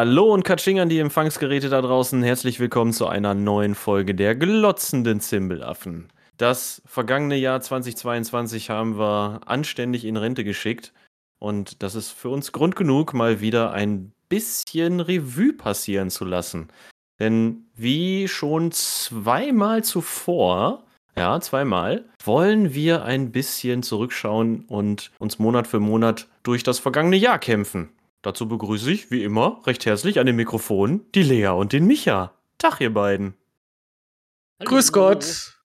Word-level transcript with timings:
Hallo 0.00 0.32
und 0.32 0.44
Katsching 0.44 0.80
an 0.80 0.88
die 0.88 0.98
Empfangsgeräte 0.98 1.68
da 1.68 1.82
draußen. 1.82 2.22
Herzlich 2.22 2.58
willkommen 2.58 2.94
zu 2.94 3.06
einer 3.06 3.34
neuen 3.34 3.74
Folge 3.74 4.14
der 4.14 4.34
glotzenden 4.34 5.20
Zimbelaffen. 5.20 6.08
Das 6.38 6.80
vergangene 6.86 7.36
Jahr 7.36 7.60
2022 7.60 8.70
haben 8.70 8.98
wir 8.98 9.42
anständig 9.44 10.06
in 10.06 10.16
Rente 10.16 10.42
geschickt. 10.42 10.94
Und 11.38 11.82
das 11.82 11.96
ist 11.96 12.12
für 12.12 12.30
uns 12.30 12.52
Grund 12.52 12.76
genug, 12.76 13.12
mal 13.12 13.42
wieder 13.42 13.72
ein 13.72 14.12
bisschen 14.30 15.00
Revue 15.00 15.52
passieren 15.52 16.08
zu 16.08 16.24
lassen. 16.24 16.68
Denn 17.18 17.66
wie 17.76 18.26
schon 18.26 18.72
zweimal 18.72 19.84
zuvor, 19.84 20.82
ja, 21.14 21.38
zweimal, 21.42 22.06
wollen 22.24 22.72
wir 22.72 23.04
ein 23.04 23.32
bisschen 23.32 23.82
zurückschauen 23.82 24.64
und 24.66 25.10
uns 25.18 25.38
Monat 25.38 25.66
für 25.66 25.78
Monat 25.78 26.26
durch 26.42 26.62
das 26.62 26.78
vergangene 26.78 27.16
Jahr 27.16 27.38
kämpfen. 27.38 27.90
Dazu 28.22 28.46
begrüße 28.46 28.90
ich, 28.90 29.10
wie 29.10 29.24
immer, 29.24 29.62
recht 29.66 29.86
herzlich 29.86 30.20
an 30.20 30.26
den 30.26 30.36
Mikrofonen 30.36 31.10
die 31.14 31.22
Lea 31.22 31.48
und 31.48 31.72
den 31.72 31.86
Micha. 31.86 32.34
Tag, 32.58 32.80
ihr 32.80 32.92
beiden. 32.92 33.32
Hallo. 34.58 34.68
Grüß 34.68 34.92
Gott. 34.92 35.58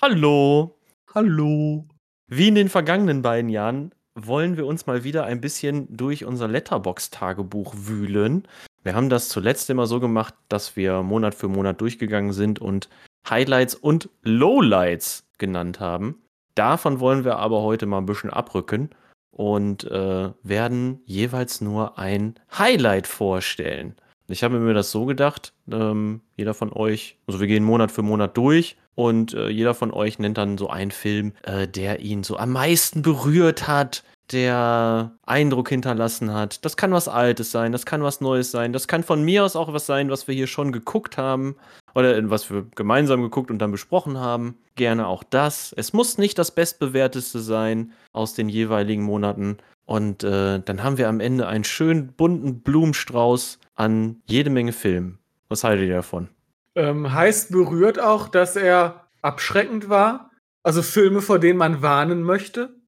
Hallo. 0.00 0.78
Hallo. 1.14 1.86
Wie 2.26 2.48
in 2.48 2.54
den 2.54 2.70
vergangenen 2.70 3.20
beiden 3.20 3.50
Jahren 3.50 3.92
wollen 4.14 4.56
wir 4.56 4.64
uns 4.64 4.86
mal 4.86 5.04
wieder 5.04 5.24
ein 5.24 5.42
bisschen 5.42 5.94
durch 5.94 6.24
unser 6.24 6.48
Letterbox-Tagebuch 6.48 7.74
wühlen. 7.76 8.48
Wir 8.82 8.94
haben 8.94 9.10
das 9.10 9.28
zuletzt 9.28 9.68
immer 9.68 9.86
so 9.86 10.00
gemacht, 10.00 10.32
dass 10.48 10.76
wir 10.76 11.02
Monat 11.02 11.34
für 11.34 11.48
Monat 11.48 11.82
durchgegangen 11.82 12.32
sind 12.32 12.60
und 12.60 12.88
Highlights 13.28 13.74
und 13.74 14.08
Lowlights 14.22 15.28
genannt 15.36 15.80
haben. 15.80 16.22
Davon 16.54 16.98
wollen 16.98 17.24
wir 17.24 17.36
aber 17.36 17.60
heute 17.60 17.84
mal 17.84 17.98
ein 17.98 18.06
bisschen 18.06 18.30
abrücken 18.30 18.88
und 19.30 19.84
äh, 19.84 20.30
werden 20.42 21.00
jeweils 21.04 21.60
nur 21.60 21.98
ein 21.98 22.34
Highlight 22.56 23.06
vorstellen. 23.06 23.94
Ich 24.28 24.44
habe 24.44 24.60
mir 24.60 24.74
das 24.74 24.90
so 24.92 25.06
gedacht, 25.06 25.52
ähm, 25.70 26.20
jeder 26.36 26.54
von 26.54 26.72
euch, 26.72 27.16
also 27.26 27.40
wir 27.40 27.48
gehen 27.48 27.64
Monat 27.64 27.90
für 27.90 28.02
Monat 28.02 28.36
durch 28.36 28.76
und 28.94 29.34
äh, 29.34 29.48
jeder 29.48 29.74
von 29.74 29.92
euch 29.92 30.18
nennt 30.18 30.38
dann 30.38 30.58
so 30.58 30.68
einen 30.68 30.90
Film, 30.90 31.32
äh, 31.42 31.66
der 31.66 32.00
ihn 32.00 32.22
so 32.22 32.36
am 32.36 32.50
meisten 32.50 33.02
berührt 33.02 33.66
hat, 33.66 34.04
der 34.32 35.12
Eindruck 35.26 35.68
hinterlassen 35.68 36.32
hat. 36.32 36.64
Das 36.64 36.76
kann 36.76 36.92
was 36.92 37.08
Altes 37.08 37.50
sein, 37.50 37.72
das 37.72 37.86
kann 37.86 38.02
was 38.02 38.20
Neues 38.20 38.50
sein, 38.50 38.72
das 38.72 38.86
kann 38.86 39.02
von 39.02 39.22
mir 39.22 39.44
aus 39.44 39.56
auch 39.56 39.72
was 39.72 39.86
sein, 39.86 40.10
was 40.10 40.28
wir 40.28 40.34
hier 40.34 40.46
schon 40.46 40.72
geguckt 40.72 41.18
haben 41.18 41.56
oder 41.94 42.30
was 42.30 42.50
wir 42.50 42.66
gemeinsam 42.74 43.22
geguckt 43.22 43.50
und 43.50 43.58
dann 43.58 43.72
besprochen 43.72 44.18
haben. 44.18 44.56
Gerne 44.76 45.06
auch 45.06 45.24
das. 45.24 45.74
Es 45.76 45.92
muss 45.92 46.18
nicht 46.18 46.38
das 46.38 46.52
bestbewerteste 46.52 47.40
sein 47.40 47.92
aus 48.12 48.34
den 48.34 48.48
jeweiligen 48.48 49.02
Monaten. 49.02 49.58
Und 49.84 50.22
äh, 50.22 50.60
dann 50.60 50.82
haben 50.84 50.98
wir 50.98 51.08
am 51.08 51.18
Ende 51.20 51.48
einen 51.48 51.64
schönen 51.64 52.12
bunten 52.12 52.60
Blumenstrauß 52.60 53.58
an 53.74 54.22
jede 54.26 54.50
Menge 54.50 54.72
Filmen. 54.72 55.18
Was 55.48 55.64
haltet 55.64 55.88
ihr 55.88 55.96
davon? 55.96 56.28
Ähm, 56.76 57.12
heißt 57.12 57.50
berührt 57.50 57.98
auch, 57.98 58.28
dass 58.28 58.54
er 58.54 59.06
abschreckend 59.20 59.88
war? 59.88 60.30
Also 60.62 60.82
Filme, 60.82 61.22
vor 61.22 61.40
denen 61.40 61.58
man 61.58 61.82
warnen 61.82 62.22
möchte? 62.22 62.79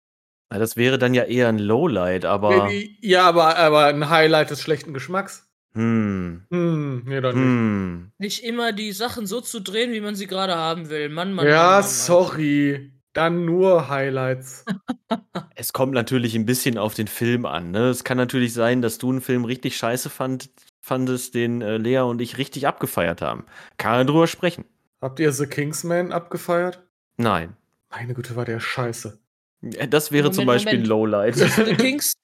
Ja, 0.52 0.58
das 0.58 0.76
wäre 0.76 0.98
dann 0.98 1.14
ja 1.14 1.22
eher 1.24 1.48
ein 1.48 1.58
Lowlight, 1.58 2.26
aber. 2.26 2.70
Ja, 3.00 3.26
aber, 3.26 3.56
aber 3.56 3.86
ein 3.86 4.10
Highlight 4.10 4.50
des 4.50 4.60
schlechten 4.60 4.92
Geschmacks. 4.92 5.48
Hm. 5.74 6.44
Hm, 6.50 7.04
nee, 7.06 7.20
dann 7.22 7.34
hm. 7.34 8.12
nicht. 8.18 8.42
Nicht 8.42 8.44
immer 8.44 8.72
die 8.72 8.92
Sachen 8.92 9.26
so 9.26 9.40
zu 9.40 9.60
drehen, 9.60 9.92
wie 9.92 10.02
man 10.02 10.14
sie 10.14 10.26
gerade 10.26 10.54
haben 10.54 10.90
will. 10.90 11.08
Mann, 11.08 11.32
Mann. 11.32 11.46
Ja, 11.46 11.62
Mann, 11.62 11.80
Mann, 11.80 11.84
sorry. 11.84 12.92
Dann 13.14 13.46
nur 13.46 13.88
Highlights. 13.88 14.66
es 15.54 15.72
kommt 15.72 15.94
natürlich 15.94 16.34
ein 16.34 16.44
bisschen 16.44 16.76
auf 16.76 16.92
den 16.92 17.08
Film 17.08 17.46
an. 17.46 17.70
Ne? 17.70 17.88
Es 17.88 18.04
kann 18.04 18.18
natürlich 18.18 18.52
sein, 18.52 18.82
dass 18.82 18.98
du 18.98 19.10
einen 19.10 19.20
Film 19.22 19.46
richtig 19.46 19.76
scheiße 19.76 20.10
fand, 20.10 20.50
fandest, 20.80 21.34
den 21.34 21.62
äh, 21.62 21.78
Lea 21.78 22.00
und 22.00 22.20
ich 22.20 22.36
richtig 22.36 22.66
abgefeiert 22.66 23.22
haben. 23.22 23.46
Kann 23.78 23.92
man 23.92 24.06
drüber 24.06 24.26
sprechen. 24.26 24.66
Habt 25.00 25.20
ihr 25.20 25.32
The 25.32 25.46
Kingsman 25.46 26.12
abgefeiert? 26.12 26.82
Nein. 27.16 27.56
Meine 27.90 28.14
Güte, 28.14 28.36
war 28.36 28.44
der 28.44 28.60
scheiße. 28.60 29.21
Das 29.62 30.10
wäre 30.10 30.24
Moment, 30.24 30.34
zum 30.34 30.46
Beispiel 30.46 30.72
Moment. 30.72 30.88
Lowlight. 30.88 31.36
The 31.36 31.74
Kings. 31.76 32.14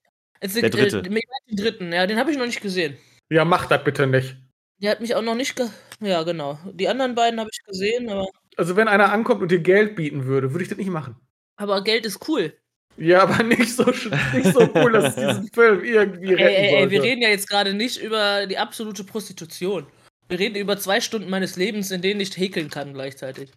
The, 0.42 0.60
der 0.60 0.70
dritte. 0.70 0.98
Äh, 0.98 1.02
den 1.02 1.56
dritten, 1.56 1.92
ja, 1.92 2.06
den 2.06 2.18
habe 2.18 2.30
ich 2.30 2.38
noch 2.38 2.46
nicht 2.46 2.60
gesehen. 2.60 2.96
Ja, 3.30 3.44
mach 3.44 3.66
das 3.66 3.84
bitte 3.84 4.06
nicht. 4.06 4.36
Der 4.80 4.92
hat 4.92 5.00
mich 5.00 5.14
auch 5.14 5.22
noch 5.22 5.34
nicht 5.34 5.56
ge 5.56 5.66
Ja, 6.00 6.22
genau. 6.22 6.58
Die 6.72 6.88
anderen 6.88 7.14
beiden 7.14 7.40
habe 7.40 7.50
ich 7.52 7.64
gesehen, 7.64 8.08
aber. 8.08 8.26
Also, 8.56 8.76
wenn 8.76 8.88
einer 8.88 9.12
ankommt 9.12 9.42
und 9.42 9.50
dir 9.50 9.60
Geld 9.60 9.96
bieten 9.96 10.26
würde, 10.26 10.52
würde 10.52 10.62
ich 10.62 10.68
das 10.68 10.78
nicht 10.78 10.90
machen. 10.90 11.16
Aber 11.56 11.82
Geld 11.82 12.06
ist 12.06 12.28
cool. 12.28 12.52
Ja, 12.96 13.22
aber 13.22 13.42
nicht 13.44 13.74
so, 13.74 13.84
nicht 13.84 14.52
so 14.52 14.68
cool, 14.74 14.92
dass 14.92 15.04
es 15.04 15.14
diesen 15.14 15.48
Film 15.52 15.84
irgendwie 15.84 16.34
retten 16.34 16.48
ey, 16.48 16.74
ey, 16.74 16.82
ey, 16.82 16.90
wir 16.90 17.02
reden 17.02 17.22
ja 17.22 17.28
jetzt 17.28 17.48
gerade 17.48 17.74
nicht 17.74 18.00
über 18.02 18.46
die 18.46 18.58
absolute 18.58 19.04
Prostitution. 19.04 19.86
Wir 20.28 20.38
reden 20.38 20.56
über 20.56 20.76
zwei 20.78 21.00
Stunden 21.00 21.30
meines 21.30 21.56
Lebens, 21.56 21.90
in 21.90 22.02
denen 22.02 22.20
ich 22.20 22.36
häkeln 22.36 22.68
kann 22.68 22.92
gleichzeitig. 22.92 23.50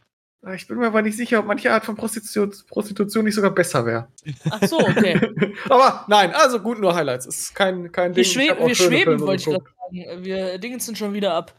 Ah, 0.44 0.54
ich 0.56 0.68
bin 0.68 0.78
mir 0.78 0.88
aber 0.88 1.04
nicht 1.04 1.18
sicher, 1.18 1.40
ob 1.40 1.46
manche 1.46 1.72
Art 1.72 1.86
von 1.86 1.96
Prostitution, 1.96 2.52
Prostitution 2.68 3.26
nicht 3.26 3.36
sogar 3.36 3.52
besser 3.52 3.86
wäre. 3.86 4.08
Ach 4.50 4.64
so, 4.68 4.80
okay. 4.80 5.20
aber 5.70 6.04
nein, 6.08 6.32
also 6.34 6.60
gut, 6.60 6.80
nur 6.80 6.96
Highlights. 6.96 7.28
Es 7.28 7.40
ist 7.42 7.56
kein, 7.56 7.92
kein 7.92 8.14
Ding. 8.14 8.18
Wir, 8.18 8.26
schweb 8.26 8.60
wir 8.60 8.74
schweben, 8.74 9.20
wollte 9.20 9.42
ich 9.42 9.46
gerade 9.46 9.64
sagen. 9.64 10.24
Wir 10.24 10.58
dingen 10.58 10.80
sind 10.80 10.98
schon 10.98 11.14
wieder 11.14 11.36
ab. 11.36 11.54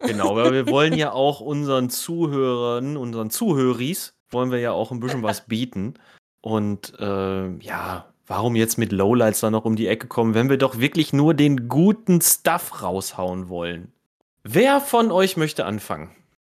Genau, 0.00 0.32
aber 0.32 0.52
wir 0.52 0.66
wollen 0.70 0.94
ja 0.94 1.12
auch 1.12 1.40
unseren 1.40 1.90
Zuhörern, 1.90 2.96
unseren 2.96 3.30
Zuhöris, 3.30 4.16
wollen 4.30 4.50
wir 4.50 4.58
ja 4.58 4.72
auch 4.72 4.90
ein 4.90 4.98
bisschen 4.98 5.22
was 5.22 5.46
bieten. 5.46 5.94
Und 6.40 6.92
äh, 6.98 7.56
ja, 7.58 8.12
warum 8.26 8.56
jetzt 8.56 8.78
mit 8.78 8.90
Lowlights 8.90 9.40
da 9.40 9.50
noch 9.50 9.64
um 9.64 9.76
die 9.76 9.86
Ecke 9.86 10.08
kommen, 10.08 10.34
wenn 10.34 10.50
wir 10.50 10.58
doch 10.58 10.80
wirklich 10.80 11.12
nur 11.12 11.34
den 11.34 11.68
guten 11.68 12.20
Stuff 12.20 12.82
raushauen 12.82 13.48
wollen? 13.48 13.92
Wer 14.42 14.80
von 14.80 15.12
euch 15.12 15.36
möchte 15.36 15.66
anfangen? 15.66 16.10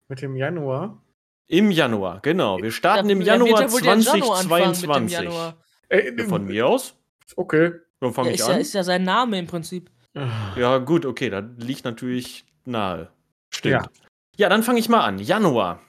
Mit 0.08 0.22
dem 0.22 0.36
Januar? 0.36 1.02
Im 1.48 1.70
Januar, 1.70 2.20
genau. 2.22 2.58
Wir 2.62 2.72
starten 2.72 3.10
im 3.10 3.20
Januar 3.20 3.68
2022. 3.68 5.12
Januar. 5.12 5.56
Ey, 5.88 6.18
Von 6.26 6.46
mir 6.46 6.66
aus? 6.66 6.94
Okay. 7.36 7.72
Dann 8.00 8.12
fange 8.12 8.28
ja, 8.28 8.34
ich 8.34 8.40
ist 8.40 8.46
an. 8.46 8.52
Ja, 8.52 8.58
ist 8.58 8.72
ja 8.72 8.84
sein 8.84 9.04
Name 9.04 9.38
im 9.38 9.46
Prinzip. 9.46 9.90
Ja, 10.56 10.78
gut, 10.78 11.06
okay, 11.06 11.30
das 11.30 11.44
liegt 11.56 11.84
natürlich 11.84 12.44
nahe. 12.64 13.08
Stimmt. 13.50 13.72
Ja, 13.72 13.90
ja 14.36 14.48
dann 14.48 14.62
fange 14.62 14.78
ich 14.78 14.88
mal 14.88 15.04
an. 15.04 15.18
Januar. 15.18 15.80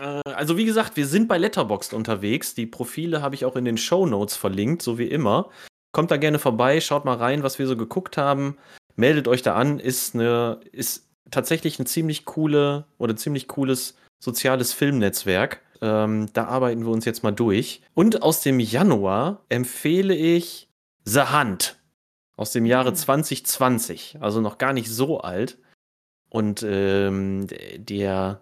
Äh, 0.00 0.20
also, 0.24 0.56
wie 0.56 0.64
gesagt, 0.64 0.96
wir 0.96 1.06
sind 1.06 1.28
bei 1.28 1.38
Letterboxd 1.38 1.94
unterwegs. 1.94 2.54
Die 2.54 2.66
Profile 2.66 3.22
habe 3.22 3.34
ich 3.34 3.44
auch 3.44 3.56
in 3.56 3.64
den 3.64 3.78
Show 3.78 4.06
Notes 4.06 4.36
verlinkt, 4.36 4.82
so 4.82 4.98
wie 4.98 5.06
immer. 5.06 5.50
Kommt 5.92 6.10
da 6.10 6.16
gerne 6.16 6.38
vorbei, 6.38 6.80
schaut 6.80 7.04
mal 7.04 7.16
rein, 7.16 7.42
was 7.42 7.58
wir 7.58 7.66
so 7.66 7.76
geguckt 7.76 8.16
haben. 8.18 8.58
Meldet 8.96 9.28
euch 9.28 9.42
da 9.42 9.54
an. 9.54 9.78
Ist, 9.78 10.14
eine, 10.14 10.60
ist 10.72 11.08
tatsächlich 11.30 11.78
eine 11.78 11.86
ziemlich 11.86 12.24
coole 12.24 12.84
oder 12.98 13.16
ziemlich 13.16 13.48
cooles 13.48 13.96
soziales 14.18 14.72
Filmnetzwerk. 14.72 15.60
Ähm, 15.82 16.28
da 16.32 16.46
arbeiten 16.46 16.84
wir 16.84 16.92
uns 16.92 17.04
jetzt 17.04 17.22
mal 17.22 17.32
durch. 17.32 17.82
Und 17.94 18.22
aus 18.22 18.40
dem 18.40 18.60
Januar 18.60 19.44
empfehle 19.48 20.14
ich 20.14 20.68
The 21.04 21.22
Hunt 21.32 21.76
aus 22.36 22.52
dem 22.52 22.66
Jahre 22.66 22.92
2020, 22.92 24.14
mhm. 24.14 24.22
also 24.22 24.40
noch 24.40 24.58
gar 24.58 24.72
nicht 24.72 24.90
so 24.90 25.20
alt. 25.20 25.58
Und 26.28 26.64
ähm, 26.68 27.46
der 27.76 28.40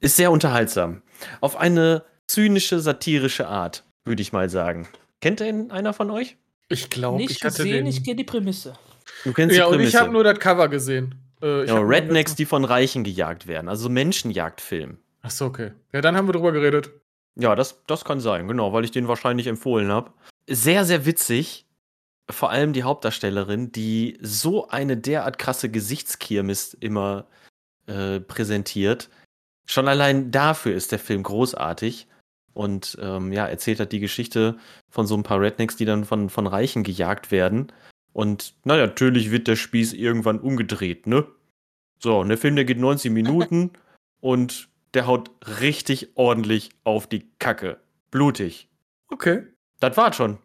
ist 0.00 0.16
sehr 0.16 0.30
unterhaltsam. 0.30 1.02
Auf 1.40 1.56
eine 1.56 2.04
zynische, 2.26 2.80
satirische 2.80 3.48
Art, 3.48 3.84
würde 4.04 4.22
ich 4.22 4.32
mal 4.32 4.48
sagen. 4.48 4.88
Kennt 5.20 5.40
ihn 5.40 5.70
einer 5.70 5.92
von 5.92 6.10
euch? 6.10 6.36
Ich 6.68 6.90
glaube, 6.90 7.22
ich 7.22 7.42
hatte 7.42 7.62
gesehen, 7.62 7.84
den... 7.84 7.86
ich 7.86 8.04
kenne 8.04 8.16
die 8.16 8.24
Prämisse. 8.24 8.74
Du 9.24 9.32
kennst 9.32 9.56
ja, 9.56 9.64
die 9.64 9.70
Prämisse. 9.70 9.82
und 9.82 9.88
ich 9.88 9.96
habe 9.96 10.12
nur 10.12 10.24
das 10.24 10.38
Cover 10.38 10.68
gesehen. 10.68 11.14
Äh, 11.42 11.66
ja, 11.66 11.78
Rednecks, 11.78 12.34
die 12.34 12.44
von 12.44 12.64
Reichen 12.64 13.04
gejagt 13.04 13.46
werden, 13.46 13.68
also 13.68 13.88
Menschenjagdfilm. 13.88 14.98
Ach 15.22 15.30
so, 15.30 15.46
okay. 15.46 15.72
Ja, 15.92 16.00
dann 16.00 16.16
haben 16.16 16.28
wir 16.28 16.32
drüber 16.32 16.52
geredet. 16.52 16.90
Ja, 17.36 17.54
das, 17.54 17.82
das 17.86 18.04
kann 18.04 18.20
sein, 18.20 18.48
genau, 18.48 18.72
weil 18.72 18.84
ich 18.84 18.90
den 18.90 19.08
wahrscheinlich 19.08 19.46
empfohlen 19.46 19.90
habe. 19.90 20.12
Sehr, 20.48 20.84
sehr 20.84 21.06
witzig. 21.06 21.66
Vor 22.30 22.50
allem 22.50 22.72
die 22.72 22.82
Hauptdarstellerin, 22.82 23.72
die 23.72 24.18
so 24.20 24.68
eine 24.68 24.96
derart 24.96 25.38
krasse 25.38 25.70
Gesichtskirmes 25.70 26.74
immer 26.74 27.26
äh, 27.86 28.20
präsentiert. 28.20 29.08
Schon 29.66 29.88
allein 29.88 30.30
dafür 30.30 30.74
ist 30.74 30.92
der 30.92 30.98
Film 30.98 31.22
großartig. 31.22 32.06
Und 32.54 32.98
ähm, 33.00 33.32
ja, 33.32 33.46
erzählt 33.46 33.78
hat 33.78 33.92
die 33.92 34.00
Geschichte 34.00 34.58
von 34.90 35.06
so 35.06 35.16
ein 35.16 35.22
paar 35.22 35.40
Rednecks, 35.40 35.76
die 35.76 35.84
dann 35.84 36.04
von, 36.04 36.28
von 36.28 36.46
Reichen 36.46 36.82
gejagt 36.82 37.30
werden. 37.30 37.72
Und 38.12 38.54
na 38.64 38.76
natürlich 38.76 39.30
wird 39.30 39.46
der 39.46 39.54
Spieß 39.54 39.92
irgendwann 39.92 40.40
umgedreht, 40.40 41.06
ne? 41.06 41.24
So, 42.00 42.18
und 42.18 42.28
der 42.28 42.38
Film, 42.38 42.56
der 42.56 42.64
geht 42.64 42.78
90 42.78 43.12
Minuten 43.12 43.70
und 44.20 44.67
der 44.94 45.06
haut 45.06 45.30
richtig 45.60 46.16
ordentlich 46.16 46.70
auf 46.84 47.06
die 47.06 47.30
Kacke. 47.38 47.80
Blutig. 48.10 48.68
Okay. 49.08 49.46
Das 49.80 49.96
war's 49.96 50.16
schon. 50.16 50.38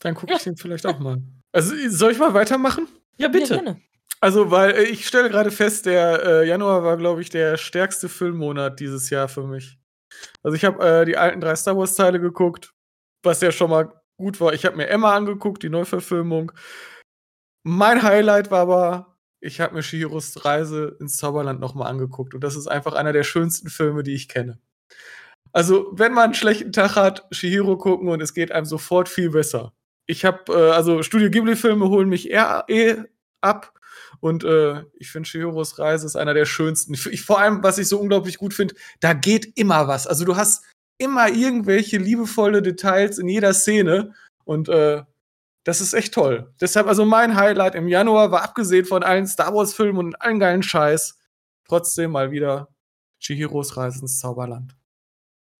Dann 0.00 0.14
gucke 0.14 0.32
ich 0.32 0.44
ja. 0.44 0.44
den 0.44 0.56
vielleicht 0.56 0.86
auch 0.86 0.98
mal. 0.98 1.22
Also, 1.52 1.74
soll 1.88 2.12
ich 2.12 2.18
mal 2.18 2.34
weitermachen? 2.34 2.86
Ja, 3.16 3.28
bitte. 3.28 3.62
Ja, 3.64 3.76
also, 4.20 4.50
weil 4.50 4.72
äh, 4.72 4.84
ich 4.84 5.06
stelle 5.06 5.30
gerade 5.30 5.50
fest, 5.50 5.86
der 5.86 6.24
äh, 6.24 6.48
Januar 6.48 6.84
war, 6.84 6.96
glaube 6.96 7.20
ich, 7.20 7.30
der 7.30 7.56
stärkste 7.56 8.08
Filmmonat 8.08 8.80
dieses 8.80 9.10
Jahr 9.10 9.28
für 9.28 9.46
mich. 9.46 9.78
Also, 10.42 10.56
ich 10.56 10.64
habe 10.64 10.84
äh, 10.84 11.04
die 11.04 11.16
alten 11.16 11.40
drei 11.40 11.54
Star 11.56 11.76
Wars-Teile 11.76 12.20
geguckt, 12.20 12.72
was 13.22 13.40
ja 13.40 13.50
schon 13.50 13.70
mal 13.70 13.92
gut 14.16 14.40
war. 14.40 14.52
Ich 14.52 14.64
habe 14.64 14.76
mir 14.76 14.88
Emma 14.88 15.14
angeguckt, 15.16 15.62
die 15.62 15.68
Neuverfilmung. 15.68 16.52
Mein 17.64 18.02
Highlight 18.02 18.50
war 18.50 18.60
aber 18.60 19.17
ich 19.40 19.60
habe 19.60 19.74
mir 19.74 19.82
Shihiros 19.82 20.44
Reise 20.44 20.96
ins 21.00 21.16
Zauberland 21.16 21.60
nochmal 21.60 21.88
angeguckt 21.90 22.34
und 22.34 22.42
das 22.42 22.56
ist 22.56 22.66
einfach 22.66 22.94
einer 22.94 23.12
der 23.12 23.22
schönsten 23.24 23.68
Filme, 23.68 24.02
die 24.02 24.14
ich 24.14 24.28
kenne. 24.28 24.58
Also, 25.52 25.88
wenn 25.92 26.12
man 26.12 26.24
einen 26.24 26.34
schlechten 26.34 26.72
Tag 26.72 26.96
hat, 26.96 27.26
Shihiro 27.30 27.78
gucken 27.78 28.08
und 28.08 28.20
es 28.20 28.34
geht 28.34 28.52
einem 28.52 28.66
sofort 28.66 29.08
viel 29.08 29.30
besser. 29.30 29.72
Ich 30.06 30.24
habe, 30.24 30.52
äh, 30.52 30.70
also 30.72 31.02
Studio 31.02 31.30
Ghibli-Filme 31.30 31.88
holen 31.88 32.08
mich 32.08 32.30
eher 32.30 32.64
eh 32.68 32.96
ab 33.40 33.78
und 34.20 34.44
äh, 34.44 34.84
ich 34.94 35.10
finde 35.10 35.28
Shihiros 35.28 35.78
Reise 35.78 36.06
ist 36.06 36.16
einer 36.16 36.34
der 36.34 36.44
schönsten. 36.44 36.94
Ich, 36.94 37.22
vor 37.22 37.40
allem, 37.40 37.62
was 37.62 37.78
ich 37.78 37.88
so 37.88 37.98
unglaublich 37.98 38.38
gut 38.38 38.54
finde, 38.54 38.74
da 39.00 39.12
geht 39.12 39.56
immer 39.56 39.88
was. 39.88 40.06
Also 40.06 40.24
du 40.24 40.36
hast 40.36 40.64
immer 40.98 41.28
irgendwelche 41.28 41.98
liebevolle 41.98 42.62
Details 42.62 43.18
in 43.18 43.28
jeder 43.28 43.54
Szene 43.54 44.14
und 44.44 44.68
äh, 44.68 45.02
das 45.68 45.82
ist 45.82 45.92
echt 45.92 46.14
toll. 46.14 46.50
Deshalb, 46.60 46.86
also 46.86 47.04
mein 47.04 47.36
Highlight 47.36 47.74
im 47.74 47.88
Januar 47.88 48.30
war 48.30 48.42
abgesehen 48.42 48.86
von 48.86 49.02
allen 49.02 49.26
Star 49.26 49.54
Wars-Filmen 49.54 49.98
und 49.98 50.22
allen 50.22 50.38
geilen 50.40 50.62
Scheiß, 50.62 51.18
trotzdem 51.66 52.12
mal 52.12 52.30
wieder 52.30 52.68
Chihiros 53.20 53.76
Reise 53.76 54.00
ins 54.00 54.18
Zauberland. 54.18 54.74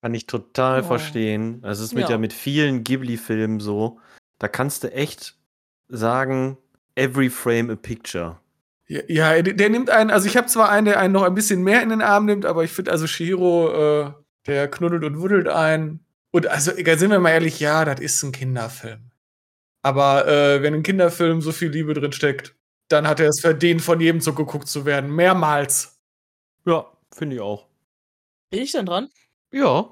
Kann 0.01 0.15
ich 0.15 0.27
total 0.27 0.81
Oh. 0.81 0.85
verstehen. 0.85 1.59
Also 1.63 1.83
es 1.83 1.91
ist 1.91 1.95
mit 1.95 2.05
Ja. 2.05 2.11
ja 2.13 2.19
mit 2.19 2.33
vielen 2.33 2.85
Ghibli-Filmen 2.85 3.61
so. 3.61 4.01
Da 4.39 4.49
kannst 4.49 4.85
du 4.85 4.93
echt 4.93 5.37
sagen, 5.89 6.57
every 6.95 7.29
frame 7.29 7.71
a 7.71 7.77
picture. 7.77 8.39
Ja, 8.87 9.01
ja 9.09 9.43
der, 9.43 9.55
der 9.55 9.69
nimmt 9.69 9.91
einen, 9.91 10.11
also 10.11 10.27
ich 10.27 10.37
habe 10.39 10.47
zwar 10.47 10.71
einen, 10.71 10.87
der 10.87 10.99
einen 11.01 11.13
noch 11.13 11.25
ein 11.25 11.35
bisschen 11.35 11.63
mehr 11.63 11.83
in 11.83 11.91
den 11.91 12.01
Arm 12.01 12.25
nimmt, 12.25 12.47
aber 12.47 12.65
ich 12.65 12.71
finde 12.73 12.93
also 12.93 13.07
Shihiro, 13.07 14.07
äh, 14.07 14.13
der 14.47 14.69
knuddelt 14.71 15.05
und 15.05 15.19
wuddelt 15.21 15.49
ein. 15.49 16.01
Und 16.31 16.47
also, 16.47 16.73
egal, 16.73 16.99
sind 16.99 17.11
wir 17.11 17.19
mal 17.21 17.31
ehrlich, 17.33 17.59
ja, 17.61 17.85
das 17.85 18.01
ist 18.01 18.23
ein 18.23 18.33
Kinderfilm. 18.33 19.08
Aber 19.83 20.27
äh, 20.27 20.63
wenn 20.63 20.75
ein 20.75 20.83
Kinderfilm 20.83 21.41
so 21.41 21.53
viel 21.53 21.71
Liebe 21.71 21.95
drin 21.95 22.13
steckt, 22.13 22.55
dann 22.89 23.07
hat 23.07 23.21
er 23.21 23.29
es 23.29 23.41
verdient, 23.41 23.83
von 23.83 24.01
jedem 24.01 24.21
zugeguckt 24.21 24.67
zu 24.69 24.85
werden. 24.85 25.11
Mehrmals. 25.15 25.99
Ja, 26.67 26.91
finde 27.15 27.37
ich 27.37 27.43
auch. 27.43 27.67
Bin 28.51 28.63
ich 28.63 28.73
dann 28.73 28.87
dran? 28.87 29.11
Ja. 29.53 29.91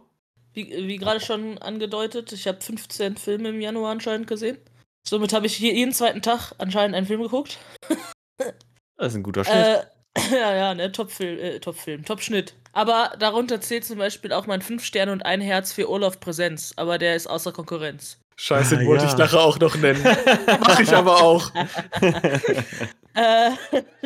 Wie, 0.54 0.70
wie 0.88 0.96
gerade 0.96 1.20
schon 1.20 1.58
angedeutet, 1.58 2.32
ich 2.32 2.46
habe 2.48 2.60
15 2.60 3.16
Filme 3.16 3.50
im 3.50 3.60
Januar 3.60 3.92
anscheinend 3.92 4.26
gesehen. 4.26 4.58
Somit 5.06 5.32
habe 5.34 5.46
ich 5.46 5.58
je- 5.58 5.72
jeden 5.74 5.92
zweiten 5.92 6.22
Tag 6.22 6.52
anscheinend 6.58 6.96
einen 6.96 7.06
Film 7.06 7.22
geguckt. 7.22 7.58
Das 8.98 9.08
ist 9.12 9.16
ein 9.16 9.22
guter 9.22 9.44
Schnitt. 9.44 9.56
Äh, 9.56 9.84
ja, 10.32 10.54
ja, 10.54 10.74
ne, 10.74 10.90
Top-Film, 10.90 11.38
äh, 11.38 11.60
Top-Film, 11.60 12.02
Top-Schnitt. 12.06 12.54
Aber 12.72 13.14
darunter 13.18 13.60
zählt 13.60 13.84
zum 13.84 13.98
Beispiel 13.98 14.32
auch 14.32 14.46
mein 14.46 14.62
5 14.62 14.82
Sterne 14.82 15.12
und 15.12 15.20
ein 15.26 15.42
Herz 15.42 15.72
für 15.72 15.90
Olaf 15.90 16.18
Präsenz, 16.18 16.72
aber 16.76 16.96
der 16.96 17.14
ist 17.14 17.26
außer 17.26 17.52
Konkurrenz. 17.52 18.18
Scheiße, 18.38 18.76
Ah, 18.76 18.78
den 18.78 18.86
wollte 18.86 19.04
ja. 19.04 19.10
ich 19.10 19.16
nachher 19.16 19.40
auch 19.40 19.58
noch 19.58 19.76
nennen. 19.76 20.04
Mach 20.60 20.80
ich 20.80 20.92
aber 20.94 21.22
auch. 21.22 21.50
Äh, 23.18 23.52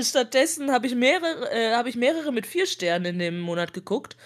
stattdessen 0.00 0.70
habe 0.70 0.86
ich 0.86 0.94
mehrere, 0.94 1.50
äh, 1.50 1.74
habe 1.74 1.88
ich 1.88 1.96
mehrere 1.96 2.30
mit 2.30 2.46
vier 2.46 2.64
Sternen 2.64 3.06
in 3.06 3.18
dem 3.18 3.40
Monat 3.40 3.74
geguckt. 3.74 4.16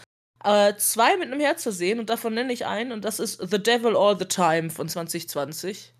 Äh, 0.44 0.74
zwei 0.76 1.16
mit 1.16 1.32
einem 1.32 1.40
Herz 1.40 1.62
versehen 1.62 1.98
und 2.00 2.10
davon 2.10 2.34
nenne 2.34 2.52
ich 2.52 2.66
einen 2.66 2.92
und 2.92 3.02
das 3.02 3.18
ist 3.18 3.40
The 3.50 3.62
Devil 3.62 3.96
All 3.96 4.18
the 4.18 4.26
Time 4.26 4.68
von 4.68 4.86
2020. 4.86 5.94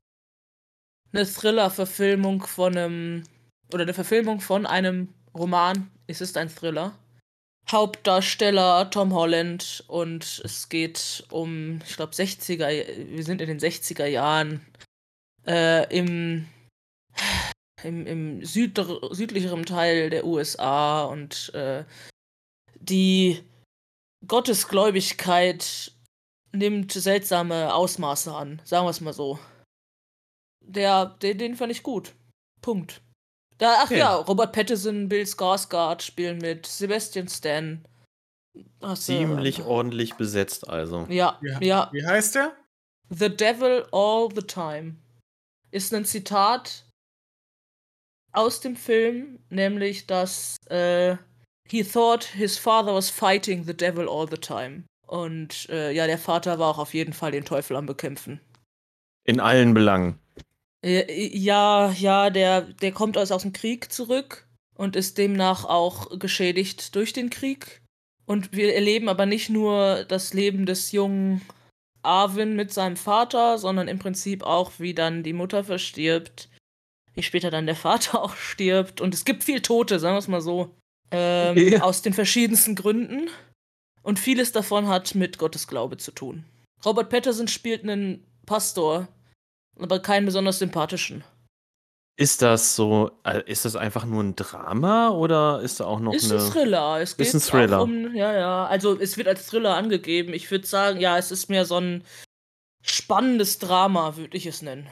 Eine 1.15 1.25
Thriller-Verfilmung 1.25 2.43
von 2.43 2.77
einem 2.77 3.25
oder 3.73 3.85
eine 3.85 3.95
Verfilmung 3.95 4.41
von 4.41 4.67
einem 4.67 5.15
Roman. 5.35 5.91
Es 6.07 6.21
ist 6.21 6.37
ein 6.37 6.55
Thriller. 6.55 6.93
Hauptdarsteller 7.71 8.91
Tom 8.91 9.15
Holland 9.15 9.85
und 9.89 10.43
es 10.45 10.69
geht 10.69 11.25
um, 11.31 11.81
ich 11.87 11.97
glaube, 11.97 12.13
60er, 12.13 12.69
wir 13.09 13.25
sind 13.25 13.41
in 13.41 13.49
den 13.49 13.59
60er 13.59 14.07
Jahren 14.07 14.65
äh, 15.47 15.97
im 15.97 16.47
im, 17.85 18.07
im 18.07 18.45
südler, 18.45 19.15
südlicheren 19.15 19.65
Teil 19.65 20.11
der 20.11 20.25
USA 20.25 21.05
und 21.05 21.53
äh, 21.55 21.85
die 22.81 23.43
Gottesgläubigkeit 24.27 25.93
nimmt 26.53 26.93
seltsame 26.93 27.75
Ausmaße 27.75 28.35
an, 28.35 28.61
sagen 28.65 28.87
wir 28.87 28.91
es 28.91 29.01
mal 29.01 29.13
so. 29.13 29.39
Der, 30.61 31.07
den, 31.07 31.39
den 31.39 31.57
fand 31.57 31.73
ich 31.73 31.83
gut. 31.83 32.15
Punkt. 32.63 33.03
Da, 33.59 33.77
ach 33.79 33.85
Okay. 33.85 33.99
ja, 33.99 34.17
Robert 34.17 34.53
Pattinson, 34.53 35.09
Bill 35.09 35.25
Skarsgård 35.25 36.03
spielen 36.03 36.39
mit, 36.39 36.67
Sebastian 36.67 37.29
Stan. 37.29 37.85
Du- 38.81 38.95
Ziemlich 38.95 39.63
ordentlich 39.65 40.15
besetzt, 40.15 40.69
also. 40.69 41.07
Ja, 41.09 41.39
Ja. 41.43 41.61
ja, 41.61 41.89
Wie 41.93 42.05
heißt 42.05 42.35
der? 42.37 42.53
The 43.11 43.29
Devil 43.35 43.87
All 43.93 44.29
the 44.35 44.43
Time 44.43 44.97
ist 45.71 45.93
ein 45.93 46.05
Zitat 46.05 46.85
aus 48.33 48.61
dem 48.61 48.77
Film, 48.77 49.39
nämlich 49.51 50.07
dass 50.07 50.57
äh, 50.69 51.17
he 51.69 51.83
thought 51.85 52.25
his 52.25 52.59
father 52.59 52.95
was 52.95 53.11
fighting 53.11 53.65
the 53.65 53.77
devil 53.77 54.09
all 54.09 54.29
the 54.29 54.37
time. 54.39 54.85
Und 55.07 55.69
äh, 55.69 55.93
ja, 55.93 56.07
der 56.07 56.19
Vater 56.19 56.59
war 56.59 56.71
auch 56.71 56.79
auf 56.79 56.95
jeden 56.95 57.13
Fall 57.13 57.31
den 57.33 57.45
Teufel 57.45 57.77
am 57.77 57.87
Bekämpfen. 57.87 58.41
In 59.25 59.39
allen 59.41 59.75
Belangen. 59.75 60.19
Äh, 60.85 61.37
ja, 61.37 61.91
ja, 61.93 62.31
der, 62.31 62.63
der 62.63 62.93
kommt 62.93 63.17
aus, 63.17 63.33
aus 63.33 63.43
dem 63.43 63.53
Krieg 63.53 63.91
zurück 63.91 64.47
und 64.77 64.97
ist 64.97 65.19
demnach 65.19 65.65
auch 65.65 66.19
geschädigt 66.19 66.95
durch 66.95 67.13
den 67.13 67.31
Krieg. 67.31 67.83
Und 68.27 68.53
wir 68.53 68.75
erleben 68.75 69.09
aber 69.09 69.27
nicht 69.27 69.51
nur 69.51 70.05
das 70.05 70.35
Leben 70.35 70.67
des 70.67 70.93
jungen 70.93 71.43
Arvin 72.03 72.55
mit 72.55 72.73
seinem 72.73 72.97
Vater, 72.97 73.59
sondern 73.59 73.89
im 73.89 73.99
Prinzip 73.99 74.43
auch, 74.43 74.73
wie 74.79 74.95
dann 74.95 75.23
die 75.23 75.33
Mutter 75.33 75.65
verstirbt, 75.65 76.49
wie 77.15 77.23
später 77.23 77.51
dann 77.51 77.67
der 77.67 77.77
Vater 77.77 78.23
auch 78.23 78.37
stirbt. 78.37 79.01
Und 79.01 79.15
es 79.15 79.25
gibt 79.25 79.45
viel 79.45 79.63
Tote, 79.63 79.99
sagen 79.99 80.15
wir 80.15 80.19
es 80.19 80.29
mal 80.29 80.41
so. 80.41 80.75
Ähm, 81.11 81.57
Okay. 81.57 81.81
Aus 81.81 82.03
den 82.03 82.13
verschiedensten 82.13 82.75
Gründen. 82.75 83.29
Und 84.03 84.19
vieles 84.19 84.53
davon 84.53 84.89
hat 84.89 85.15
mit 85.15 85.39
Gottesglaube 85.39 85.97
zu 85.97 86.13
tun. 86.13 86.45
Robert 86.85 87.09
Patterson 87.09 87.49
spielt 87.49 87.83
einen 87.83 88.23
Pastor, 88.45 89.09
aber 89.79 90.01
keinen 90.01 90.27
besonders 90.27 90.59
sympathischen. 90.59 91.25
Ist 92.17 92.43
das 92.43 92.77
so, 92.77 93.11
äh, 93.25 93.43
ist 93.47 93.65
das 93.65 93.75
einfach 93.75 94.05
nur 94.05 94.23
ein 94.23 94.37
Drama 94.37 95.11
oder 95.11 95.61
ist 95.63 95.81
da 95.81 95.87
auch 95.87 95.99
noch 95.99 96.15
ist 96.15 96.31
eine. 96.31 96.41
ein 96.41 96.51
Thriller. 96.51 97.01
Es 97.01 97.17
geht 97.17 97.27
Ist 97.27 97.35
ein 97.35 97.41
Thriller. 97.41 97.83
Um, 97.83 98.15
ja, 98.15 98.33
ja. 98.33 98.67
Also 98.67 98.99
es 98.99 99.17
wird 99.17 99.27
als 99.27 99.47
Thriller 99.47 99.75
angegeben. 99.75 100.33
Ich 100.33 100.49
würde 100.49 100.65
sagen, 100.65 101.01
ja, 101.01 101.19
es 101.19 101.33
ist 101.33 101.51
mehr 101.51 101.65
so 101.65 101.81
ein 101.81 102.05
spannendes 102.83 103.59
Drama, 103.59 104.17
würde 104.17 104.37
ich 104.37 104.47
es 104.47 104.63
nennen. 104.63 104.89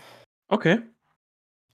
Okay. 0.48 0.82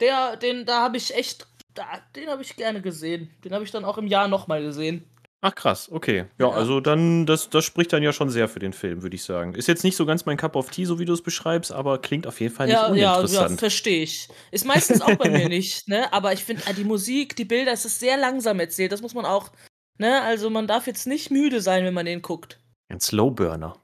Der, 0.01 0.37
den, 0.37 0.67
da 0.67 0.83
habe 0.83 0.99
ich 0.99 1.15
echt, 1.15 1.47
da, 1.73 1.85
den 2.15 2.29
habe 2.29 2.43
ich 2.43 2.57
gerne 2.57 2.83
gesehen. 2.83 3.35
Den 3.43 3.55
habe 3.55 3.65
ich 3.65 3.71
dann 3.71 3.87
auch 3.87 3.97
im 3.97 4.07
Jahr 4.07 4.29
nochmal 4.29 4.63
gesehen. 4.63 5.09
Ach 5.41 5.55
krass, 5.55 5.89
okay. 5.93 6.27
Ja, 6.39 6.49
Ja. 6.49 6.51
also 6.51 6.81
dann, 6.81 7.25
das, 7.25 7.49
das 7.49 7.65
spricht 7.65 7.93
dann 7.93 8.03
ja 8.03 8.13
schon 8.13 8.29
sehr 8.29 8.49
für 8.49 8.59
den 8.59 8.73
Film, 8.73 9.03
würde 9.03 9.15
ich 9.15 9.23
sagen. 9.23 9.55
Ist 9.55 9.69
jetzt 9.69 9.85
nicht 9.85 9.95
so 9.97 10.05
ganz 10.05 10.27
mein 10.27 10.37
Cup 10.37 10.57
of 10.57 10.71
Tea, 10.71 10.85
so 10.85 10.99
wie 10.99 11.05
du 11.05 11.13
es 11.13 11.23
beschreibst, 11.23 11.71
aber 11.71 11.99
klingt 12.01 12.27
auf 12.27 12.41
jeden 12.41 12.53
Fall 12.55 12.67
nicht 12.67 12.75
Ja, 12.75 12.89
ja, 12.89 12.95
ja, 12.95 13.15
uninteressant. 13.19 13.59
verstehe 13.61 14.03
ich. 14.03 14.29
Ist 14.51 14.65
meistens 14.67 15.01
auch 15.01 15.15
bei 15.15 15.29
mir 15.31 15.49
nicht, 15.49 15.87
ne? 15.89 16.13
Aber 16.13 16.33
ich 16.33 16.45
finde, 16.45 16.65
äh, 16.67 16.75
die 16.75 16.83
Musik, 16.85 17.37
die 17.37 17.45
Bilder, 17.45 17.73
es 17.73 17.85
ist 17.85 18.01
sehr 18.01 18.17
langsam 18.17 18.59
erzählt. 18.59 18.91
Das 18.91 19.01
muss 19.01 19.15
man 19.15 19.25
auch, 19.27 19.51
ne? 19.99 20.23
Also 20.23 20.51
man 20.51 20.67
darf 20.67 20.89
jetzt 20.89 21.07
nicht 21.07 21.31
müde 21.31 21.61
sein, 21.61 21.85
wenn 21.85 21.95
man 21.95 22.07
den 22.07 22.21
guckt. 22.23 22.59
Ein 22.89 22.99
Slowburner. 23.01 23.77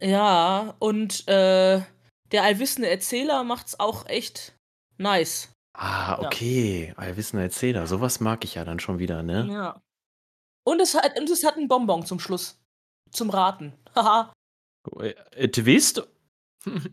Ja, 0.00 0.74
und 0.78 1.26
äh, 1.28 1.80
der 2.32 2.42
allwissende 2.44 2.88
Erzähler 2.88 3.42
macht's 3.44 3.78
auch 3.80 4.06
echt 4.06 4.54
nice. 4.96 5.50
Ah, 5.74 6.18
Ja. 6.20 6.26
okay. 6.28 6.94
Allwissender 6.96 7.42
Erzähler. 7.42 7.86
Sowas 7.88 8.20
mag 8.20 8.44
ich 8.44 8.54
ja 8.54 8.64
dann 8.64 8.78
schon 8.80 8.98
wieder, 9.00 9.22
ne? 9.24 9.48
Ja. 9.50 9.82
Und 10.64 10.80
es 10.80 10.94
hat, 10.94 11.18
und 11.18 11.28
es 11.30 11.44
hat 11.44 11.56
einen 11.56 11.68
Bonbon 11.68 12.04
zum 12.04 12.20
Schluss. 12.20 12.60
Zum 13.12 13.30
Raten. 13.30 13.72
Haha. 13.94 14.32
Äh, 15.00 15.48
Twist? 15.48 16.02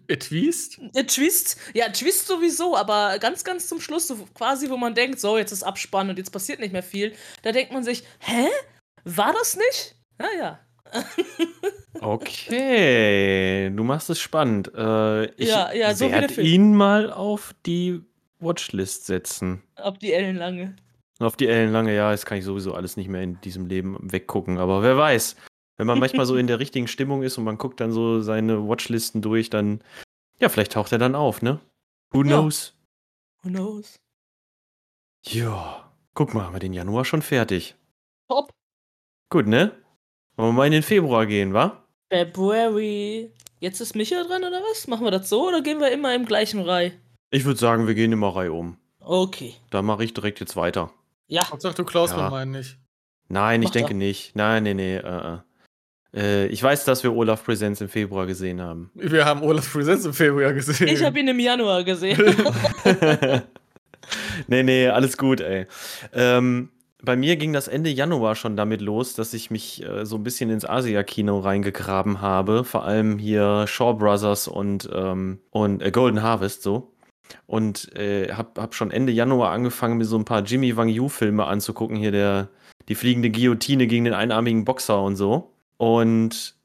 Etwist? 0.07 0.79
Der 0.95 1.05
Twist, 1.07 1.57
ja, 1.73 1.89
Twist 1.89 2.27
sowieso, 2.27 2.77
aber 2.77 3.19
ganz, 3.19 3.43
ganz 3.43 3.67
zum 3.67 3.81
Schluss, 3.81 4.07
so 4.07 4.15
quasi, 4.33 4.69
wo 4.69 4.77
man 4.77 4.95
denkt, 4.95 5.19
so, 5.19 5.37
jetzt 5.37 5.51
ist 5.51 5.63
Abspann 5.63 6.09
und 6.09 6.17
jetzt 6.17 6.31
passiert 6.31 6.59
nicht 6.59 6.71
mehr 6.71 6.83
viel, 6.83 7.13
da 7.41 7.51
denkt 7.51 7.73
man 7.73 7.83
sich, 7.83 8.03
hä? 8.19 8.47
War 9.03 9.33
das 9.33 9.57
nicht? 9.57 9.95
Naja. 10.17 10.59
Okay, 11.99 13.71
du 13.75 13.83
machst 13.83 14.11
es 14.11 14.19
spannend. 14.19 14.71
Äh, 14.75 15.25
ich 15.31 15.49
Ja, 15.49 15.73
ja, 15.73 15.95
so 15.95 16.11
werde 16.11 16.39
ihn 16.39 16.75
mal 16.75 17.11
auf 17.11 17.55
die 17.65 18.01
Watchlist 18.39 19.07
setzen. 19.07 19.63
Ob 19.77 19.99
die 19.99 20.13
ellenlange. 20.13 20.75
Auf 21.19 21.35
die 21.35 21.47
ellenlange, 21.47 21.95
ja, 21.95 22.11
das 22.11 22.25
kann 22.25 22.37
ich 22.37 22.45
sowieso 22.45 22.73
alles 22.75 22.95
nicht 22.97 23.07
mehr 23.09 23.23
in 23.23 23.41
diesem 23.41 23.65
Leben 23.65 23.97
weggucken. 24.01 24.57
Aber 24.59 24.83
wer 24.83 24.97
weiß, 24.97 25.35
wenn 25.77 25.87
man 25.87 25.97
manchmal 25.99 26.25
so 26.27 26.35
in 26.37 26.47
der 26.47 26.59
richtigen 26.59 26.87
Stimmung 26.87 27.23
ist 27.23 27.37
und 27.37 27.43
man 27.43 27.57
guckt 27.57 27.79
dann 27.79 27.91
so 27.91 28.21
seine 28.21 28.67
Watchlisten 28.67 29.21
durch, 29.21 29.49
dann, 29.49 29.81
ja, 30.39 30.49
vielleicht 30.49 30.73
taucht 30.73 30.91
er 30.91 30.99
dann 30.99 31.15
auf, 31.15 31.41
ne? 31.41 31.59
Who 32.11 32.19
Ja. 32.23 32.37
knows? 32.39 32.73
Who 33.41 33.49
knows? 33.49 33.99
Ja, 35.25 35.91
guck 36.13 36.33
mal, 36.33 36.43
haben 36.45 36.53
wir 36.55 36.59
den 36.59 36.73
Januar 36.73 37.03
schon 37.05 37.21
fertig. 37.21 37.75
Top. 38.29 38.51
Gut, 39.29 39.47
ne? 39.47 39.71
Wollen 40.35 40.49
wir 40.49 40.53
mal 40.53 40.65
in 40.67 40.71
den 40.73 40.83
Februar 40.83 41.25
gehen, 41.25 41.53
wa? 41.53 41.83
February. 42.13 43.31
Jetzt 43.59 43.81
ist 43.81 43.95
Micha 43.95 44.23
dran, 44.23 44.43
oder 44.43 44.61
was? 44.69 44.87
Machen 44.87 45.03
wir 45.05 45.11
das 45.11 45.29
so 45.29 45.47
oder 45.47 45.61
gehen 45.61 45.79
wir 45.79 45.91
immer 45.91 46.13
im 46.13 46.25
gleichen 46.25 46.61
Reih? 46.61 46.93
Ich 47.31 47.43
würde 47.43 47.59
sagen, 47.59 47.87
wir 47.87 47.95
gehen 47.95 48.11
immer 48.11 48.35
Reihe 48.35 48.53
um. 48.53 48.77
Okay. 48.99 49.55
Da 49.71 49.81
mache 49.81 50.03
ich 50.03 50.13
direkt 50.13 50.39
jetzt 50.39 50.55
weiter. 50.55 50.93
Ja. 51.27 51.49
Hauptsache, 51.49 51.75
du 51.75 51.83
klaust 51.83 52.15
Ja. 52.15 52.23
mir 52.23 52.29
meinen 52.29 52.51
nicht. 52.51 52.77
Nein, 53.29 53.61
ich 53.61 53.67
Macht 53.67 53.75
denke 53.75 53.91
er. 53.91 53.97
nicht. 53.97 54.35
Nein, 54.35 54.63
nee, 54.63 54.73
nee. 54.73 54.95
Äh. 54.97 55.37
Äh, 56.15 56.47
ich 56.47 56.63
weiß, 56.63 56.85
dass 56.85 57.03
wir 57.03 57.13
Olaf 57.13 57.43
Presents 57.43 57.81
im 57.81 57.89
Februar 57.89 58.25
gesehen 58.25 58.61
haben. 58.61 58.89
Wir 58.95 59.25
haben 59.25 59.43
Olaf 59.43 59.71
Presents 59.71 60.05
im 60.05 60.13
Februar 60.13 60.53
gesehen. 60.53 60.87
Ich 60.87 61.03
habe 61.03 61.19
ihn 61.19 61.27
im 61.27 61.39
Januar 61.39 61.83
gesehen. 61.83 62.17
nee, 64.47 64.63
nee, 64.63 64.87
alles 64.87 65.17
gut, 65.17 65.41
ey. 65.41 65.67
Ähm, 66.13 66.69
bei 67.03 67.15
mir 67.15 67.35
ging 67.35 67.53
das 67.53 67.67
Ende 67.67 67.89
Januar 67.89 68.35
schon 68.35 68.55
damit 68.55 68.81
los, 68.81 69.13
dass 69.13 69.33
ich 69.33 69.51
mich 69.51 69.83
äh, 69.83 70.05
so 70.05 70.15
ein 70.15 70.23
bisschen 70.23 70.49
ins 70.49 70.65
Asia-Kino 70.65 71.39
reingegraben 71.39 72.21
habe. 72.21 72.63
Vor 72.63 72.85
allem 72.85 73.17
hier 73.19 73.65
Shaw 73.67 73.93
Brothers 73.93 74.47
und, 74.47 74.89
ähm, 74.93 75.39
und 75.51 75.81
äh, 75.83 75.91
Golden 75.91 76.23
Harvest 76.23 76.63
so. 76.63 76.93
Und 77.45 77.93
äh, 77.95 78.33
hab, 78.33 78.57
hab 78.59 78.75
schon 78.75 78.91
Ende 78.91 79.11
Januar 79.11 79.51
angefangen, 79.51 79.97
mir 79.97 80.05
so 80.05 80.17
ein 80.17 80.25
paar 80.25 80.41
Jimmy 80.43 80.75
Wang 80.77 80.89
Yu-Filme 80.89 81.45
anzugucken. 81.45 81.95
Hier 81.95 82.11
der, 82.11 82.49
die 82.89 82.95
fliegende 82.95 83.29
Guillotine 83.29 83.87
gegen 83.87 84.05
den 84.05 84.13
einarmigen 84.13 84.65
Boxer 84.65 85.01
und 85.01 85.15
so. 85.15 85.51
Und 85.77 86.55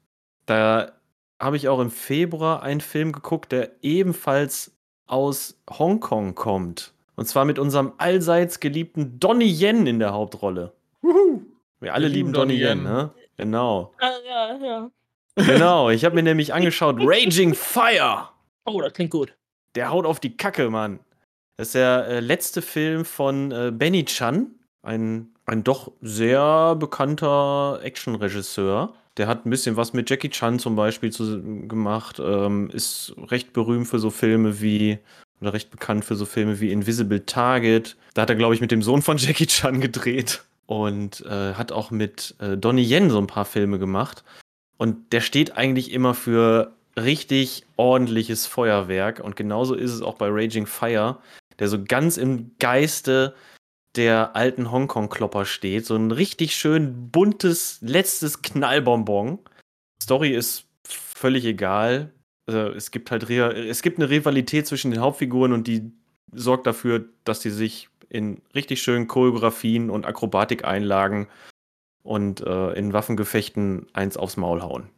da 0.45 0.91
habe 1.39 1.57
ich 1.57 1.67
auch 1.69 1.79
im 1.79 1.91
Februar 1.91 2.63
einen 2.63 2.81
Film 2.81 3.11
geguckt, 3.11 3.51
der 3.51 3.71
ebenfalls 3.81 4.75
aus 5.05 5.59
Hongkong 5.69 6.35
kommt. 6.35 6.93
Und 7.15 7.27
zwar 7.27 7.45
mit 7.45 7.59
unserem 7.59 7.93
allseits 7.97 8.59
geliebten 8.59 9.19
Donnie 9.19 9.51
Yen 9.51 9.85
in 9.85 9.99
der 9.99 10.13
Hauptrolle. 10.13 10.73
Wuhu. 11.01 11.41
Wir 11.79 11.93
alle 11.93 12.05
Wir 12.05 12.09
lieben 12.09 12.27
lieben 12.29 12.33
Donnie 12.33 12.59
Donnie 12.59 12.69
Yen, 12.69 12.77
Yen. 12.79 12.83
ne? 12.83 13.11
Genau. 13.37 13.93
Ah, 13.99 14.09
ja, 14.25 14.57
ja. 14.65 14.91
Genau. 15.35 15.89
Ich 15.89 16.05
habe 16.05 16.15
mir 16.15 16.23
nämlich 16.23 16.53
angeschaut 16.53 16.97
Raging 16.99 17.53
Fire. 17.53 18.29
Oh, 18.65 18.79
das 18.81 18.93
klingt 18.93 19.11
gut. 19.11 19.35
Der 19.75 19.89
haut 19.89 20.05
auf 20.05 20.19
die 20.19 20.37
Kacke, 20.37 20.69
Mann. 20.69 20.99
Das 21.57 21.67
ist 21.67 21.75
der 21.75 22.07
äh, 22.07 22.19
letzte 22.19 22.61
Film 22.61 23.05
von 23.05 23.51
äh, 23.51 23.71
Benny 23.73 24.05
Chan, 24.05 24.47
ein, 24.81 25.29
ein 25.45 25.63
doch 25.63 25.91
sehr 26.01 26.75
bekannter 26.75 27.79
Actionregisseur. 27.83 28.93
Der 29.17 29.27
hat 29.27 29.45
ein 29.45 29.51
bisschen 29.51 29.75
was 29.75 29.93
mit 29.93 30.09
Jackie 30.09 30.29
Chan 30.29 30.57
zum 30.57 30.75
Beispiel 30.75 31.11
zu, 31.11 31.67
gemacht, 31.67 32.19
ähm, 32.19 32.69
ist 32.71 33.13
recht 33.29 33.53
berühmt 33.53 33.87
für 33.87 33.99
so 33.99 34.09
Filme 34.09 34.61
wie, 34.61 34.97
oder 35.41 35.53
recht 35.53 35.69
bekannt 35.69 36.05
für 36.05 36.15
so 36.15 36.25
Filme 36.25 36.59
wie 36.59 36.71
Invisible 36.71 37.23
Target. 37.25 37.95
Da 38.15 38.23
hat 38.23 38.29
er, 38.31 38.35
glaube 38.35 38.55
ich, 38.55 38.61
mit 38.61 38.71
dem 38.71 38.81
Sohn 38.81 39.03
von 39.03 39.17
Jackie 39.19 39.47
Chan 39.47 39.79
gedreht 39.79 40.43
und 40.65 41.21
äh, 41.27 41.53
hat 41.53 41.71
auch 41.71 41.91
mit 41.91 42.35
äh, 42.39 42.57
Donnie 42.57 42.83
Yen 42.83 43.11
so 43.11 43.19
ein 43.19 43.27
paar 43.27 43.45
Filme 43.45 43.77
gemacht. 43.77 44.23
Und 44.77 45.13
der 45.13 45.21
steht 45.21 45.55
eigentlich 45.55 45.91
immer 45.91 46.15
für 46.15 46.73
richtig 46.97 47.65
ordentliches 47.75 48.45
Feuerwerk. 48.45 49.19
Und 49.19 49.35
genauso 49.35 49.75
ist 49.75 49.91
es 49.91 50.01
auch 50.01 50.15
bei 50.15 50.27
Raging 50.29 50.65
Fire, 50.65 51.19
der 51.59 51.67
so 51.67 51.83
ganz 51.83 52.17
im 52.17 52.51
Geiste 52.59 53.35
der 53.95 54.35
alten 54.35 54.71
Hongkong-Klopper 54.71 55.45
steht. 55.45 55.85
So 55.85 55.95
ein 55.95 56.11
richtig 56.11 56.55
schön 56.55 57.11
buntes, 57.11 57.79
letztes 57.81 58.41
Knallbonbon. 58.41 59.39
Story 60.01 60.33
ist 60.33 60.65
völlig 60.83 61.45
egal. 61.45 62.11
Äh, 62.49 62.69
es 62.69 62.91
gibt 62.91 63.11
halt 63.11 63.29
es 63.29 63.81
gibt 63.81 63.99
eine 63.99 64.09
Rivalität 64.09 64.67
zwischen 64.67 64.91
den 64.91 65.01
Hauptfiguren 65.01 65.53
und 65.53 65.67
die 65.67 65.91
sorgt 66.31 66.65
dafür, 66.65 67.05
dass 67.23 67.39
die 67.39 67.51
sich 67.51 67.89
in 68.09 68.41
richtig 68.53 68.81
schönen 68.81 69.07
Choreografien 69.07 69.89
und 69.89 70.05
Akrobatikeinlagen 70.05 71.27
und 72.03 72.41
äh, 72.41 72.73
in 72.73 72.93
Waffengefechten 72.93 73.87
eins 73.93 74.17
aufs 74.17 74.37
Maul 74.37 74.61
hauen. 74.61 74.89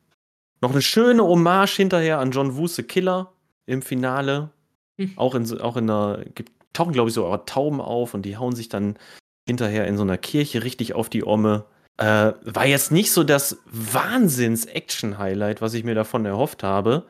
Noch 0.62 0.72
eine 0.72 0.82
schöne 0.82 1.24
Hommage 1.24 1.76
hinterher 1.76 2.20
an 2.20 2.32
John 2.32 2.56
Woo 2.58 2.68
The 2.68 2.84
Killer 2.84 3.32
im 3.66 3.82
Finale. 3.82 4.50
Hm. 5.00 5.14
Auch 5.16 5.36
in, 5.36 5.46
so- 5.46 5.60
auch 5.60 5.78
in 5.78 5.90
einer, 5.90 6.24
gibt, 6.36 6.52
tauchen 6.74 6.94
glaube 6.94 7.10
ich 7.10 7.14
so 7.14 7.36
Tauben 7.38 7.82
auf 7.82 8.14
und 8.14 8.24
die 8.24 8.38
hauen 8.38 8.56
sich 8.56 8.70
dann 8.70 8.98
hinterher 9.48 9.86
in 9.88 9.98
so 9.98 10.04
einer 10.04 10.18
Kirche 10.18 10.64
richtig 10.64 10.94
auf 10.94 11.10
die 11.10 11.24
Omme. 11.26 11.66
Äh, 11.98 12.34
war 12.44 12.66
jetzt 12.66 12.92
nicht 12.92 13.12
so 13.12 13.24
das 13.24 13.58
Wahnsinns-Action-Highlight, 13.66 15.62
was 15.62 15.74
ich 15.74 15.84
mir 15.84 15.96
davon 15.96 16.26
erhofft 16.26 16.64
habe. 16.64 17.06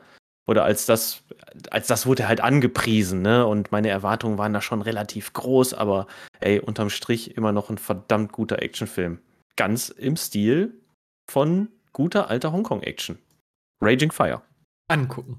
Oder 0.48 0.62
als 0.64 0.86
das, 0.86 1.22
als 1.70 1.88
das 1.88 2.06
wurde 2.06 2.28
halt 2.28 2.40
angepriesen, 2.40 3.20
ne? 3.20 3.44
Und 3.46 3.72
meine 3.72 3.88
Erwartungen 3.88 4.38
waren 4.38 4.52
da 4.52 4.60
schon 4.60 4.80
relativ 4.80 5.32
groß, 5.32 5.74
aber 5.74 6.06
ey, 6.38 6.60
unterm 6.60 6.88
Strich 6.88 7.36
immer 7.36 7.50
noch 7.50 7.68
ein 7.68 7.78
verdammt 7.78 8.30
guter 8.30 8.62
Actionfilm. 8.62 9.18
Ganz 9.56 9.88
im 9.88 10.16
Stil 10.16 10.74
von 11.28 11.68
guter 11.92 12.30
alter 12.30 12.52
Hongkong-Action. 12.52 13.18
Raging 13.80 14.12
Fire. 14.12 14.42
Angucken. 14.88 15.38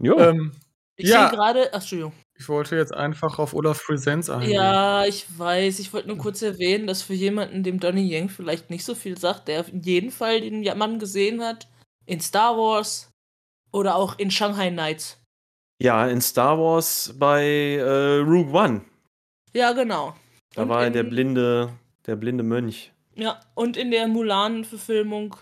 Jo. 0.00 0.18
Ähm, 0.18 0.52
Ich 0.96 1.08
Ja. 1.08 1.28
sehe 1.28 1.36
gerade. 1.36 1.68
Ach, 1.72 1.76
Entschuldigung. 1.80 2.12
ich 2.38 2.48
wollte 2.48 2.76
jetzt 2.76 2.92
einfach 2.92 3.38
auf 3.38 3.54
Olaf 3.54 3.82
Presents 3.86 4.28
eingehen. 4.28 4.52
Ja, 4.52 5.04
ich 5.06 5.26
weiß. 5.38 5.78
Ich 5.78 5.92
wollte 5.92 6.08
nur 6.08 6.18
kurz 6.18 6.42
erwähnen, 6.42 6.86
dass 6.86 7.02
für 7.02 7.14
jemanden, 7.14 7.62
dem 7.62 7.80
Donnie 7.80 8.06
Yang 8.08 8.28
vielleicht 8.28 8.68
nicht 8.70 8.84
so 8.84 8.94
viel 8.94 9.16
sagt, 9.16 9.48
der 9.48 9.60
auf 9.60 9.68
jeden 9.72 10.10
Fall 10.10 10.40
den 10.42 10.62
Mann 10.76 10.98
gesehen 10.98 11.42
hat, 11.42 11.66
in 12.06 12.20
Star 12.20 12.56
Wars 12.58 13.10
oder 13.72 13.96
auch 13.96 14.18
in 14.18 14.30
Shanghai 14.30 14.68
Nights. 14.70 15.18
ja, 15.80 16.06
in 16.06 16.20
Star 16.20 16.58
Wars 16.58 17.14
bei 17.18 17.42
äh, 17.76 18.18
Rogue 18.18 18.52
One. 18.52 18.82
Ja, 19.54 19.72
genau. 19.72 20.14
Da 20.54 20.62
Und 20.62 20.68
war 20.68 20.86
in- 20.86 20.92
der 20.92 21.04
blinde, 21.04 21.72
der 22.06 22.16
blinde 22.16 22.44
Mönch. 22.44 22.92
Ja, 23.14 23.40
und 23.54 23.76
in 23.76 23.90
der 23.90 24.08
Mulan-Verfilmung 24.08 25.36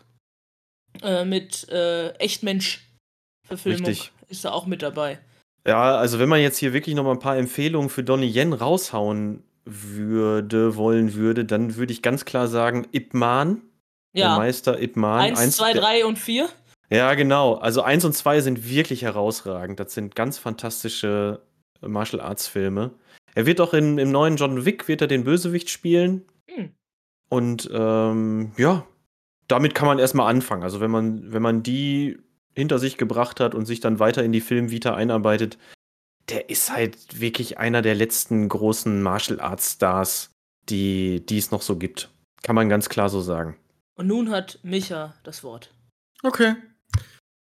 äh, 1.02 1.24
mit 1.24 1.68
äh, 1.68 2.10
Echtmensch-Verfilmung 2.18 3.86
Richtig. 3.86 4.12
ist 4.28 4.44
er 4.44 4.54
auch 4.54 4.66
mit 4.66 4.82
dabei. 4.82 5.18
Ja, 5.66 5.96
also 5.96 6.18
wenn 6.18 6.28
man 6.28 6.40
jetzt 6.40 6.58
hier 6.58 6.72
wirklich 6.72 6.94
noch 6.94 7.04
mal 7.04 7.12
ein 7.12 7.18
paar 7.18 7.36
Empfehlungen 7.36 7.90
für 7.90 8.02
Donnie 8.02 8.30
Yen 8.34 8.52
raushauen 8.52 9.42
würde, 9.64 10.76
wollen 10.76 11.14
würde, 11.14 11.44
dann 11.44 11.76
würde 11.76 11.92
ich 11.92 12.02
ganz 12.02 12.24
klar 12.24 12.48
sagen, 12.48 12.86
Ip 12.92 13.12
Man, 13.14 13.62
der 14.14 14.22
Ja, 14.22 14.38
Meister 14.38 14.80
Ip 14.80 14.96
Man. 14.96 15.20
eins, 15.36 15.56
zwei, 15.56 15.72
der- 15.72 15.82
drei 15.82 16.06
und 16.06 16.18
vier. 16.18 16.48
Ja, 16.88 17.14
genau. 17.14 17.54
Also 17.54 17.82
eins 17.82 18.04
und 18.04 18.14
zwei 18.14 18.40
sind 18.40 18.68
wirklich 18.68 19.02
herausragend. 19.02 19.78
Das 19.78 19.94
sind 19.94 20.16
ganz 20.16 20.38
fantastische 20.38 21.40
Martial 21.80 22.20
Arts 22.20 22.48
Filme. 22.48 22.90
Er 23.34 23.46
wird 23.46 23.60
auch 23.60 23.74
in, 23.74 23.98
im 23.98 24.10
neuen 24.10 24.36
John 24.36 24.64
Wick 24.64 24.88
wird 24.88 25.02
er 25.02 25.06
den 25.06 25.22
Bösewicht 25.22 25.70
spielen. 25.70 26.24
Hm. 26.50 26.72
Und 27.28 27.70
ähm, 27.72 28.50
ja, 28.56 28.84
damit 29.50 29.74
kann 29.74 29.88
man 29.88 29.98
erstmal 29.98 30.30
anfangen. 30.30 30.62
Also 30.62 30.80
wenn 30.80 30.90
man, 30.90 31.32
wenn 31.32 31.42
man 31.42 31.62
die 31.62 32.18
hinter 32.54 32.78
sich 32.78 32.96
gebracht 32.96 33.40
hat 33.40 33.54
und 33.54 33.66
sich 33.66 33.80
dann 33.80 33.98
weiter 33.98 34.22
in 34.22 34.32
die 34.32 34.40
Filmvita 34.40 34.94
einarbeitet, 34.94 35.58
der 36.28 36.50
ist 36.50 36.72
halt 36.72 37.20
wirklich 37.20 37.58
einer 37.58 37.82
der 37.82 37.94
letzten 37.94 38.48
großen 38.48 39.02
Martial 39.02 39.40
Arts 39.40 39.72
Stars, 39.72 40.30
die, 40.68 41.24
die 41.26 41.38
es 41.38 41.50
noch 41.50 41.62
so 41.62 41.76
gibt. 41.76 42.10
Kann 42.42 42.54
man 42.54 42.68
ganz 42.68 42.88
klar 42.88 43.08
so 43.08 43.20
sagen. 43.20 43.56
Und 43.96 44.06
nun 44.06 44.30
hat 44.30 44.60
Micha 44.62 45.14
das 45.24 45.42
Wort. 45.42 45.74
Okay. 46.22 46.54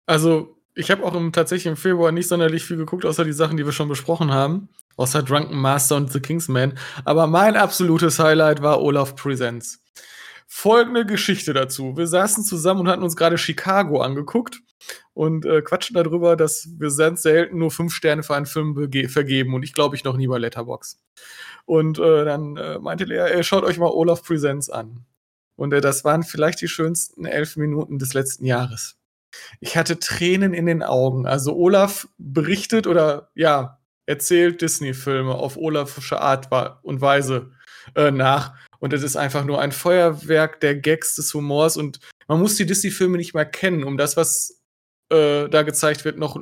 Also, 0.06 0.56
ich 0.74 0.90
habe 0.90 1.04
auch 1.04 1.14
im, 1.14 1.32
tatsächlich 1.32 1.66
im 1.66 1.76
Februar 1.76 2.12
nicht 2.12 2.28
sonderlich 2.28 2.64
viel 2.64 2.76
geguckt, 2.76 3.04
außer 3.04 3.24
die 3.24 3.32
Sachen, 3.32 3.56
die 3.56 3.64
wir 3.64 3.72
schon 3.72 3.88
besprochen 3.88 4.32
haben. 4.32 4.68
Außer 4.96 5.22
Drunken 5.22 5.56
Master 5.56 5.96
und 5.96 6.12
The 6.12 6.20
Kingsman. 6.20 6.76
Aber 7.04 7.26
mein 7.26 7.56
absolutes 7.56 8.18
Highlight 8.18 8.62
war 8.62 8.80
Olaf 8.82 9.14
Presents. 9.14 9.80
Folgende 10.50 11.04
Geschichte 11.04 11.52
dazu. 11.52 11.98
Wir 11.98 12.06
saßen 12.06 12.42
zusammen 12.42 12.80
und 12.80 12.88
hatten 12.88 13.02
uns 13.02 13.16
gerade 13.16 13.36
Chicago 13.36 14.00
angeguckt 14.00 14.62
und 15.12 15.44
äh, 15.44 15.60
quatschen 15.60 15.94
darüber, 15.94 16.36
dass 16.36 16.68
wir 16.78 16.90
ganz 16.90 17.20
selten 17.22 17.58
nur 17.58 17.70
fünf 17.70 17.92
Sterne 17.92 18.22
für 18.22 18.34
einen 18.34 18.46
Film 18.46 18.74
vergeben. 19.10 19.52
Und 19.52 19.62
ich 19.62 19.74
glaube, 19.74 19.94
ich 19.94 20.04
noch 20.04 20.16
nie 20.16 20.26
bei 20.26 20.38
Letterbox. 20.38 21.04
Und 21.66 21.98
äh, 21.98 22.24
dann 22.24 22.56
äh, 22.56 22.78
meinte 22.78 23.04
Lea, 23.04 23.42
schaut 23.42 23.62
euch 23.62 23.78
mal 23.78 23.90
Olaf 23.90 24.24
Presents 24.24 24.70
an. 24.70 25.04
Und 25.54 25.74
äh, 25.74 25.82
das 25.82 26.02
waren 26.04 26.22
vielleicht 26.22 26.62
die 26.62 26.68
schönsten 26.68 27.26
elf 27.26 27.56
Minuten 27.56 27.98
des 27.98 28.14
letzten 28.14 28.46
Jahres. 28.46 28.96
Ich 29.60 29.76
hatte 29.76 29.98
Tränen 29.98 30.54
in 30.54 30.64
den 30.64 30.82
Augen. 30.82 31.26
Also 31.26 31.54
Olaf 31.56 32.08
berichtet 32.16 32.86
oder 32.86 33.30
ja, 33.34 33.80
erzählt 34.06 34.62
Disney-Filme 34.62 35.34
auf 35.34 35.58
olafische 35.58 36.22
Art 36.22 36.48
und 36.82 37.02
Weise 37.02 37.52
äh, 37.94 38.10
nach. 38.10 38.54
Und 38.80 38.92
es 38.92 39.02
ist 39.02 39.16
einfach 39.16 39.44
nur 39.44 39.60
ein 39.60 39.72
Feuerwerk 39.72 40.60
der 40.60 40.76
Gags 40.76 41.16
des 41.16 41.34
Humors. 41.34 41.76
Und 41.76 41.98
man 42.28 42.38
muss 42.40 42.56
die 42.56 42.66
Disney-Filme 42.66 43.16
nicht 43.16 43.34
mal 43.34 43.44
kennen, 43.44 43.82
um 43.84 43.96
das, 43.96 44.16
was 44.16 44.60
äh, 45.10 45.48
da 45.48 45.62
gezeigt 45.62 46.04
wird, 46.04 46.18
noch 46.18 46.38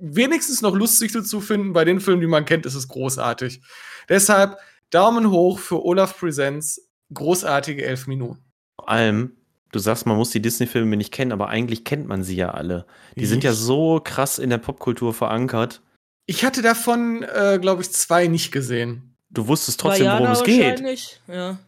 wenigstens 0.00 0.62
noch 0.62 0.74
lustig 0.74 1.12
zu 1.12 1.40
finden. 1.40 1.72
Bei 1.72 1.84
den 1.84 2.00
Filmen, 2.00 2.20
die 2.20 2.26
man 2.26 2.44
kennt, 2.44 2.66
ist 2.66 2.74
es 2.74 2.88
großartig. 2.88 3.60
Deshalb 4.08 4.58
Daumen 4.90 5.30
hoch 5.30 5.58
für 5.58 5.84
Olaf 5.84 6.18
Presents. 6.18 6.88
Großartige 7.12 7.84
elf 7.84 8.06
Minuten. 8.06 8.42
Vor 8.78 8.88
allem, 8.88 9.36
du 9.72 9.78
sagst, 9.78 10.04
man 10.06 10.16
muss 10.16 10.30
die 10.30 10.42
Disney-Filme 10.42 10.96
nicht 10.96 11.12
kennen, 11.12 11.32
aber 11.32 11.48
eigentlich 11.48 11.84
kennt 11.84 12.06
man 12.06 12.22
sie 12.22 12.36
ja 12.36 12.50
alle. 12.50 12.86
Die 13.16 13.26
sind 13.26 13.44
ja 13.44 13.52
Ich- 13.52 13.58
so 13.58 14.00
krass 14.02 14.38
in 14.38 14.50
der 14.50 14.58
Popkultur 14.58 15.14
verankert. 15.14 15.80
Ich 16.26 16.44
hatte 16.44 16.60
davon, 16.60 17.22
äh, 17.22 17.58
glaube 17.60 17.80
ich, 17.82 17.90
zwei 17.90 18.26
nicht 18.26 18.52
gesehen. 18.52 19.14
Du 19.30 19.46
wusstest 19.46 19.80
trotzdem, 19.80 20.06
worum 20.06 20.20
Vajana 20.20 20.32
es 20.32 20.42
geht. 20.44 20.62
wahrscheinlich, 20.70 21.20
Ja. 21.26 21.58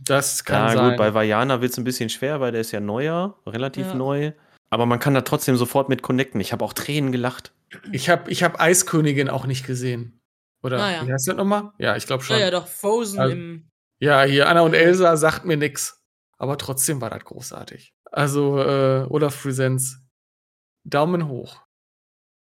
Das 0.00 0.44
kann 0.44 0.68
Ja, 0.68 0.74
sein. 0.76 0.88
gut, 0.90 0.96
bei 0.98 1.12
Vajana 1.12 1.60
wird 1.60 1.72
es 1.72 1.78
ein 1.78 1.82
bisschen 1.84 2.08
schwer, 2.08 2.40
weil 2.40 2.52
der 2.52 2.60
ist 2.60 2.70
ja 2.70 2.78
neuer, 2.78 3.36
relativ 3.46 3.88
Ja. 3.88 3.94
neu. 3.94 4.32
Aber 4.70 4.86
man 4.86 5.00
kann 5.00 5.12
da 5.14 5.22
trotzdem 5.22 5.56
sofort 5.56 5.88
mit 5.88 6.02
connecten. 6.02 6.40
Ich 6.40 6.52
habe 6.52 6.64
auch 6.64 6.72
Tränen 6.72 7.10
gelacht. 7.12 7.52
ich 7.92 8.08
habe 8.08 8.30
ich 8.30 8.42
hab 8.44 8.60
Eiskönigin 8.60 9.28
auch 9.28 9.44
nicht 9.46 9.66
gesehen. 9.66 10.20
Oder 10.62 10.78
Ah, 10.82 10.92
ja. 10.92 11.06
wie 11.06 11.12
heißt 11.12 11.28
das 11.28 11.36
nochmal? 11.36 11.72
Ja, 11.78 11.96
ich 11.96 12.06
glaube 12.06 12.22
schon. 12.24 12.36
Ja, 12.38 12.44
ja, 12.46 12.50
doch, 12.50 12.66
Frozen 12.66 13.18
Also- 13.18 13.32
im. 13.34 13.68
Ja, 14.00 14.22
hier 14.22 14.48
Anna 14.48 14.60
und 14.62 14.74
Elsa 14.74 15.16
sagt 15.16 15.44
mir 15.44 15.56
nix. 15.56 16.00
Aber 16.38 16.56
trotzdem 16.58 17.00
war 17.00 17.10
das 17.10 17.24
großartig. 17.24 17.92
Also, 18.12 18.58
äh, 18.62 19.04
Olaf 19.10 19.42
Presents. 19.42 19.98
Daumen 20.84 21.28
hoch. 21.28 21.60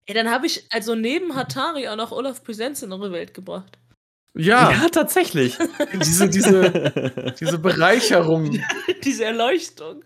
Ey, 0.06 0.14
dann 0.14 0.30
habe 0.30 0.46
ich 0.46 0.66
also 0.70 0.94
neben 0.94 1.34
Hatari 1.34 1.88
auch 1.88 1.96
noch 1.96 2.12
Olaf 2.12 2.44
Presents 2.44 2.82
in 2.82 2.92
eure 2.92 3.10
Welt 3.12 3.32
gebracht. 3.34 3.78
Ja, 4.36 4.70
Ja, 4.70 4.88
tatsächlich. 4.90 5.56
diese, 5.92 6.28
diese, 6.28 7.34
diese 7.40 7.58
Bereicherung. 7.58 8.60
Diese 9.04 9.24
Erleuchtung. 9.24 10.04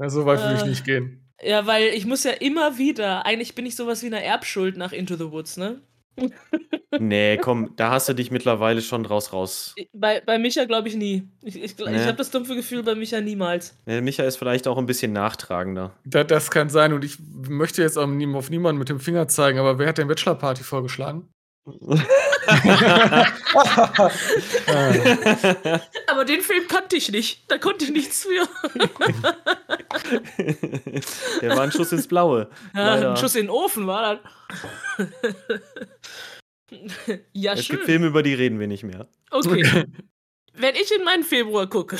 Ja, 0.00 0.08
so 0.08 0.24
weit 0.26 0.40
will 0.48 0.56
ich 0.56 0.62
Äh. 0.62 0.68
nicht 0.68 0.84
gehen. 0.84 1.20
Ja, 1.42 1.66
weil 1.66 1.88
ich 1.88 2.06
muss 2.06 2.24
ja 2.24 2.30
immer 2.30 2.78
wieder, 2.78 3.26
eigentlich 3.26 3.54
bin 3.54 3.66
ich 3.66 3.74
sowas 3.76 4.02
wie 4.02 4.06
eine 4.06 4.22
Erbschuld 4.22 4.76
nach 4.76 4.92
Into 4.92 5.16
the 5.16 5.30
Woods, 5.30 5.56
ne? 5.56 5.80
nee, 7.00 7.36
komm, 7.38 7.72
da 7.76 7.90
hast 7.90 8.08
du 8.08 8.12
dich 8.14 8.30
mittlerweile 8.30 8.80
schon 8.82 9.02
draus 9.02 9.32
raus. 9.32 9.74
Bei, 9.92 10.20
bei 10.20 10.38
Micha 10.38 10.64
glaube 10.64 10.86
ich 10.88 10.94
nie. 10.94 11.28
Ich, 11.42 11.56
ich, 11.56 11.64
ich 11.76 11.76
Nee. 11.86 11.98
habe 12.04 12.16
das 12.16 12.30
dumpfe 12.30 12.54
Gefühl 12.54 12.84
bei 12.84 12.94
Micha 12.94 13.20
niemals. 13.20 13.76
Der 13.86 14.00
Micha 14.00 14.22
ist 14.22 14.36
vielleicht 14.36 14.68
auch 14.68 14.78
ein 14.78 14.86
bisschen 14.86 15.12
nachtragender. 15.12 15.92
Da, 16.04 16.22
das 16.22 16.50
kann 16.52 16.68
sein. 16.68 16.92
Und 16.92 17.04
ich 17.04 17.18
möchte 17.48 17.82
jetzt 17.82 17.98
auf 17.98 18.08
nie- 18.08 18.32
auf 18.32 18.48
niemanden 18.48 18.78
mit 18.78 18.88
dem 18.88 19.00
Finger 19.00 19.26
zeigen, 19.26 19.58
aber 19.58 19.78
wer 19.80 19.88
hat 19.88 19.98
den 19.98 20.06
Bachelor-Party 20.08 20.62
vorgeschlagen? 20.62 21.28
Aber 26.06 26.24
den 26.26 26.42
Film 26.42 26.68
kannte 26.68 26.96
ich 26.96 27.10
nicht. 27.10 27.50
Da 27.50 27.56
konnte 27.58 27.84
ich 27.86 27.90
nichts 27.90 28.26
für. 28.26 28.46
Der 31.40 31.56
war 31.56 31.62
ein 31.62 31.72
Schuss 31.72 31.90
ins 31.92 32.06
Blaue. 32.06 32.50
Ja, 32.74 33.12
ein 33.12 33.16
Schuss 33.16 33.34
in 33.34 33.46
den 33.46 33.50
Ofen 33.50 33.86
war 33.86 34.20
das. 34.98 35.08
ja, 37.32 37.54
Es 37.54 37.64
schön. 37.64 37.76
gibt 37.76 37.86
Filme, 37.86 38.08
über 38.08 38.22
die 38.22 38.34
reden 38.34 38.60
wir 38.60 38.66
nicht 38.66 38.82
mehr. 38.82 39.08
Okay. 39.30 39.86
Wenn 40.56 40.74
ich 40.76 40.94
in 40.94 41.02
meinen 41.02 41.24
Februar 41.24 41.66
gucke, 41.66 41.96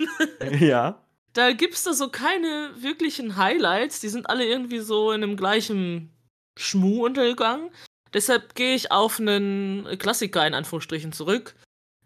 ja. 0.60 1.02
da 1.32 1.52
gibt 1.52 1.74
es 1.74 1.84
da 1.84 1.94
so 1.94 2.08
keine 2.10 2.72
wirklichen 2.76 3.36
Highlights. 3.36 4.00
Die 4.00 4.08
sind 4.08 4.28
alle 4.28 4.44
irgendwie 4.44 4.80
so 4.80 5.12
in 5.12 5.22
einem 5.22 5.36
gleichen 5.36 6.10
Schmuh 6.58 7.04
untergegangen. 7.06 7.70
Deshalb 8.14 8.54
gehe 8.54 8.74
ich 8.74 8.90
auf 8.92 9.18
einen 9.18 9.86
Klassiker 9.98 10.46
in 10.46 10.54
Anführungsstrichen 10.54 11.12
zurück. 11.12 11.54